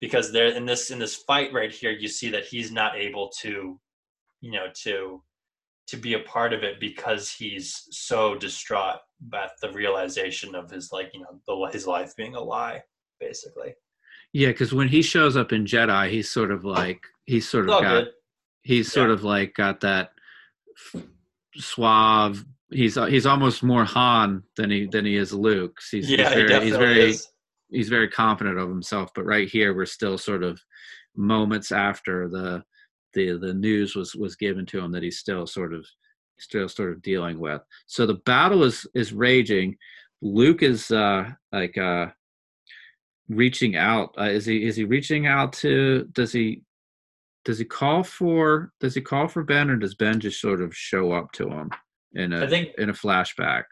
Because 0.00 0.32
there 0.32 0.48
in 0.48 0.66
this 0.66 0.90
in 0.90 0.98
this 0.98 1.16
fight 1.16 1.52
right 1.52 1.72
here 1.72 1.92
you 1.92 2.08
see 2.08 2.30
that 2.30 2.44
he's 2.44 2.70
not 2.70 2.96
able 2.96 3.30
to 3.40 3.80
you 4.42 4.52
know 4.52 4.66
to 4.82 5.22
to 5.86 5.96
be 5.96 6.14
a 6.14 6.20
part 6.20 6.52
of 6.52 6.64
it 6.64 6.80
because 6.80 7.30
he's 7.30 7.86
so 7.90 8.34
distraught 8.34 8.98
at 9.32 9.52
the 9.62 9.72
realization 9.72 10.54
of 10.54 10.70
his 10.70 10.90
like 10.92 11.12
you 11.14 11.20
know 11.20 11.40
the, 11.46 11.72
his 11.72 11.86
life 11.86 12.14
being 12.16 12.34
a 12.34 12.40
lie 12.40 12.82
basically. 13.20 13.74
Yeah, 14.32 14.48
because 14.48 14.74
when 14.74 14.88
he 14.88 15.00
shows 15.00 15.36
up 15.36 15.52
in 15.52 15.64
Jedi, 15.64 16.10
he's 16.10 16.30
sort 16.30 16.50
of 16.50 16.64
like 16.64 17.00
he's 17.24 17.48
sort 17.48 17.70
of 17.70 17.80
got 17.80 17.82
good. 17.82 18.08
he's 18.64 18.92
sort 18.92 19.10
of 19.10 19.24
like 19.24 19.54
got 19.54 19.80
that 19.80 20.10
suave. 21.58 22.44
He's 22.70 22.94
he's 22.94 23.26
almost 23.26 23.62
more 23.62 23.84
Han 23.84 24.42
than 24.56 24.70
he 24.70 24.86
than 24.86 25.04
he 25.04 25.16
is 25.16 25.32
Luke. 25.32 25.78
He's, 25.90 26.10
yeah 26.10 26.16
he's 26.16 26.28
he 26.28 26.34
very, 26.34 26.48
definitely 26.48 26.66
he's 26.66 26.76
very 26.76 27.10
is 27.10 27.28
he's 27.70 27.88
very 27.88 28.08
confident 28.08 28.58
of 28.58 28.68
himself. 28.68 29.10
But 29.14 29.24
right 29.24 29.48
here, 29.48 29.74
we're 29.74 29.86
still 29.86 30.18
sort 30.18 30.42
of 30.42 30.60
moments 31.16 31.72
after 31.72 32.28
the 32.28 32.62
the 33.14 33.38
the 33.38 33.54
news 33.54 33.94
was 33.94 34.14
was 34.14 34.36
given 34.36 34.66
to 34.66 34.78
him 34.78 34.92
that 34.92 35.02
he's 35.02 35.18
still 35.18 35.46
sort 35.46 35.72
of 35.72 35.86
still 36.38 36.68
sort 36.68 36.92
of 36.92 37.02
dealing 37.02 37.38
with. 37.38 37.62
So 37.86 38.06
the 38.06 38.20
battle 38.26 38.64
is 38.64 38.86
is 38.94 39.12
raging. 39.12 39.76
Luke 40.22 40.62
is 40.62 40.90
uh 40.90 41.30
like 41.52 41.76
uh 41.78 42.06
reaching 43.28 43.76
out. 43.76 44.14
Uh, 44.18 44.24
is 44.24 44.46
he 44.46 44.64
is 44.66 44.76
he 44.76 44.84
reaching 44.84 45.26
out 45.26 45.52
to 45.54 46.08
does 46.12 46.32
he 46.32 46.62
does 47.46 47.58
he 47.58 47.64
call 47.64 48.02
for 48.02 48.72
does 48.80 48.94
he 48.94 49.00
call 49.00 49.28
for 49.28 49.42
Ben 49.44 49.70
or 49.70 49.76
does 49.76 49.94
Ben 49.94 50.20
just 50.20 50.40
sort 50.40 50.60
of 50.60 50.76
show 50.76 51.12
up 51.12 51.32
to 51.32 51.48
him 51.48 51.70
in 52.14 52.32
a 52.34 52.44
i 52.44 52.46
think 52.46 52.70
in 52.76 52.90
a 52.90 52.92
flashback? 52.92 53.64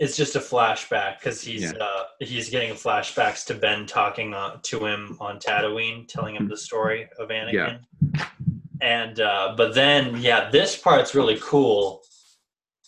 it's 0.00 0.16
just 0.16 0.34
a 0.36 0.40
flashback 0.40 1.18
because 1.18 1.40
he's 1.42 1.62
Yeah. 1.72 1.78
uh 1.80 2.04
he's 2.20 2.48
getting 2.50 2.72
flashbacks 2.74 3.44
to 3.46 3.54
ben 3.54 3.86
talking 3.86 4.32
uh, 4.34 4.58
to 4.62 4.84
him 4.86 5.16
on 5.20 5.38
tatooine 5.38 6.08
telling 6.08 6.34
him 6.36 6.48
the 6.48 6.56
story 6.56 7.08
of 7.18 7.28
anakin 7.28 7.52
Yeah. 7.52 8.26
and 8.80 9.20
uh 9.20 9.54
but 9.56 9.74
then 9.74 10.16
yeah 10.28 10.50
this 10.50 10.76
part's 10.76 11.14
really 11.14 11.38
cool 11.42 12.02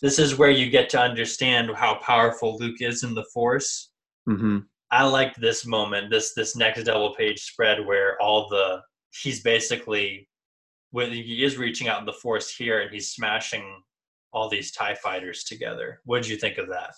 this 0.01 0.17
is 0.17 0.37
where 0.39 0.49
you 0.49 0.69
get 0.71 0.89
to 0.89 0.99
understand 0.99 1.69
how 1.75 1.95
powerful 1.95 2.57
luke 2.57 2.81
is 2.81 3.03
in 3.03 3.13
the 3.13 3.25
force 3.33 3.91
hmm 4.25 4.59
I 4.93 5.05
liked 5.05 5.39
this 5.39 5.65
moment, 5.65 6.09
this 6.11 6.33
this 6.33 6.53
next 6.57 6.83
double 6.83 7.15
page 7.15 7.39
spread 7.43 7.85
where 7.85 8.21
all 8.21 8.49
the 8.49 8.81
he's 9.23 9.41
basically 9.41 10.27
when 10.91 11.11
he 11.11 11.43
is 11.43 11.57
reaching 11.57 11.87
out 11.87 11.99
in 11.99 12.05
the 12.05 12.13
force 12.13 12.53
here 12.53 12.81
and 12.81 12.91
he's 12.91 13.11
smashing 13.11 13.81
all 14.33 14.49
these 14.49 14.71
TIE 14.71 14.95
fighters 14.95 15.43
together. 15.43 16.01
What 16.05 16.21
did 16.21 16.29
you 16.29 16.37
think 16.37 16.57
of 16.57 16.67
that? 16.69 16.93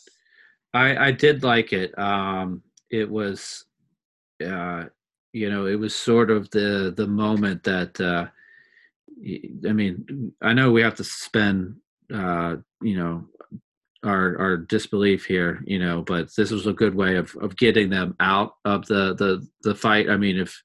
I 0.73 1.07
I 1.07 1.11
did 1.11 1.43
like 1.43 1.73
it. 1.73 1.97
Um, 1.97 2.63
it 2.89 3.09
was, 3.09 3.65
uh, 4.45 4.85
you 5.31 5.49
know, 5.49 5.65
it 5.67 5.75
was 5.75 5.95
sort 5.95 6.31
of 6.31 6.49
the 6.51 6.93
the 6.95 7.07
moment 7.07 7.63
that 7.63 7.99
uh, 8.01 8.27
I 9.67 9.73
mean, 9.73 10.33
I 10.41 10.53
know 10.53 10.71
we 10.71 10.81
have 10.81 10.95
to 10.95 11.03
spend, 11.03 11.75
uh, 12.13 12.57
you 12.81 12.97
know, 12.97 13.25
our 14.03 14.37
our 14.37 14.57
disbelief 14.57 15.25
here, 15.25 15.63
you 15.65 15.79
know, 15.79 16.01
but 16.01 16.35
this 16.35 16.51
was 16.51 16.67
a 16.67 16.73
good 16.73 16.95
way 16.95 17.15
of 17.15 17.35
of 17.37 17.55
getting 17.55 17.89
them 17.89 18.15
out 18.19 18.55
of 18.65 18.85
the 18.87 19.13
the 19.15 19.47
the 19.61 19.75
fight. 19.75 20.09
I 20.09 20.17
mean, 20.17 20.37
if 20.37 20.61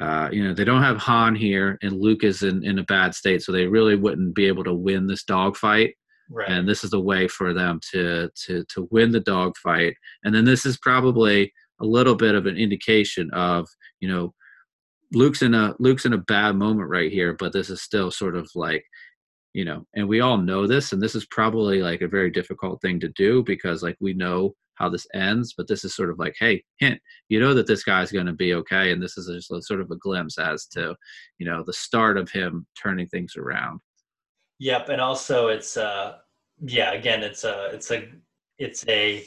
uh, 0.00 0.28
you 0.32 0.42
know 0.42 0.54
they 0.54 0.64
don't 0.64 0.82
have 0.82 0.96
Han 0.98 1.34
here 1.34 1.78
and 1.82 2.00
Luke 2.00 2.24
is 2.24 2.42
in 2.42 2.64
in 2.64 2.78
a 2.78 2.84
bad 2.84 3.14
state, 3.14 3.42
so 3.42 3.52
they 3.52 3.66
really 3.66 3.96
wouldn't 3.96 4.34
be 4.34 4.46
able 4.46 4.64
to 4.64 4.74
win 4.74 5.06
this 5.06 5.24
dogfight 5.24 5.94
Right. 6.30 6.48
and 6.48 6.66
this 6.66 6.84
is 6.84 6.94
a 6.94 7.00
way 7.00 7.28
for 7.28 7.52
them 7.52 7.80
to 7.92 8.30
to 8.46 8.64
to 8.70 8.88
win 8.90 9.12
the 9.12 9.20
dogfight 9.20 9.94
and 10.24 10.34
then 10.34 10.46
this 10.46 10.64
is 10.64 10.78
probably 10.78 11.52
a 11.82 11.84
little 11.84 12.14
bit 12.14 12.34
of 12.34 12.46
an 12.46 12.56
indication 12.56 13.30
of 13.32 13.68
you 14.00 14.08
know 14.08 14.32
luke's 15.12 15.42
in 15.42 15.52
a 15.52 15.74
luke's 15.78 16.06
in 16.06 16.14
a 16.14 16.18
bad 16.18 16.56
moment 16.56 16.88
right 16.88 17.12
here 17.12 17.34
but 17.34 17.52
this 17.52 17.68
is 17.68 17.82
still 17.82 18.10
sort 18.10 18.36
of 18.36 18.48
like 18.54 18.82
you 19.52 19.66
know 19.66 19.86
and 19.94 20.08
we 20.08 20.20
all 20.20 20.38
know 20.38 20.66
this 20.66 20.92
and 20.94 21.02
this 21.02 21.14
is 21.14 21.26
probably 21.26 21.82
like 21.82 22.00
a 22.00 22.08
very 22.08 22.30
difficult 22.30 22.80
thing 22.80 22.98
to 23.00 23.08
do 23.10 23.42
because 23.44 23.82
like 23.82 23.96
we 24.00 24.14
know 24.14 24.54
how 24.76 24.88
this 24.88 25.06
ends 25.14 25.54
but 25.56 25.68
this 25.68 25.84
is 25.84 25.94
sort 25.94 26.10
of 26.10 26.18
like 26.18 26.34
hey 26.38 26.62
hint 26.78 27.00
you 27.28 27.40
know 27.40 27.54
that 27.54 27.66
this 27.66 27.84
guy's 27.84 28.12
going 28.12 28.26
to 28.26 28.32
be 28.32 28.54
okay 28.54 28.92
and 28.92 29.02
this 29.02 29.16
is 29.16 29.26
just 29.26 29.50
a, 29.50 29.62
sort 29.62 29.80
of 29.80 29.90
a 29.90 29.96
glimpse 29.96 30.38
as 30.38 30.66
to 30.66 30.94
you 31.38 31.46
know 31.46 31.62
the 31.66 31.72
start 31.72 32.16
of 32.16 32.30
him 32.30 32.66
turning 32.82 33.06
things 33.06 33.36
around 33.36 33.80
Yep, 34.60 34.88
and 34.88 35.00
also 35.00 35.48
it's 35.48 35.76
uh 35.76 36.16
yeah, 36.60 36.92
again 36.92 37.22
it's 37.22 37.44
a 37.44 37.70
it's 37.72 37.90
a 37.90 38.08
it's 38.58 38.86
a 38.88 39.24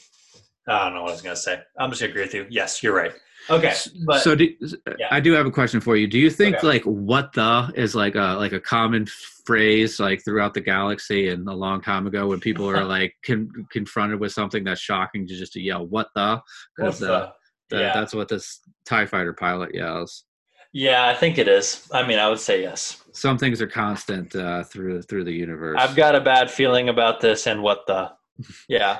I 0.67 0.85
don't 0.85 0.95
know 0.95 1.03
what 1.03 1.09
I 1.09 1.13
was 1.13 1.21
gonna 1.21 1.35
say. 1.35 1.61
I'm 1.77 1.89
just 1.89 2.01
gonna 2.01 2.11
agree 2.11 2.23
with 2.23 2.33
you. 2.33 2.47
Yes, 2.49 2.81
you're 2.81 2.95
right. 2.95 3.13
Okay. 3.49 3.73
But 4.05 4.21
so 4.21 4.35
do, 4.35 4.53
yeah. 4.99 5.07
I 5.11 5.19
do 5.19 5.31
have 5.33 5.45
a 5.45 5.51
question 5.51 5.79
for 5.79 5.95
you. 5.95 6.07
Do 6.07 6.19
you 6.19 6.29
think 6.29 6.57
Okay. 6.57 6.67
like 6.67 6.83
"what 6.83 7.33
the" 7.33 7.71
is 7.75 7.95
like 7.95 8.15
a 8.15 8.35
like 8.37 8.51
a 8.53 8.59
common 8.59 9.05
phrase 9.45 9.99
like 9.99 10.23
throughout 10.25 10.53
the 10.53 10.61
galaxy 10.61 11.29
and 11.29 11.47
a 11.47 11.53
long 11.53 11.81
time 11.81 12.05
ago 12.07 12.27
when 12.27 12.39
people 12.39 12.69
are 12.69 12.83
like 12.97 13.13
con- 13.25 13.49
confronted 13.71 14.19
with 14.19 14.31
something 14.33 14.63
that's 14.63 14.81
shocking 14.81 15.25
to 15.27 15.35
just 15.37 15.53
to 15.53 15.61
yell 15.61 15.85
"what 15.87 16.07
the"? 16.15 16.41
Because 16.75 17.01
uh, 17.01 17.07
the 17.69 17.75
the- 17.75 17.81
yeah. 17.83 17.93
that's 17.93 18.13
what 18.13 18.27
this 18.27 18.59
Tie 18.85 19.05
Fighter 19.05 19.33
pilot 19.33 19.73
yells. 19.73 20.23
Yeah, 20.73 21.07
I 21.07 21.13
think 21.13 21.37
it 21.37 21.47
is. 21.47 21.87
I 21.93 22.05
mean 22.05 22.19
I 22.19 22.27
would 22.29 22.39
say 22.39 22.61
yes. 22.61 23.01
Some 23.13 23.37
things 23.37 23.61
are 23.61 23.67
constant 23.67 24.35
uh, 24.35 24.63
through 24.63 25.01
through 25.03 25.23
the 25.23 25.31
universe. 25.31 25.77
I've 25.79 25.95
got 25.95 26.15
a 26.15 26.21
bad 26.21 26.51
feeling 26.51 26.89
about 26.89 27.19
this 27.21 27.47
and 27.47 27.63
what 27.63 27.87
the 27.87 28.11
yeah. 28.67 28.99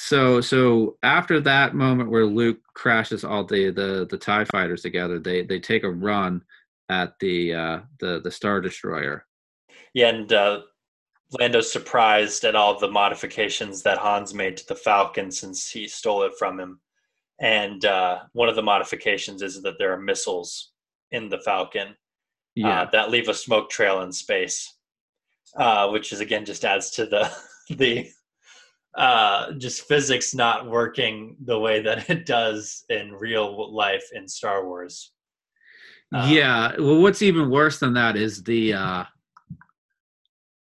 So 0.00 0.40
so 0.40 0.96
after 1.02 1.40
that 1.40 1.74
moment 1.74 2.08
where 2.08 2.24
Luke 2.24 2.60
crashes 2.72 3.24
all 3.24 3.44
the 3.44 3.70
the 3.70 4.06
the 4.08 4.16
Tie 4.16 4.44
fighters 4.44 4.80
together, 4.80 5.18
they 5.18 5.42
they 5.42 5.58
take 5.58 5.82
a 5.82 5.90
run 5.90 6.44
at 6.88 7.18
the 7.18 7.52
uh, 7.52 7.80
the 7.98 8.20
the 8.20 8.30
Star 8.30 8.60
Destroyer. 8.60 9.26
Yeah, 9.94 10.10
and 10.10 10.32
uh, 10.32 10.60
Lando's 11.32 11.72
surprised 11.72 12.44
at 12.44 12.54
all 12.54 12.78
the 12.78 12.90
modifications 12.90 13.82
that 13.82 13.98
Han's 13.98 14.32
made 14.32 14.56
to 14.58 14.66
the 14.68 14.76
Falcon 14.76 15.32
since 15.32 15.68
he 15.68 15.88
stole 15.88 16.22
it 16.22 16.32
from 16.38 16.60
him. 16.60 16.80
And 17.40 17.84
uh, 17.84 18.20
one 18.34 18.48
of 18.48 18.54
the 18.54 18.62
modifications 18.62 19.42
is 19.42 19.60
that 19.62 19.78
there 19.78 19.92
are 19.92 20.00
missiles 20.00 20.70
in 21.10 21.28
the 21.28 21.40
Falcon 21.40 21.96
Yeah, 22.54 22.82
uh, 22.82 22.90
that 22.92 23.10
leave 23.10 23.28
a 23.28 23.34
smoke 23.34 23.68
trail 23.68 24.02
in 24.02 24.12
space, 24.12 24.76
uh, 25.56 25.88
which 25.88 26.12
is 26.12 26.20
again 26.20 26.44
just 26.44 26.64
adds 26.64 26.90
to 26.92 27.04
the 27.04 27.36
the 27.74 28.08
uh, 28.98 29.52
just 29.52 29.82
physics 29.88 30.34
not 30.34 30.68
working 30.68 31.36
the 31.44 31.58
way 31.58 31.80
that 31.82 32.10
it 32.10 32.26
does 32.26 32.84
in 32.90 33.12
real 33.12 33.72
life 33.74 34.04
in 34.12 34.26
Star 34.28 34.66
Wars. 34.66 35.12
uh, 36.14 36.26
yeah. 36.30 36.72
Well, 36.78 37.00
what's 37.00 37.22
even 37.22 37.48
worse 37.50 37.78
than 37.78 37.94
that 37.94 38.16
is 38.16 38.42
the 38.42 38.74
uh, 38.74 39.04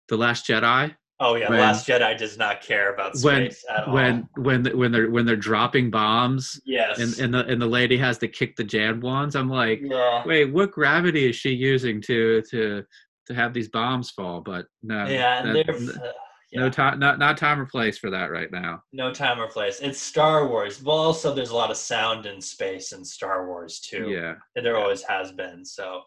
the 0.10 0.18
Last 0.18 0.48
Jedi. 0.48 0.96
Oh 1.20 1.36
yeah, 1.36 1.50
When- 1.50 1.60
Last 1.60 1.88
Jedi 1.88 2.18
does 2.18 2.38
not 2.38 2.62
care 2.62 2.94
about 2.94 3.14
when 3.22 3.52
space 3.52 3.64
at 3.70 3.88
all. 3.88 3.94
when 3.94 4.28
when 4.36 4.66
when 4.78 4.92
they're 4.92 5.10
when 5.12 5.26
they're 5.26 5.36
dropping 5.36 5.92
bombs 5.92 6.60
yes, 6.66 7.00
and 7.00 7.18
and 7.20 7.34
the 7.34 7.46
and 7.46 7.62
the 7.62 7.68
lady 7.68 7.98
has 7.98 8.18
to 8.18 8.28
kick 8.28 8.56
the 8.56 8.64
jam 8.64 9.00
ones. 9.00 9.36
I'm 9.36 9.50
like, 9.50 9.80
yeah, 9.84 10.24
wait, 10.26 10.52
what 10.52 10.72
gravity 10.72 11.30
is 11.30 11.36
she 11.36 11.52
using 11.52 12.02
to 12.02 12.42
to 12.50 12.84
to 13.28 13.34
have 13.34 13.54
these 13.54 13.70
bombs 13.70 14.10
fall? 14.10 14.42
But 14.42 14.66
no, 14.82 15.06
yeah, 15.06 15.44
and 15.46 15.56
that- 15.56 16.14
uh, 16.56 16.60
no 16.62 16.70
time, 16.70 17.00
not 17.00 17.20
not 17.20 17.38
time 17.38 17.60
or 17.60 17.66
place 17.66 17.98
for 17.98 18.10
that 18.10 18.32
right 18.32 18.52
now. 18.52 18.84
no 18.92 19.12
time 19.12 19.40
or 19.40 19.48
place. 19.48 19.80
It's 19.80 20.02
Star 20.02 20.48
Wars. 20.48 20.82
Well, 20.82 20.98
also 20.98 21.34
there's 21.34 21.50
a 21.50 21.56
lot 21.56 21.72
of 21.72 21.78
sound 21.78 22.26
in 22.26 22.42
space 22.42 22.92
in 22.92 23.04
Star 23.04 23.48
Wars 23.48 23.80
too. 23.80 24.10
Yeah, 24.10 24.36
and 24.56 24.66
there 24.66 24.76
yeah. 24.76 24.82
always 24.82 25.04
has 25.04 25.32
been. 25.32 25.66
So, 25.66 26.02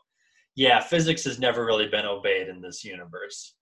yeah, 0.54 0.80
physics 0.80 1.24
has 1.24 1.38
never 1.38 1.64
really 1.64 1.88
been 1.88 2.06
obeyed 2.06 2.48
in 2.48 2.60
this 2.60 2.84
universe. 2.84 3.54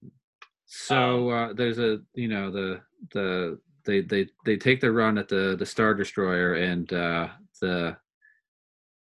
So 0.66 1.30
uh, 1.30 1.52
there's 1.52 1.78
a 1.78 1.98
you 2.14 2.28
know 2.28 2.50
the 2.50 2.80
the 3.12 3.58
they 3.84 4.00
they 4.00 4.28
they 4.44 4.56
take 4.56 4.80
the 4.80 4.92
run 4.92 5.18
at 5.18 5.28
the 5.28 5.56
the 5.58 5.66
star 5.66 5.94
destroyer 5.94 6.54
and 6.54 6.92
uh, 6.92 7.28
the 7.60 7.96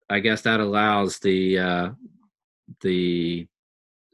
I 0.09 0.19
guess 0.19 0.41
that 0.41 0.59
allows 0.59 1.19
the 1.19 1.59
uh, 1.59 1.89
the 2.81 3.47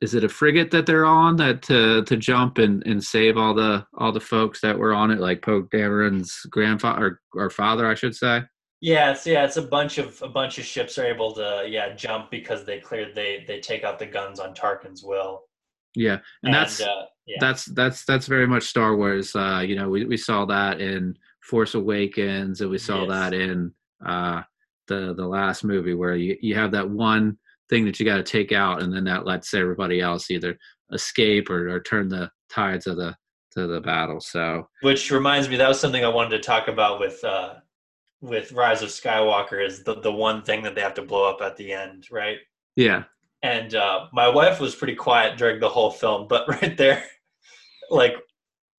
is 0.05 0.13
it 0.13 0.23
a 0.23 0.29
frigate 0.29 0.69
that 0.69 0.85
they're 0.85 1.03
on 1.03 1.35
that 1.37 1.63
to 1.63 2.03
to 2.03 2.15
jump 2.15 2.59
and 2.59 2.85
and 2.85 3.03
save 3.03 3.37
all 3.37 3.55
the 3.55 3.83
all 3.97 4.11
the 4.11 4.19
folks 4.19 4.61
that 4.61 4.77
were 4.77 4.93
on 4.93 5.09
it 5.09 5.19
like 5.19 5.41
Poe 5.41 5.63
Dameron's 5.63 6.41
grandfather 6.51 7.19
or, 7.33 7.45
or 7.45 7.49
father 7.49 7.89
I 7.89 7.95
should 7.95 8.15
say. 8.15 8.43
Yeah, 8.81 9.11
it's 9.11 9.25
yeah, 9.25 9.43
it's 9.43 9.57
a 9.57 9.63
bunch 9.63 9.97
of 9.97 10.21
a 10.21 10.29
bunch 10.29 10.59
of 10.59 10.65
ships 10.65 10.99
are 10.99 11.05
able 11.05 11.33
to 11.33 11.65
yeah 11.67 11.95
jump 11.95 12.29
because 12.29 12.65
they 12.65 12.79
cleared 12.79 13.15
they 13.15 13.43
they 13.47 13.59
take 13.59 13.83
out 13.83 13.97
the 13.97 14.05
guns 14.05 14.39
on 14.39 14.53
Tarkin's 14.53 15.03
will. 15.03 15.41
Yeah, 15.95 16.19
and, 16.43 16.53
that's 16.53 16.81
uh, 16.81 17.05
yeah 17.25 17.37
that's 17.39 17.65
that's 17.65 18.05
that's 18.05 18.27
very 18.27 18.45
much 18.45 18.63
Star 18.63 18.95
Wars. 18.95 19.35
Uh, 19.35 19.63
you 19.65 19.75
know, 19.75 19.89
we, 19.89 20.05
we 20.05 20.17
saw 20.17 20.45
that 20.45 20.81
in 20.81 21.17
Force 21.41 21.73
Awakens, 21.73 22.61
and 22.61 22.69
we 22.69 22.77
saw 22.77 22.99
Yes. 23.05 23.09
that 23.09 23.33
in 23.33 23.73
uh, 24.05 24.43
the 24.87 25.15
the 25.15 25.25
last 25.25 25.63
movie 25.63 25.95
where 25.95 26.15
you, 26.15 26.37
you 26.41 26.53
have 26.53 26.71
that 26.73 26.87
one 26.87 27.39
thing 27.69 27.85
that 27.85 27.99
you 27.99 28.05
got 28.05 28.17
to 28.17 28.23
take 28.23 28.51
out, 28.51 28.81
and 28.81 28.93
then 28.93 29.03
that 29.05 29.25
lets 29.25 29.53
everybody 29.53 30.01
else 30.01 30.29
either 30.29 30.57
escape 30.93 31.49
or, 31.49 31.69
or 31.69 31.81
turn 31.81 32.09
the 32.09 32.29
tides 32.49 32.87
of 32.87 32.97
the 32.97 33.15
to 33.51 33.67
the 33.67 33.81
battle. 33.81 34.19
So 34.19 34.67
which 34.81 35.11
reminds 35.11 35.49
me 35.49 35.55
that 35.57 35.67
was 35.67 35.79
something 35.79 36.03
I 36.03 36.09
wanted 36.09 36.31
to 36.31 36.39
talk 36.39 36.67
about 36.67 36.99
with 36.99 37.23
uh 37.23 37.55
with 38.21 38.51
Rise 38.51 38.81
of 38.81 38.89
Skywalker 38.89 39.65
is 39.65 39.83
the 39.83 39.95
the 40.01 40.11
one 40.11 40.41
thing 40.41 40.63
that 40.63 40.75
they 40.75 40.81
have 40.81 40.93
to 40.95 41.01
blow 41.01 41.29
up 41.29 41.41
at 41.41 41.57
the 41.57 41.71
end, 41.71 42.07
right? 42.11 42.37
yeah, 42.75 43.03
and 43.45 43.75
uh, 43.75 44.07
my 44.11 44.27
wife 44.27 44.59
was 44.59 44.75
pretty 44.75 44.95
quiet 44.95 45.37
during 45.37 45.59
the 45.59 45.69
whole 45.69 45.91
film 45.91 46.27
but 46.27 46.47
right 46.61 46.77
there 46.77 47.03
like 47.89 48.15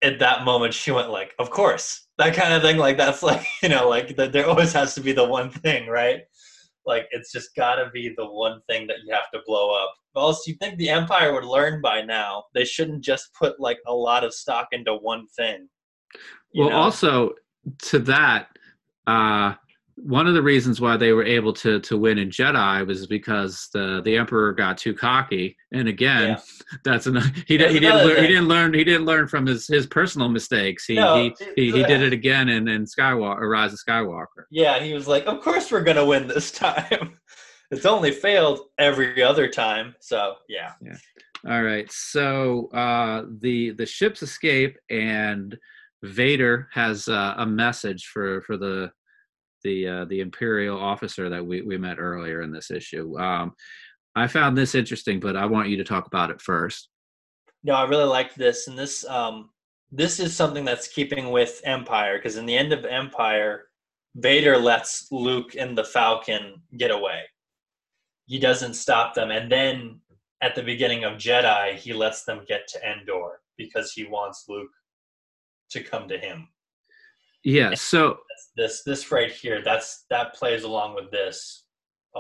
at 0.03 0.19
that 0.19 0.45
moment 0.45 0.75
she 0.75 0.91
went 0.91 1.11
like 1.11 1.35
of 1.39 1.51
course 1.51 2.07
that 2.19 2.35
kind 2.35 2.53
of 2.53 2.63
thing 2.63 2.77
like 2.77 2.97
that's 2.97 3.23
like 3.23 3.47
you 3.63 3.69
know 3.69 3.89
like 3.89 4.17
that 4.17 4.33
there 4.33 4.47
always 4.47 4.73
has 4.73 4.95
to 4.95 5.01
be 5.01 5.13
the 5.13 5.25
one 5.25 5.51
thing 5.51 5.87
right 5.89 6.23
like 6.87 7.09
it's 7.11 7.33
just 7.33 7.55
gotta 7.55 7.91
be 7.93 8.15
the 8.17 8.27
one 8.27 8.61
thing 8.69 8.87
that 8.87 8.99
you 9.05 9.13
have 9.13 9.31
to 9.33 9.41
blow 9.47 9.71
up. 9.71 9.95
Else 10.17 10.47
you 10.47 10.55
think 10.55 10.79
the 10.79 10.89
empire 10.89 11.35
would 11.35 11.45
learn 11.45 11.83
by 11.83 12.01
now. 12.01 12.45
They 12.55 12.65
shouldn't 12.65 13.05
just 13.05 13.35
put 13.35 13.61
like 13.61 13.79
a 13.87 13.93
lot 13.93 14.25
of 14.25 14.33
stock 14.33 14.69
into 14.73 14.95
one 14.95 15.27
thing. 15.37 15.69
Well, 16.55 16.71
know? 16.71 16.77
also 16.77 17.35
to 17.83 17.99
that, 18.01 18.49
uh, 19.07 19.55
one 19.97 20.27
of 20.27 20.35
the 20.35 20.43
reasons 20.43 20.79
why 20.81 20.97
they 20.97 21.13
were 21.13 21.25
able 21.25 21.53
to 21.55 21.81
to 21.81 21.97
win 21.97 22.19
in 22.19 22.29
Jedi 22.29 22.87
was 22.87 23.07
because 23.07 23.69
the 23.73 24.03
the 24.05 24.17
Emperor 24.17 24.53
got 24.53 24.77
too 24.77 24.93
cocky, 24.95 25.57
and 25.73 25.89
again, 25.89 26.29
Yeah. 26.31 26.41
that's 26.85 27.07
an 27.07 27.17
he 27.47 27.57
That's 27.57 27.73
he 27.73 27.81
didn't 27.81 28.07
learn, 28.07 28.21
he 28.21 28.27
didn't 28.27 28.49
learn 28.49 28.75
he 28.75 28.85
didn't 28.85 29.07
learn 29.07 29.27
from 29.27 29.47
his 29.47 29.67
his 29.67 29.87
personal 29.87 30.29
mistakes. 30.29 30.85
He 30.85 30.95
No, 30.95 31.17
he, 31.23 31.35
he 31.57 31.73
he 31.73 31.83
did 31.83 32.03
it 32.03 32.13
again 32.13 32.49
in 32.49 32.69
in 32.69 32.85
Skywalker, 32.85 33.51
Rise 33.51 33.73
of 33.73 33.79
Skywalker. 33.87 34.45
yeah 34.51 34.79
he 34.81 34.93
was 34.93 35.09
like 35.09 35.25
of 35.27 35.41
course 35.41 35.73
we're 35.73 35.83
gonna 35.85 36.05
win 36.05 36.27
this 36.27 36.51
time. 36.67 37.19
It's 37.71 37.87
only 37.87 38.13
failed 38.13 38.61
every 38.79 39.23
other 39.23 39.49
time. 39.49 39.95
So 40.01 40.37
yeah. 40.49 40.73
All 41.49 41.63
right, 41.63 41.91
so 41.93 42.69
uh, 42.73 43.25
the 43.41 43.71
the 43.71 43.87
ships 43.87 44.23
escape, 44.23 44.77
and 44.91 45.57
Vader 46.03 46.69
has 46.73 47.09
uh, 47.09 47.35
a 47.39 47.47
message 47.47 48.07
for 48.07 48.43
for 48.43 48.57
the 48.57 48.91
the 49.63 49.89
uh, 49.89 50.05
the 50.07 50.21
Imperial 50.21 50.79
officer 50.79 51.29
that 51.29 51.45
we 51.45 51.63
we 51.63 51.79
met 51.79 51.99
earlier 51.99 52.43
in 52.43 52.53
this 52.53 52.71
issue. 52.71 53.19
Um, 53.19 53.55
I 54.15 54.27
found 54.27 54.57
this 54.57 54.75
interesting, 54.75 55.21
but 55.21 55.37
I 55.37 55.47
want 55.47 55.69
you 55.69 55.77
to 55.77 55.85
talk 55.85 56.07
about 56.07 56.31
it 56.31 56.41
first. 56.41 56.89
No, 57.63 57.75
I 57.75 57.85
really 57.85 58.05
liked 58.05 58.37
this, 58.39 58.69
and 58.69 58.79
this 58.79 59.05
um 59.07 59.51
this 59.93 60.21
is 60.21 60.35
something 60.35 60.65
that's 60.65 60.89
keeping 60.89 61.31
with 61.31 61.61
Empire 61.65 62.19
because 62.19 62.37
in 62.37 62.47
the 62.47 62.57
end 62.57 62.73
of 62.73 62.85
Empire, 62.85 63.69
Vader 64.17 64.57
lets 64.57 65.09
Luke 65.11 65.55
and 65.57 65.77
the 65.77 65.85
Falcon 65.85 66.63
get 66.77 66.91
away. 66.91 67.23
He 68.27 68.39
doesn't 68.39 68.75
stop 68.75 69.15
them, 69.15 69.31
and 69.31 69.51
then 69.51 70.01
at 70.43 70.55
the 70.55 70.63
beginning 70.63 71.05
of 71.05 71.15
Jedi, 71.15 71.75
he 71.75 71.93
lets 71.93 72.25
them 72.25 72.45
get 72.47 72.69
to 72.69 72.81
Endor 72.89 73.41
because 73.57 73.93
he 73.93 74.05
wants 74.05 74.45
Luke 74.49 74.71
to 75.71 75.83
come 75.83 76.09
to 76.09 76.19
him. 76.19 76.49
Yeah, 77.45 77.75
so 77.75 78.19
This 78.57 78.83
this 78.85 79.11
right 79.13 79.31
here, 79.31 79.63
that's 79.63 80.05
that 80.11 80.35
plays 80.35 80.65
along 80.65 80.95
with 80.95 81.11
this. 81.11 81.65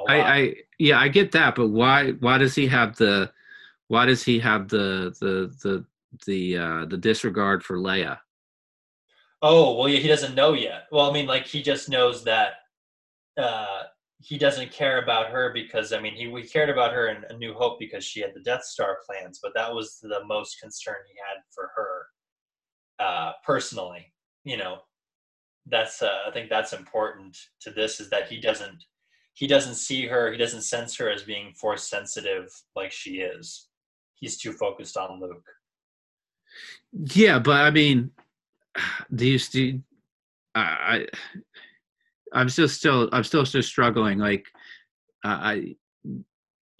I, 0.08 0.20
I 0.20 0.54
yeah 0.78 0.98
I 0.98 1.08
get 1.08 1.32
that, 1.32 1.54
but 1.54 1.68
why 1.68 2.12
why 2.12 2.38
does 2.38 2.54
he 2.54 2.66
have 2.66 2.96
the 2.96 3.32
why 3.88 4.04
does 4.06 4.22
he 4.22 4.38
have 4.40 4.68
the 4.68 5.14
the 5.20 5.54
the 5.62 5.84
the 6.26 6.58
uh, 6.58 6.84
the 6.86 6.96
disregard 6.96 7.62
for 7.62 7.78
Leia? 7.78 8.18
Oh 9.42 9.76
well, 9.76 9.88
yeah, 9.88 9.98
he 9.98 10.08
doesn't 10.08 10.34
know 10.34 10.52
yet. 10.52 10.84
Well, 10.90 11.08
I 11.08 11.12
mean, 11.12 11.26
like 11.26 11.46
he 11.46 11.62
just 11.62 11.88
knows 11.88 12.24
that 12.24 12.54
uh, 13.38 13.84
he 14.18 14.38
doesn't 14.38 14.72
care 14.72 15.02
about 15.02 15.30
her 15.30 15.52
because 15.52 15.92
I 15.92 16.00
mean, 16.00 16.14
he 16.14 16.26
we 16.26 16.42
cared 16.42 16.70
about 16.70 16.92
her 16.92 17.08
in 17.08 17.24
A 17.28 17.36
New 17.36 17.54
Hope 17.54 17.78
because 17.78 18.04
she 18.04 18.20
had 18.20 18.32
the 18.34 18.40
Death 18.40 18.64
Star 18.64 18.98
plans, 19.06 19.40
but 19.42 19.52
that 19.54 19.72
was 19.72 19.98
the 20.02 20.24
most 20.26 20.60
concern 20.60 20.96
he 21.06 21.14
had 21.28 21.42
for 21.54 21.70
her 21.76 22.06
uh, 22.98 23.32
personally. 23.44 24.12
You 24.44 24.56
know, 24.56 24.78
that's 25.68 26.02
uh, 26.02 26.18
I 26.26 26.30
think 26.30 26.48
that's 26.48 26.72
important 26.72 27.36
to 27.62 27.70
this 27.70 28.00
is 28.00 28.10
that 28.10 28.28
he 28.28 28.40
doesn't 28.40 28.84
he 29.34 29.46
doesn't 29.46 29.74
see 29.74 30.06
her, 30.06 30.32
he 30.32 30.38
doesn't 30.38 30.62
sense 30.62 30.96
her 30.96 31.10
as 31.10 31.22
being 31.22 31.52
force 31.60 31.88
sensitive 31.88 32.48
like 32.74 32.90
she 32.90 33.16
is. 33.16 33.68
He's 34.14 34.38
too 34.38 34.52
focused 34.52 34.96
on 34.96 35.20
Luke. 35.20 35.44
Yeah, 37.14 37.38
but 37.38 37.60
I 37.60 37.70
mean, 37.70 38.10
do 39.14 39.26
you 39.26 39.38
do? 39.38 39.82
I, 40.54 40.60
I 40.62 41.06
I'm 42.32 42.48
still 42.48 42.68
still 42.68 43.08
I'm 43.12 43.24
still 43.24 43.44
still 43.44 43.62
struggling. 43.62 44.18
Like, 44.18 44.46
uh, 45.24 45.38
I 45.40 45.76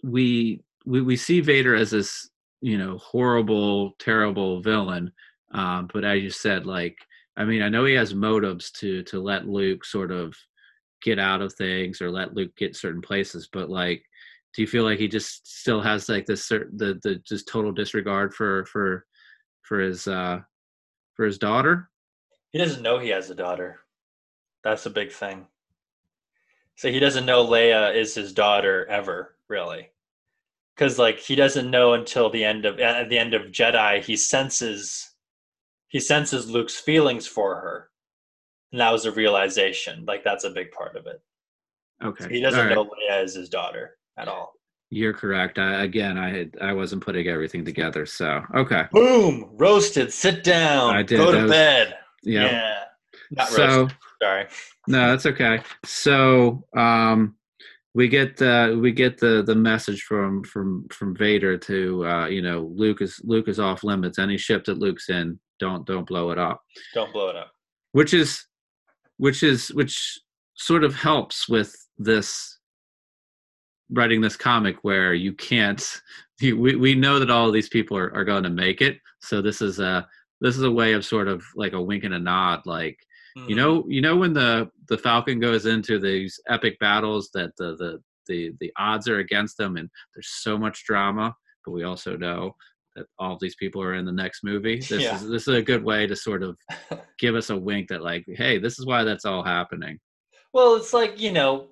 we 0.03 0.61
we 0.85 1.01
we 1.01 1.15
see 1.15 1.41
Vader 1.41 1.75
as 1.75 1.91
this 1.91 2.29
you 2.61 2.77
know 2.77 2.97
horrible, 2.97 3.91
terrible 3.99 4.61
villain. 4.61 5.11
Um, 5.53 5.89
but 5.93 6.03
as 6.03 6.21
you 6.21 6.29
said, 6.29 6.65
like, 6.65 6.97
I 7.37 7.45
mean, 7.45 7.61
I 7.61 7.69
know 7.69 7.85
he 7.85 7.93
has 7.93 8.13
motives 8.13 8.71
to 8.71 9.03
to 9.03 9.21
let 9.21 9.47
Luke 9.47 9.85
sort 9.85 10.11
of 10.11 10.35
get 11.01 11.19
out 11.19 11.41
of 11.41 11.53
things 11.53 12.01
or 12.01 12.09
let 12.11 12.33
Luke 12.33 12.55
get 12.57 12.75
certain 12.75 13.01
places, 13.01 13.49
but 13.51 13.69
like. 13.69 14.03
Do 14.55 14.63
you 14.63 14.67
feel 14.67 14.85
like 14.85 14.97
he 14.97 15.07
just 15.07 15.45
still 15.45 15.81
has 15.81 16.09
like 16.09 16.25
this 16.25 16.45
certain 16.45 16.77
the 16.77 16.99
the 17.03 17.15
just 17.17 17.47
total 17.47 17.71
disregard 17.71 18.33
for 18.33 18.65
for 18.65 19.05
for 19.61 19.79
his 19.79 20.07
uh 20.07 20.39
for 21.15 21.25
his 21.25 21.37
daughter 21.37 21.91
He 22.53 22.57
doesn't 22.57 22.81
know 22.81 22.97
he 22.97 23.09
has 23.09 23.29
a 23.29 23.35
daughter. 23.35 23.81
That's 24.63 24.85
a 24.87 24.89
big 24.89 25.11
thing. 25.11 25.47
So 26.75 26.89
he 26.89 26.99
doesn't 26.99 27.25
know 27.25 27.45
Leia 27.45 27.95
is 27.95 28.15
his 28.15 28.33
daughter 28.33 28.87
ever, 28.87 29.35
really. 29.47 29.91
Cuz 30.75 30.97
like 30.97 31.19
he 31.19 31.35
doesn't 31.35 31.69
know 31.69 31.93
until 31.93 32.29
the 32.31 32.43
end 32.43 32.65
of 32.65 32.79
at 32.79 33.09
the 33.09 33.19
end 33.19 33.35
of 33.35 33.51
Jedi 33.51 34.01
he 34.01 34.15
senses 34.15 35.13
he 35.89 35.99
senses 35.99 36.49
Luke's 36.49 36.75
feelings 36.79 37.27
for 37.27 37.55
her. 37.55 37.89
And 38.71 38.81
that 38.81 38.91
was 38.91 39.05
a 39.05 39.11
realization. 39.11 40.03
Like 40.05 40.23
that's 40.23 40.43
a 40.43 40.49
big 40.49 40.71
part 40.71 40.95
of 40.97 41.05
it. 41.07 41.21
okay 42.03 42.23
So 42.25 42.29
he 42.29 42.41
doesn't 42.41 42.67
right. 42.67 42.75
know 42.75 42.85
Leia 42.85 43.23
is 43.23 43.35
his 43.35 43.49
daughter 43.49 43.95
at 44.17 44.27
all. 44.27 44.51
you're 44.89 45.13
correct 45.13 45.59
I, 45.59 45.83
again 45.83 46.17
i 46.17 46.29
had 46.29 46.49
i 46.61 46.71
wasn't 46.73 47.03
putting 47.03 47.27
everything 47.27 47.63
together 47.65 48.05
so 48.05 48.41
okay 48.55 48.83
Boom, 48.91 49.49
roasted. 49.53 50.11
Sit 50.13 50.43
down. 50.43 50.95
I 50.95 51.03
did, 51.03 51.17
Go 51.17 51.31
to 51.31 51.41
was- 51.43 51.51
bed. 51.51 51.95
yeah, 52.23 52.45
yeah. 52.51 52.83
Not 53.31 53.49
so 53.49 53.65
roasted. 53.67 53.97
Sorry. 54.23 54.45
no 54.87 55.01
that's 55.11 55.25
okay 55.27 55.59
so 55.85 56.63
um 56.75 57.35
we 57.93 58.07
get 58.07 58.41
uh 58.41 58.75
we 58.83 58.91
get 58.91 59.17
the 59.19 59.43
the 59.45 59.55
message 59.55 60.01
from 60.03 60.43
from 60.43 60.87
from 60.97 61.15
vader 61.15 61.57
to 61.69 62.05
uh 62.05 62.25
you 62.27 62.41
know 62.41 62.59
luke 62.75 63.01
is 63.01 63.19
luke 63.23 63.47
is 63.47 63.59
off 63.59 63.83
limits 63.83 64.17
any 64.19 64.37
ship 64.37 64.63
that 64.65 64.79
luke's 64.79 65.09
in 65.09 65.37
don't 65.59 65.85
don't 65.85 66.07
blow 66.07 66.31
it 66.31 66.37
up 66.37 66.61
Don't 66.93 67.11
blow 67.13 67.29
it 67.29 67.35
up. 67.35 67.51
which 67.91 68.13
is 68.13 68.45
which 69.17 69.43
is 69.43 69.69
which 69.69 70.19
sort 70.55 70.83
of 70.83 70.93
helps 70.95 71.47
with 71.49 71.75
this 71.97 72.59
writing 73.91 74.21
this 74.21 74.35
comic 74.35 74.77
where 74.83 75.13
you 75.13 75.33
can't 75.33 76.01
you, 76.41 76.57
we, 76.59 76.75
we 76.75 76.93
know 76.95 77.17
that 77.19 77.31
all 77.31 77.47
of 77.47 77.53
these 77.53 77.69
people 77.69 77.97
are, 77.97 78.13
are 78.13 78.23
going 78.25 78.43
to 78.43 78.49
make 78.49 78.81
it 78.81 78.99
so 79.21 79.41
this 79.41 79.61
is 79.61 79.79
a 79.79 80.07
this 80.41 80.55
is 80.55 80.63
a 80.63 80.71
way 80.71 80.93
of 80.93 81.03
sort 81.03 81.27
of 81.27 81.43
like 81.55 81.73
a 81.73 81.81
wink 81.81 82.03
and 82.03 82.13
a 82.13 82.19
nod, 82.19 82.61
like 82.65 82.97
Mhm. 83.37 83.49
you 83.49 83.55
know, 83.55 83.85
you 83.87 84.01
know 84.01 84.15
when 84.15 84.33
the 84.33 84.67
the 84.87 84.97
Falcon 84.97 85.39
goes 85.39 85.65
into 85.67 85.99
these 85.99 86.39
epic 86.47 86.77
battles 86.79 87.29
that 87.35 87.51
the 87.57 87.75
the 87.75 88.01
the 88.27 88.51
the 88.59 88.71
odds 88.77 89.07
are 89.07 89.19
against 89.19 89.57
them, 89.57 89.77
and 89.77 89.89
there's 90.15 90.29
so 90.29 90.57
much 90.57 90.85
drama, 90.85 91.35
but 91.63 91.71
we 91.71 91.83
also 91.83 92.15
know 92.17 92.55
that 92.97 93.05
all 93.19 93.33
of 93.33 93.39
these 93.39 93.55
people 93.55 93.81
are 93.81 93.93
in 93.93 94.05
the 94.05 94.11
next 94.11 94.43
movie. 94.43 94.77
This 94.89 95.03
Yeah. 95.03 95.15
is 95.15 95.29
this 95.29 95.47
is 95.47 95.55
a 95.55 95.61
good 95.61 95.83
way 95.83 96.07
to 96.07 96.15
sort 96.15 96.43
of 96.43 96.57
give 97.19 97.35
us 97.35 97.49
a 97.49 97.57
wink 97.57 97.87
that 97.89 98.01
like, 98.03 98.25
hey, 98.27 98.57
this 98.57 98.79
is 98.79 98.85
why 98.85 99.03
that's 99.03 99.25
all 99.25 99.43
happening. 99.43 99.99
Well, 100.53 100.75
it's 100.75 100.93
like, 100.93 101.19
you 101.19 101.31
know, 101.31 101.67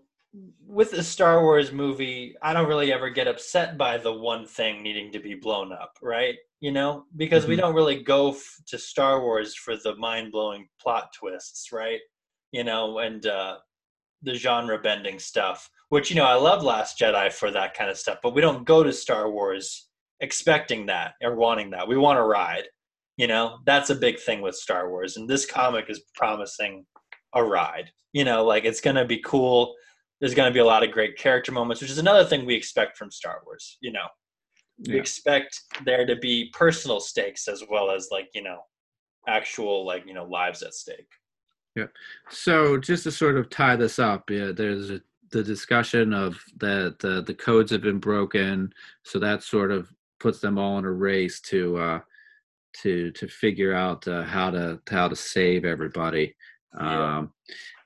with 0.68 0.94
a 0.94 1.04
Star 1.04 1.42
Wars 1.42 1.72
movie, 1.72 2.36
I 2.42 2.54
don't 2.54 2.68
really 2.68 2.92
ever 2.92 3.10
get 3.10 3.28
upset 3.28 3.78
by 3.78 3.98
the 3.98 4.14
one 4.14 4.46
thing 4.46 4.84
needing 4.84 5.12
to 5.14 5.20
be 5.20 5.34
blown 5.36 5.72
up, 5.72 5.94
right? 6.02 6.36
You 6.60 6.72
know, 6.72 7.06
because 7.16 7.48
we 7.48 7.56
Mhm. 7.56 7.60
don't 7.62 7.76
really 7.76 8.04
go 8.04 8.32
f- 8.32 8.56
to 8.68 8.78
Star 8.78 9.22
Wars 9.22 9.56
for 9.56 9.78
the 9.78 9.96
mind 9.96 10.32
blowing 10.32 10.68
plot 10.82 11.14
twists, 11.18 11.72
right? 11.72 12.02
You 12.52 12.64
know, 12.64 13.00
and 13.00 13.26
uh, 13.26 13.60
the 14.24 14.34
genre 14.34 14.78
bending 14.80 15.20
stuff, 15.20 15.70
which, 15.90 16.10
you 16.10 16.16
know, 16.18 16.26
I 16.26 16.34
love 16.36 16.64
Last 16.64 17.00
Jedi 17.00 17.32
for 17.32 17.52
that 17.52 17.74
kind 17.76 17.90
of 17.90 17.98
stuff, 17.98 18.20
but 18.22 18.34
we 18.34 18.42
don't 18.42 18.66
go 18.66 18.84
to 18.84 18.92
Star 18.92 19.30
Wars 19.32 19.85
expecting 20.20 20.86
that 20.88 21.14
or 21.22 21.36
wanting 21.36 21.72
that. 21.72 21.88
We 21.88 21.98
want 21.98 22.18
to 22.18 22.24
ride. 22.24 22.64
You 23.18 23.28
know, 23.28 23.60
that's 23.66 23.90
a 23.90 23.96
big 23.96 24.20
thing 24.20 24.42
with 24.42 24.56
Star 24.56 24.90
Wars. 24.90 25.18
And 25.18 25.30
this 25.30 25.46
comic 25.46 25.86
is 25.90 26.04
promising 26.16 26.86
a 27.34 27.44
ride. 27.44 27.92
You 28.14 28.26
know, 28.26 28.44
like 28.46 28.66
it's 28.66 28.82
going 28.82 28.96
to 28.96 29.06
be 29.06 29.22
cool. 29.26 29.74
There's 30.20 30.34
going 30.34 30.50
to 30.50 30.54
be 30.54 30.60
a 30.60 30.66
lot 30.66 30.84
of 30.84 30.92
great 30.92 31.18
character 31.18 31.52
moments, 31.52 31.82
which 31.82 31.92
is 31.92 31.98
another 31.98 32.26
thing 32.26 32.46
we 32.46 32.56
expect 32.56 32.98
from 32.98 33.12
Star 33.12 33.42
Wars. 33.46 33.78
You 33.82 33.92
know, 33.94 34.08
we 34.88 34.98
expect 34.98 35.60
there 35.86 36.06
to 36.06 36.16
be 36.16 36.50
personal 36.54 37.00
stakes 37.00 37.48
as 37.48 37.64
well 37.70 37.92
as 37.92 38.10
like, 38.12 38.30
you 38.34 38.44
know, 38.44 38.60
actual 39.28 39.86
like, 39.86 40.06
you 40.06 40.14
know, 40.14 40.26
lives 40.26 40.62
at 40.64 40.74
stake. 40.74 41.08
Yeah. 41.76 41.88
So 42.30 42.78
just 42.78 43.04
to 43.04 43.12
sort 43.12 43.38
of 43.38 43.50
tie 43.50 43.76
this 43.76 44.00
up, 44.00 44.30
yeah, 44.30 44.52
there's 44.56 44.90
a, 44.92 45.02
the 45.32 45.44
discussion 45.44 46.14
of 46.14 46.42
that 46.58 47.00
the 47.00 47.22
the 47.22 47.34
codes 47.34 47.72
have 47.72 47.82
been 47.82 48.00
broken, 48.00 48.72
so 49.04 49.20
that 49.20 49.44
sort 49.44 49.72
of 49.72 49.92
puts 50.20 50.40
them 50.40 50.58
all 50.58 50.78
in 50.78 50.86
a 50.86 50.92
race 50.92 51.42
to 51.42 51.78
uh, 51.78 52.00
to 52.82 53.12
to 53.12 53.28
figure 53.28 53.74
out 53.74 54.08
uh, 54.08 54.24
how 54.24 54.50
to 54.52 54.80
how 54.90 55.08
to 55.08 55.16
save 55.16 55.66
everybody. 55.66 56.36
Yeah. 56.80 57.18
Um, 57.18 57.34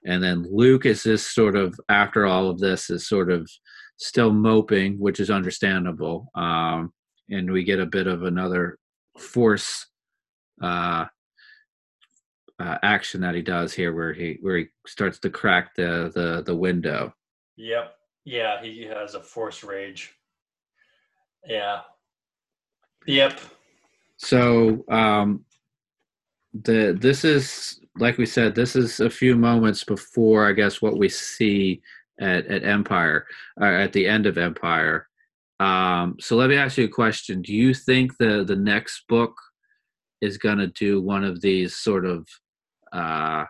and 0.05 0.23
then 0.23 0.47
Luke 0.49 0.85
is 0.85 1.03
just 1.03 1.33
sort 1.35 1.55
of 1.55 1.77
after 1.89 2.25
all 2.25 2.49
of 2.49 2.59
this 2.59 2.89
is 2.89 3.07
sort 3.07 3.31
of 3.31 3.49
still 3.97 4.31
moping, 4.31 4.97
which 4.97 5.19
is 5.19 5.29
understandable. 5.29 6.31
Um, 6.35 6.93
and 7.29 7.51
we 7.51 7.63
get 7.63 7.79
a 7.79 7.85
bit 7.85 8.07
of 8.07 8.23
another 8.23 8.77
force 9.17 9.85
uh, 10.61 11.05
uh, 12.59 12.77
action 12.81 13.21
that 13.21 13.35
he 13.35 13.41
does 13.41 13.73
here, 13.73 13.93
where 13.93 14.13
he 14.13 14.37
where 14.41 14.57
he 14.57 14.67
starts 14.87 15.19
to 15.19 15.29
crack 15.29 15.75
the 15.75 16.11
the 16.15 16.43
the 16.45 16.55
window. 16.55 17.13
Yep. 17.57 17.93
Yeah, 18.25 18.61
he 18.61 18.83
has 18.83 19.15
a 19.15 19.21
force 19.21 19.63
rage. 19.63 20.13
Yeah. 21.47 21.81
Yep. 23.05 23.39
So 24.17 24.83
um, 24.89 25.45
the 26.53 26.97
this 26.99 27.23
is 27.23 27.79
like 27.97 28.17
we 28.17 28.25
said, 28.25 28.55
this 28.55 28.75
is 28.75 28.99
a 28.99 29.09
few 29.09 29.35
moments 29.35 29.83
before 29.83 30.47
I 30.47 30.53
guess 30.53 30.81
what 30.81 30.97
we 30.97 31.09
see 31.09 31.81
at 32.19 32.45
at 32.47 32.63
Empire, 32.63 33.25
uh, 33.59 33.65
at 33.65 33.93
the 33.93 34.07
end 34.07 34.25
of 34.25 34.37
Empire. 34.37 35.07
Um, 35.59 36.15
so 36.19 36.35
let 36.35 36.49
me 36.49 36.55
ask 36.55 36.77
you 36.77 36.85
a 36.85 36.89
question: 36.89 37.41
Do 37.41 37.53
you 37.53 37.73
think 37.73 38.17
the 38.17 38.43
the 38.43 38.55
next 38.55 39.03
book 39.07 39.35
is 40.21 40.37
going 40.37 40.57
to 40.57 40.67
do 40.67 41.01
one 41.01 41.23
of 41.23 41.41
these 41.41 41.75
sort 41.75 42.05
of 42.05 42.27
uh, 42.91 43.45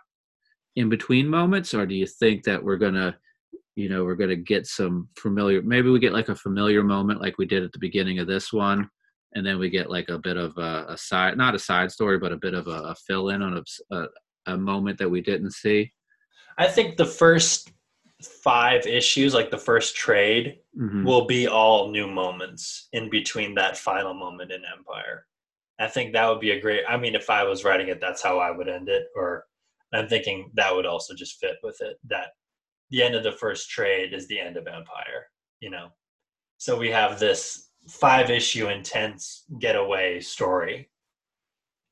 in 0.75 0.89
between 0.89 1.27
moments, 1.27 1.73
or 1.73 1.85
do 1.85 1.95
you 1.95 2.05
think 2.05 2.43
that 2.43 2.63
we're 2.63 2.77
going 2.77 2.93
to 2.93 3.15
you 3.75 3.89
know 3.89 4.03
we're 4.03 4.15
going 4.15 4.29
to 4.29 4.35
get 4.35 4.67
some 4.67 5.07
familiar 5.17 5.61
maybe 5.61 5.89
we 5.89 5.99
get 5.99 6.11
like 6.11 6.29
a 6.29 6.35
familiar 6.35 6.83
moment 6.83 7.21
like 7.21 7.37
we 7.37 7.45
did 7.45 7.63
at 7.63 7.71
the 7.71 7.79
beginning 7.79 8.19
of 8.19 8.27
this 8.27 8.51
one 8.51 8.89
and 9.33 9.45
then 9.45 9.59
we 9.59 9.69
get 9.69 9.89
like 9.89 10.09
a 10.09 10.17
bit 10.17 10.37
of 10.37 10.57
a, 10.57 10.85
a 10.89 10.97
side 10.97 11.37
not 11.37 11.55
a 11.55 11.59
side 11.59 11.91
story 11.91 12.17
but 12.17 12.31
a 12.31 12.37
bit 12.37 12.53
of 12.53 12.67
a, 12.67 12.81
a 12.91 12.95
fill 12.95 13.29
in 13.29 13.41
on 13.41 13.63
a 14.47 14.57
moment 14.57 14.97
that 14.97 15.09
we 15.09 15.21
didn't 15.21 15.51
see 15.51 15.91
I 16.57 16.67
think 16.67 16.97
the 16.97 17.05
first 17.05 17.71
five 18.21 18.85
issues, 18.85 19.33
like 19.33 19.49
the 19.49 19.57
first 19.57 19.95
trade, 19.95 20.59
Mhm. 20.77 21.05
will 21.05 21.25
be 21.25 21.47
all 21.47 21.89
new 21.89 22.05
moments 22.05 22.89
in 22.91 23.09
between 23.09 23.55
that 23.55 23.77
final 23.77 24.13
moment 24.13 24.51
in 24.51 24.61
Empire. 24.65 25.25
I 25.79 25.87
think 25.87 26.11
that 26.11 26.27
would 26.27 26.41
be 26.41 26.51
a 26.51 26.59
great. 26.59 26.83
I 26.87 26.97
mean, 26.97 27.15
if 27.15 27.29
I 27.29 27.45
was 27.45 27.63
writing 27.63 27.87
it, 27.87 28.01
that's 28.01 28.21
how 28.21 28.39
I 28.39 28.51
would 28.51 28.67
end 28.67 28.89
it. 28.89 29.07
Or 29.15 29.45
I'm 29.93 30.09
thinking 30.09 30.51
that 30.55 30.75
would 30.75 30.85
also 30.85 31.15
just 31.15 31.39
fit 31.39 31.55
with 31.63 31.79
it. 31.79 31.97
That 32.03 32.31
the 32.89 33.01
end 33.03 33.15
of 33.15 33.23
the 33.23 33.31
first 33.31 33.69
trade 33.69 34.13
is 34.13 34.27
the 34.27 34.39
end 34.41 34.57
of 34.57 34.67
Empire. 34.67 35.27
You 35.61 35.69
know, 35.69 35.87
so 36.57 36.77
we 36.77 36.89
have 36.89 37.19
this 37.19 37.68
five 37.87 38.29
issue 38.29 38.67
intense 38.67 39.45
getaway 39.59 40.19
story 40.19 40.89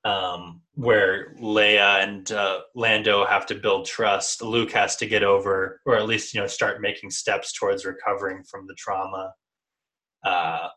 um, 0.07 0.61
where 0.75 1.33
Leia 1.41 2.03
and 2.03 2.31
uh, 2.31 2.61
Lando 2.75 3.25
have 3.25 3.45
to 3.47 3.55
build 3.55 3.85
trust. 3.85 4.41
Luke 4.41 4.71
has 4.71 4.95
to 4.97 5.05
get 5.05 5.23
over, 5.23 5.81
or 5.85 5.97
at 5.97 6.07
least 6.07 6.33
you 6.33 6.39
know, 6.39 6.47
start 6.47 6.81
making 6.81 7.09
steps 7.09 7.51
towards 7.51 7.85
recovering 7.85 8.43
from 8.43 8.67
the 8.67 8.75
trauma. 8.75 9.33
Uh, 10.23 10.69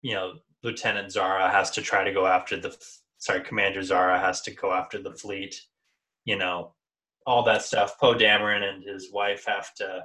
you 0.00 0.14
know, 0.14 0.34
Lieutenant 0.62 1.12
Zahra 1.12 1.50
has 1.50 1.70
to 1.72 1.82
try 1.82 2.04
to 2.04 2.12
go 2.12 2.26
after 2.26 2.58
the. 2.58 2.74
Sorry, 3.18 3.40
Commander 3.40 3.82
Zahra 3.82 4.18
has 4.18 4.40
to 4.42 4.54
go 4.54 4.72
after 4.72 5.02
the 5.02 5.12
fleet. 5.12 5.60
You 6.24 6.38
know, 6.38 6.74
all 7.26 7.42
that 7.44 7.62
stuff. 7.62 7.98
Poe 7.98 8.14
Dameron 8.14 8.62
and 8.62 8.82
his 8.82 9.12
wife 9.12 9.44
have 9.46 9.74
to 9.74 10.04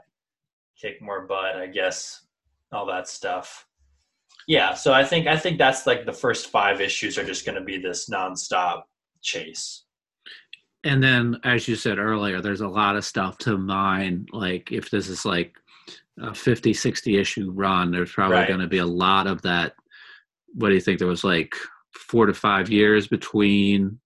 kick 0.80 1.02
more 1.02 1.28
butt, 1.28 1.56
I 1.56 1.68
guess. 1.68 2.26
All 2.74 2.86
that 2.88 3.08
stuff. 3.08 3.68
Yeah, 4.48 4.74
so 4.74 4.94
I 4.94 5.04
think 5.04 5.28
I 5.28 5.38
think 5.38 5.58
that's 5.58 5.86
like 5.88 6.06
the 6.06 6.14
first 6.14 6.48
five 6.50 6.82
issues 6.82 7.18
are 7.18 7.24
just 7.26 7.46
going 7.46 7.56
to 7.58 7.64
be 7.64 7.78
this 7.78 8.10
nonstop 8.10 8.84
chase. 9.22 9.84
and 10.84 11.02
then 11.02 11.40
as 11.46 11.66
you 11.68 11.76
said 11.78 11.98
earlier 11.98 12.42
there's 12.42 12.60
a 12.60 12.68
lot 12.68 12.98
of 12.98 13.06
stuff 13.06 13.38
to 13.38 13.58
mine 13.58 14.26
like 14.34 14.70
if 14.74 14.90
this 14.90 15.08
is 15.08 15.24
like 15.24 15.56
a 16.22 16.36
50 16.36 16.74
60 16.74 17.18
issue 17.18 17.50
run 17.52 17.90
there's 17.90 18.12
probably 18.12 18.36
Right. 18.40 18.48
going 18.50 18.60
to 18.60 18.68
be 18.68 18.80
a 18.80 18.86
lot 18.86 19.26
of 19.28 19.42
that 19.44 19.76
what 20.56 20.68
do 20.70 20.76
you 20.76 20.82
think 20.82 21.00
there 21.00 21.08
was 21.08 21.24
like 21.24 21.56
four 21.94 22.26
to 22.26 22.34
five 22.34 22.70
years 22.70 23.08
between 23.08 23.98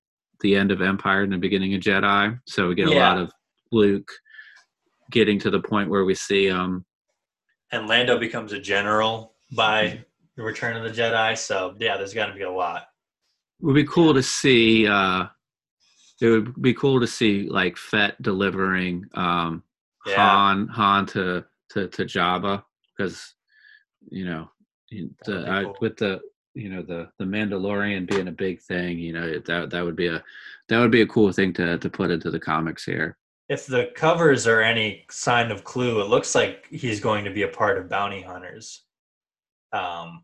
the 0.41 0.55
end 0.55 0.71
of 0.71 0.81
empire 0.83 1.23
and 1.23 1.33
the 1.33 1.37
beginning 1.37 1.73
of 1.73 1.81
jedi 1.81 2.39
so 2.45 2.67
we 2.67 2.75
get 2.75 2.87
a 2.89 2.91
lot 2.91 3.17
of 3.17 3.31
luke 3.71 4.11
getting 5.09 5.39
to 5.39 5.49
the 5.49 5.59
point 5.59 5.89
where 5.89 6.05
we 6.05 6.13
see 6.13 6.51
um 6.51 6.85
And 7.71 7.87
Lando 7.87 8.19
becomes 8.19 8.53
a 8.53 8.59
general 8.59 9.33
by 9.55 10.05
the 10.37 10.43
Return 10.43 10.77
of 10.77 10.83
the 10.83 10.89
Jedi. 11.01 11.37
So 11.37 11.75
yeah, 11.79 11.97
there's 11.97 12.13
got 12.13 12.27
to 12.27 12.33
be 12.33 12.43
a 12.43 12.51
lot. 12.51 12.83
it 13.59 13.65
would 13.65 13.75
be 13.75 13.83
cool 13.85 14.13
to 14.13 14.23
see 14.23 14.87
uh 14.87 15.25
it 16.21 16.27
would 16.29 16.61
be 16.61 16.73
cool 16.73 16.99
to 16.99 17.07
see 17.07 17.47
like 17.49 17.75
Fett 17.77 18.21
delivering 18.21 19.05
um 19.15 19.63
Yeah. 20.05 20.15
Han 20.29 20.67
Han 20.69 21.05
to 21.07 21.45
to 21.71 21.87
to 21.89 22.05
Jabba 22.05 22.63
because 22.95 23.33
you 24.09 24.25
know 24.25 24.49
the, 24.91 25.09
That 25.25 25.35
would 25.35 25.49
I, 25.49 25.63
cool. 25.63 25.77
with 25.81 25.97
the 25.97 26.21
you 26.53 26.69
know 26.69 26.81
the 26.81 27.09
the 27.19 27.25
Mandalorian 27.25 28.09
being 28.09 28.27
a 28.27 28.31
big 28.31 28.61
thing 28.61 28.97
you 28.99 29.13
know 29.13 29.39
that 29.39 29.69
that 29.71 29.83
would 29.83 29.95
be 29.95 30.07
a 30.07 30.23
that 30.69 30.79
would 30.79 30.91
be 30.91 31.01
a 31.01 31.07
cool 31.07 31.31
thing 31.31 31.51
to 31.53 31.77
to 31.77 31.89
put 31.89 32.09
into 32.11 32.31
the 32.31 32.39
comics 32.39 32.83
here 32.85 33.17
If 33.49 33.65
the 33.67 33.91
covers 33.95 34.45
are 34.47 34.61
any 34.61 35.05
sign 35.09 35.51
of 35.51 35.63
clue, 35.63 36.01
it 36.01 36.09
looks 36.09 36.35
like 36.35 36.67
he's 36.69 36.99
going 36.99 37.23
to 37.25 37.31
be 37.31 37.43
a 37.43 37.47
part 37.47 37.77
of 37.77 37.87
Bounty 37.89 38.21
Hunters. 38.21 38.83
Um, 39.71 40.23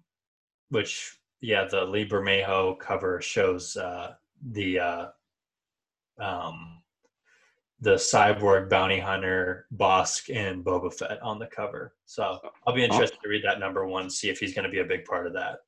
which 0.74 1.18
yeah, 1.42 1.66
the 1.70 1.84
Lee 1.86 2.08
Bermejo 2.08 2.80
cover 2.80 3.22
shows 3.22 3.78
uh, 3.78 4.14
the 4.52 4.80
uh, 4.80 5.08
um, 6.20 6.82
the 7.80 7.96
cyborg 7.96 8.70
bounty 8.70 9.00
hunter 9.00 9.68
Bossk 9.76 10.34
and 10.34 10.64
Boba 10.64 10.94
Fett 10.94 11.22
on 11.22 11.38
the 11.38 11.48
cover. 11.48 11.94
So 12.06 12.40
I'll 12.66 12.74
be 12.74 12.84
interested 12.84 13.18
to 13.22 13.30
read 13.30 13.44
that 13.44 13.60
number 13.60 13.86
one, 13.86 14.10
see 14.10 14.30
if 14.30 14.40
he's 14.40 14.54
going 14.54 14.66
to 14.66 14.72
be 14.72 14.80
a 14.80 14.86
big 14.86 15.06
part 15.06 15.28
of 15.28 15.34
that. 15.34 15.60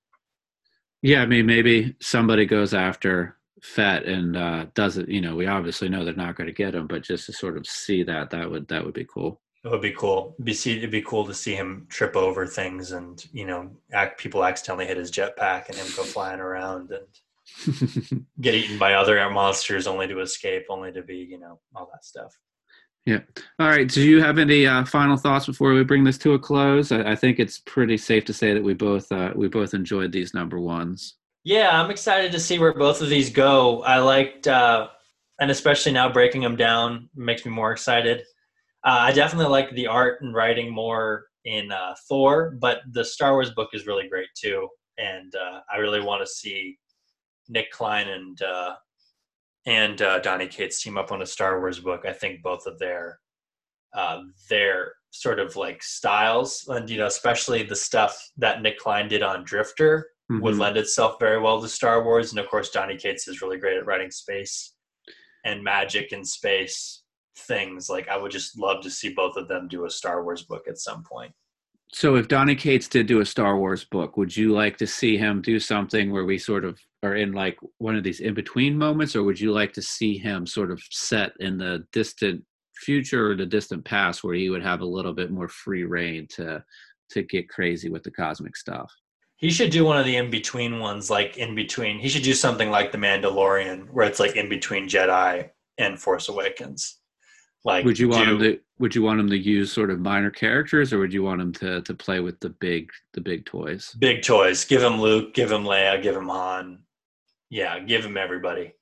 yeah 1.01 1.22
I 1.22 1.26
mean 1.26 1.45
maybe 1.45 1.95
somebody 1.99 2.45
goes 2.45 2.74
after 2.74 3.38
Fett 3.62 4.06
and 4.06 4.36
uh 4.38 4.66
doesn't 4.76 5.10
you 5.10 5.22
know 5.22 5.36
we 5.36 5.45
obviously 5.47 5.89
know 5.89 6.03
they're 6.03 6.16
not 6.16 6.36
going 6.36 6.47
to 6.47 6.53
get 6.53 6.76
him 6.76 6.88
but 6.88 7.03
just 7.03 7.26
to 7.26 7.34
sort 7.34 7.58
of 7.58 7.66
see 7.68 8.03
that 8.03 8.30
that 8.30 8.49
would 8.49 8.68
that 8.68 8.84
would 8.84 8.93
be 8.93 9.06
cool 9.06 9.41
It 9.66 9.72
would 9.72 9.82
be 9.82 9.91
cool. 9.91 10.36
Be 10.43 10.53
see, 10.53 10.78
it'd 10.78 10.91
be 10.91 11.01
cool 11.01 11.26
to 11.26 11.34
see 11.34 11.55
him 11.55 11.88
trip 11.89 12.16
over 12.16 12.45
things 12.45 12.91
and 12.91 13.26
you 13.34 13.47
know, 13.47 13.72
act, 13.91 14.20
people 14.20 14.45
accidentally 14.45 14.86
hit 14.86 14.97
his 14.97 15.11
jetpack 15.11 15.70
and 15.70 15.76
him 15.76 15.88
go 15.95 16.03
flying 16.03 16.39
around 16.39 16.91
and 16.91 18.26
get 18.41 18.53
eaten 18.53 18.78
by 18.78 18.93
other 18.93 19.28
monsters 19.32 19.88
only 19.88 20.07
to 20.07 20.20
escape, 20.20 20.66
only 20.70 20.91
to 20.91 21.01
be 21.01 21.18
you 21.18 21.39
know 21.39 21.59
all 21.76 21.89
that 21.91 22.05
stuff. 22.05 22.38
Yeah. 23.07 23.20
All 23.59 23.68
right. 23.68 23.88
Do 23.88 24.01
you 24.01 24.22
have 24.22 24.38
any 24.38 24.66
uh, 24.66 24.84
final 24.86 25.18
thoughts 25.18 25.45
before 25.45 25.74
we 25.74 25.84
bring 25.84 26.03
this 26.03 26.18
to 26.20 26.34
a 26.34 26.39
close? 26.39 26.91
I, 26.91 27.11
I 27.11 27.16
think 27.16 27.39
it's 27.39 27.59
pretty 27.59 27.97
safe 27.97 28.26
to 28.26 28.34
say 28.34 28.53
that 28.53 28.63
we 28.63 28.74
both 28.74 29.11
uh, 29.11 29.32
we 29.36 29.47
both 29.47 29.74
enjoyed 29.74 30.11
these 30.11 30.34
number 30.36 30.59
ones. 30.59 31.16
Yeah, 31.43 31.82
I'm 31.82 31.91
excited 31.91 32.32
to 32.32 32.39
see 32.39 32.59
where 32.59 32.74
both 32.74 33.01
of 33.01 33.09
these 33.09 33.30
go. 33.30 33.84
I 33.84 33.99
liked, 33.99 34.47
uh, 34.47 34.89
and 35.39 35.51
especially 35.51 35.91
now 35.91 36.11
breaking 36.11 36.41
them 36.41 36.55
down 36.55 37.09
makes 37.16 37.45
me 37.45 37.51
more 37.51 37.72
excited. 37.72 38.24
Uh, 38.86 39.00
I 39.02 39.12
definitely 39.12 39.52
like 39.52 39.72
the 39.72 39.88
art 39.88 40.22
and 40.22 40.34
writing 40.34 40.72
more 40.72 41.26
in 41.44 41.72
uh, 41.72 41.96
Thor, 42.08 42.56
but 42.60 42.82
the 42.92 43.04
Star 43.04 43.34
Wars 43.34 43.50
book 43.50 43.70
is 43.74 43.88
really 43.88 44.08
great 44.08 44.30
too, 44.36 44.68
and 45.00 45.34
uh, 45.36 45.62
I 45.74 45.78
really 45.78 46.02
want 46.02 46.22
to 46.22 46.32
see 46.32 46.78
Nic 47.50 47.72
Klein 47.72 48.08
and 48.10 48.42
uh, 48.44 48.76
and 49.66 50.02
uh, 50.04 50.20
Donny 50.20 50.48
Cates 50.48 50.84
team 50.84 50.98
up 50.98 51.12
on 51.12 51.24
a 51.24 51.26
Star 51.26 51.60
Wars 51.60 51.80
book. 51.80 52.06
I 52.06 52.14
think 52.14 52.44
both 52.44 52.68
of 52.68 52.78
their 52.78 53.20
uh, 53.96 54.22
their 54.50 54.94
sort 55.10 55.40
of 55.40 55.56
like 55.56 55.82
styles, 55.82 56.66
and 56.68 56.88
you 56.88 56.98
know, 56.98 57.08
especially 57.08 57.64
the 57.64 57.76
stuff 57.76 58.16
that 58.38 58.62
Nic 58.62 58.78
Klein 58.78 59.08
did 59.08 59.24
on 59.24 59.44
Drifter, 59.46 60.10
mm-hmm. 60.32 60.44
would 60.44 60.58
lend 60.58 60.78
itself 60.78 61.16
very 61.20 61.42
well 61.42 61.60
to 61.60 61.68
Star 61.68 62.04
Wars. 62.04 62.32
And 62.32 62.40
of 62.40 62.48
course, 62.50 62.70
Donny 62.70 62.98
Cates 62.98 63.28
is 63.28 63.42
really 63.42 63.58
great 63.58 63.78
at 63.78 63.86
writing 63.88 64.12
space 64.12 64.74
and 65.44 65.64
magic 65.64 66.12
and 66.12 66.28
space 66.28 67.04
things. 67.38 67.90
Like, 67.90 68.08
I 68.08 68.18
would 68.18 68.32
just 68.32 68.58
love 68.58 68.82
to 68.84 68.90
see 68.90 69.10
both 69.10 69.38
of 69.38 69.48
them 69.48 69.68
do 69.68 69.86
a 69.86 69.90
Star 69.90 70.24
Wars 70.24 70.44
book 70.44 70.68
at 70.68 70.78
some 70.78 71.04
point. 71.04 71.34
So, 71.94 72.16
if 72.16 72.28
Donny 72.28 72.56
Cates 72.56 72.88
did 72.88 73.08
do 73.08 73.22
a 73.22 73.26
Star 73.26 73.58
Wars 73.58 73.86
book, 73.86 74.18
would 74.18 74.36
you 74.36 74.52
like 74.52 74.78
to 74.78 74.88
see 74.88 75.18
him 75.18 75.42
do 75.42 75.60
something 75.60 76.12
where 76.12 76.26
we 76.26 76.38
sort 76.38 76.66
of 76.66 76.80
are 77.04 77.16
in 77.16 77.32
like 77.32 77.58
one 77.78 77.96
of 77.96 78.04
these 78.04 78.20
in 78.20 78.34
between 78.34 78.78
moments, 78.78 79.16
or 79.16 79.24
would 79.24 79.40
you 79.40 79.52
like 79.52 79.74
to 79.74 79.82
see 79.82 80.18
him 80.18 80.46
sort 80.46 80.72
of 80.72 80.82
set 80.90 81.34
in 81.40 81.58
the 81.58 81.86
distant 81.92 82.44
future 82.76 83.32
or 83.32 83.36
the 83.36 83.46
distant 83.46 83.86
past 83.86 84.24
where 84.24 84.36
he 84.36 84.50
would 84.50 84.64
have 84.64 84.82
a 84.82 84.86
little 84.86 85.14
bit 85.14 85.32
more 85.32 85.48
free 85.48 85.84
reign 85.84 86.28
to 86.28 86.64
to 87.12 87.24
get 87.24 87.48
crazy 87.48 87.90
with 87.90 88.04
the 88.04 88.12
cosmic 88.12 88.58
stuff? 88.58 88.92
He 89.38 89.50
should 89.50 89.70
do 89.70 89.86
one 89.86 89.98
of 89.98 90.06
the 90.06 90.16
in 90.16 90.30
between 90.30 90.80
ones, 90.80 91.10
like 91.10 91.38
in 91.38 91.56
between. 91.56 92.00
He 92.00 92.10
should 92.10 92.24
do 92.24 92.34
something 92.34 92.72
like 92.72 92.92
The 92.92 92.98
Mandalorian, 92.98 93.90
where 93.92 94.08
it's 94.08 94.20
like 94.20 94.36
in 94.36 94.50
between 94.50 94.88
Jedi 94.88 95.50
and 95.78 96.00
Force 96.00 96.30
Awakens. 96.30 97.00
Like, 97.66 97.84
would 97.84 97.97
you 97.97 98.09
want 98.09 98.26
do, 98.26 98.36
him 98.36 98.39
to? 98.39 98.59
Would 98.78 98.93
you 98.93 99.01
want 99.01 99.20
him 99.20 99.30
to 99.30 99.38
use 99.38 99.74
sort 99.74 99.89
of 99.89 99.99
minor 99.99 100.30
characters, 100.30 100.93
or 100.93 100.99
would 100.99 101.11
you 101.11 101.24
want 101.24 101.41
him 101.41 101.51
to 101.53 101.82
to 101.82 101.93
play 101.95 102.20
with 102.20 102.39
the 102.39 102.49
big 102.49 102.91
the 103.13 103.22
big 103.22 103.45
toys? 103.45 103.95
Big 103.97 104.22
toys. 104.22 104.63
Give 104.63 104.84
him 104.84 105.01
Luke. 105.01 105.34
Give 105.34 105.51
him 105.51 105.63
Leia. 105.63 106.01
Give 106.01 106.16
him 106.16 106.30
Han. 106.30 106.80
Yeah, 107.49 107.80
give 107.80 108.05
him 108.05 108.18
everybody. 108.18 108.76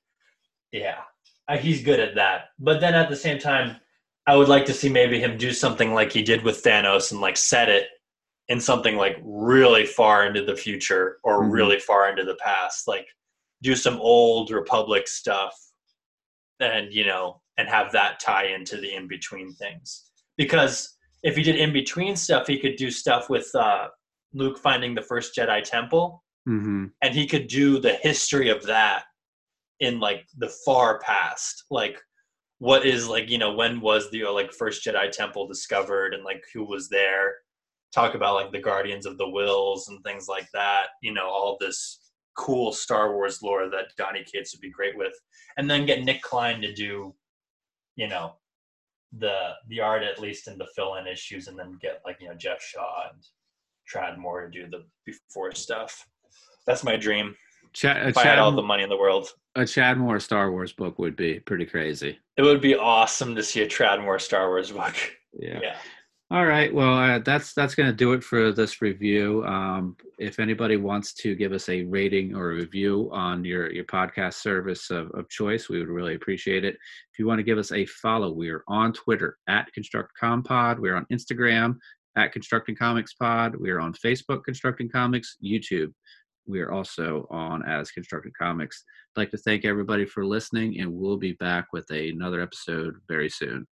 Yeah, 0.70 0.98
uh, 1.48 1.56
he's 1.56 1.82
good 1.82 1.98
at 1.98 2.14
that. 2.16 2.50
But 2.58 2.80
then 2.80 2.94
at 2.94 3.08
the 3.08 3.16
same 3.16 3.38
time, 3.38 3.76
I 4.26 4.36
would 4.36 4.48
like 4.48 4.66
to 4.66 4.74
see 4.74 4.90
maybe 4.90 5.18
him 5.18 5.38
do 5.38 5.52
something 5.52 5.94
like 5.94 6.12
he 6.12 6.22
did 6.22 6.42
with 6.42 6.62
Thanos 6.62 7.10
and 7.10 7.22
like 7.22 7.38
set 7.38 7.70
it 7.70 7.88
in 8.48 8.60
something 8.60 8.96
like 8.96 9.16
really 9.24 9.86
far 9.86 10.26
into 10.26 10.44
the 10.44 10.56
future 10.56 11.18
or 11.24 11.40
mm-hmm. 11.40 11.52
really 11.52 11.78
far 11.78 12.10
into 12.10 12.24
the 12.24 12.36
past. 12.36 12.86
Like 12.86 13.06
do 13.62 13.74
some 13.74 13.96
old 13.96 14.50
Republic 14.50 15.08
stuff 15.08 15.58
and 16.60 16.92
you 16.92 17.06
know 17.06 17.40
and 17.58 17.68
have 17.68 17.92
that 17.92 18.20
tie 18.20 18.46
into 18.46 18.76
the 18.76 18.94
in 18.94 19.08
between 19.08 19.52
things. 19.54 20.04
Because 20.36 20.96
if 21.22 21.36
he 21.36 21.42
did 21.42 21.56
in 21.56 21.72
between 21.72 22.16
stuff 22.16 22.46
he 22.46 22.58
could 22.58 22.76
do 22.76 22.90
stuff 22.90 23.30
with 23.30 23.50
uh, 23.54 23.88
luke 24.32 24.58
finding 24.58 24.94
the 24.94 25.02
first 25.02 25.36
jedi 25.36 25.62
temple. 25.62 26.22
Mm-hmm. 26.46 26.86
and 27.00 27.14
he 27.14 27.26
could 27.26 27.46
do 27.46 27.78
the 27.78 27.94
history 27.94 28.50
of 28.50 28.66
that 28.66 29.04
in 29.80 29.98
like 29.98 30.26
the 30.36 30.52
far 30.66 30.98
past. 30.98 31.64
Like 31.70 31.98
what 32.58 32.84
is 32.84 33.08
like 33.08 33.30
you 33.30 33.38
know 33.38 33.54
when 33.54 33.80
was 33.80 34.10
the 34.10 34.24
like 34.24 34.52
first 34.52 34.84
jedi 34.84 35.10
temple 35.10 35.48
discovered 35.48 36.12
and 36.14 36.22
like 36.22 36.42
who 36.52 36.64
was 36.64 36.88
there? 36.88 37.36
Talk 37.94 38.14
about 38.14 38.34
like 38.34 38.52
the 38.52 38.60
guardians 38.60 39.06
of 39.06 39.16
the 39.16 39.24
Whills 39.26 39.88
and 39.88 40.02
things 40.04 40.26
like 40.28 40.48
that 40.52 40.88
you 41.00 41.14
know 41.14 41.28
all 41.28 41.56
this 41.60 42.00
cool 42.36 42.72
Star 42.72 43.14
Wars 43.14 43.42
lore 43.42 43.68
that 43.70 43.96
Donny 43.96 44.24
Cates 44.24 44.54
would 44.54 44.60
be 44.60 44.70
great 44.70 44.96
with, 44.96 45.14
and 45.56 45.70
then 45.70 45.86
get 45.86 46.04
Nic 46.04 46.22
Klein 46.22 46.60
to 46.62 46.72
do, 46.72 47.14
you 47.96 48.08
know, 48.08 48.34
the 49.18 49.50
the 49.68 49.80
art 49.80 50.02
at 50.02 50.20
least 50.20 50.48
in 50.48 50.58
the 50.58 50.66
fill-in 50.74 51.06
issues, 51.06 51.48
and 51.48 51.58
then 51.58 51.78
get 51.80 52.02
like 52.04 52.18
you 52.20 52.28
know 52.28 52.34
Geoff 52.34 52.62
Shaw 52.62 53.08
and 53.12 53.22
Tradd 53.90 54.18
Moore 54.18 54.46
to 54.46 54.50
do 54.50 54.68
the 54.68 54.84
before 55.04 55.52
stuff. 55.54 56.06
That's 56.66 56.84
my 56.84 56.96
dream. 56.96 57.36
Ch- 57.72 57.86
uh, 57.86 58.04
if 58.06 58.14
Chad, 58.14 58.26
I 58.26 58.30
had 58.30 58.38
all 58.38 58.52
the 58.52 58.62
money 58.62 58.82
in 58.82 58.88
the 58.88 58.96
world, 58.96 59.28
a 59.54 59.60
Tradd 59.60 59.98
Moore 59.98 60.20
Star 60.20 60.50
Wars 60.50 60.72
book 60.72 60.98
would 60.98 61.16
be 61.16 61.40
pretty 61.40 61.66
crazy. 61.66 62.18
It 62.36 62.42
would 62.42 62.60
be 62.60 62.74
awesome 62.74 63.34
to 63.36 63.42
see 63.42 63.62
a 63.62 63.66
Tradd 63.66 64.02
Moore 64.02 64.18
Star 64.18 64.48
Wars 64.48 64.72
book. 64.72 64.94
Yeah. 65.32 65.58
yeah. 65.62 65.76
All 66.30 66.46
right. 66.46 66.72
Well, 66.74 66.94
uh, 66.94 67.18
that's 67.18 67.52
that's 67.52 67.74
going 67.74 67.90
to 67.90 67.94
do 67.94 68.14
it 68.14 68.24
for 68.24 68.50
this 68.50 68.80
review. 68.80 69.44
Um, 69.44 69.94
if 70.18 70.40
anybody 70.40 70.76
wants 70.78 71.12
to 71.14 71.34
give 71.34 71.52
us 71.52 71.68
a 71.68 71.84
rating 71.84 72.34
or 72.34 72.50
a 72.50 72.54
review 72.54 73.10
on 73.12 73.44
your 73.44 73.70
your 73.70 73.84
podcast 73.84 74.34
service 74.34 74.90
of, 74.90 75.10
of 75.10 75.28
choice, 75.28 75.68
we 75.68 75.78
would 75.78 75.88
really 75.88 76.14
appreciate 76.14 76.64
it. 76.64 76.76
If 77.12 77.18
you 77.18 77.26
want 77.26 77.40
to 77.40 77.44
give 77.44 77.58
us 77.58 77.72
a 77.72 77.84
follow, 77.86 78.32
we 78.32 78.48
are 78.48 78.64
on 78.68 78.94
Twitter 78.94 79.36
at 79.48 79.70
Construct 79.74 80.12
ConstructCompod. 80.20 80.78
We're 80.78 80.96
on 80.96 81.06
Instagram 81.12 81.76
at 82.16 82.32
Constructing 82.32 82.74
Comics 82.74 83.12
Pod. 83.12 83.54
We 83.56 83.70
are 83.70 83.80
on 83.80 83.92
Facebook, 83.92 84.44
Constructing 84.44 84.88
Comics, 84.88 85.36
YouTube. 85.44 85.92
We 86.46 86.60
are 86.60 86.72
also 86.72 87.26
on 87.30 87.62
as 87.68 87.90
Constructed 87.90 88.32
Comics. 88.36 88.82
I'd 89.14 89.20
like 89.20 89.30
to 89.32 89.38
thank 89.38 89.66
everybody 89.66 90.06
for 90.06 90.24
listening, 90.24 90.80
and 90.80 90.90
we'll 90.90 91.18
be 91.18 91.32
back 91.34 91.66
with 91.74 91.90
another 91.90 92.40
episode 92.40 92.94
very 93.08 93.28
soon. 93.28 93.66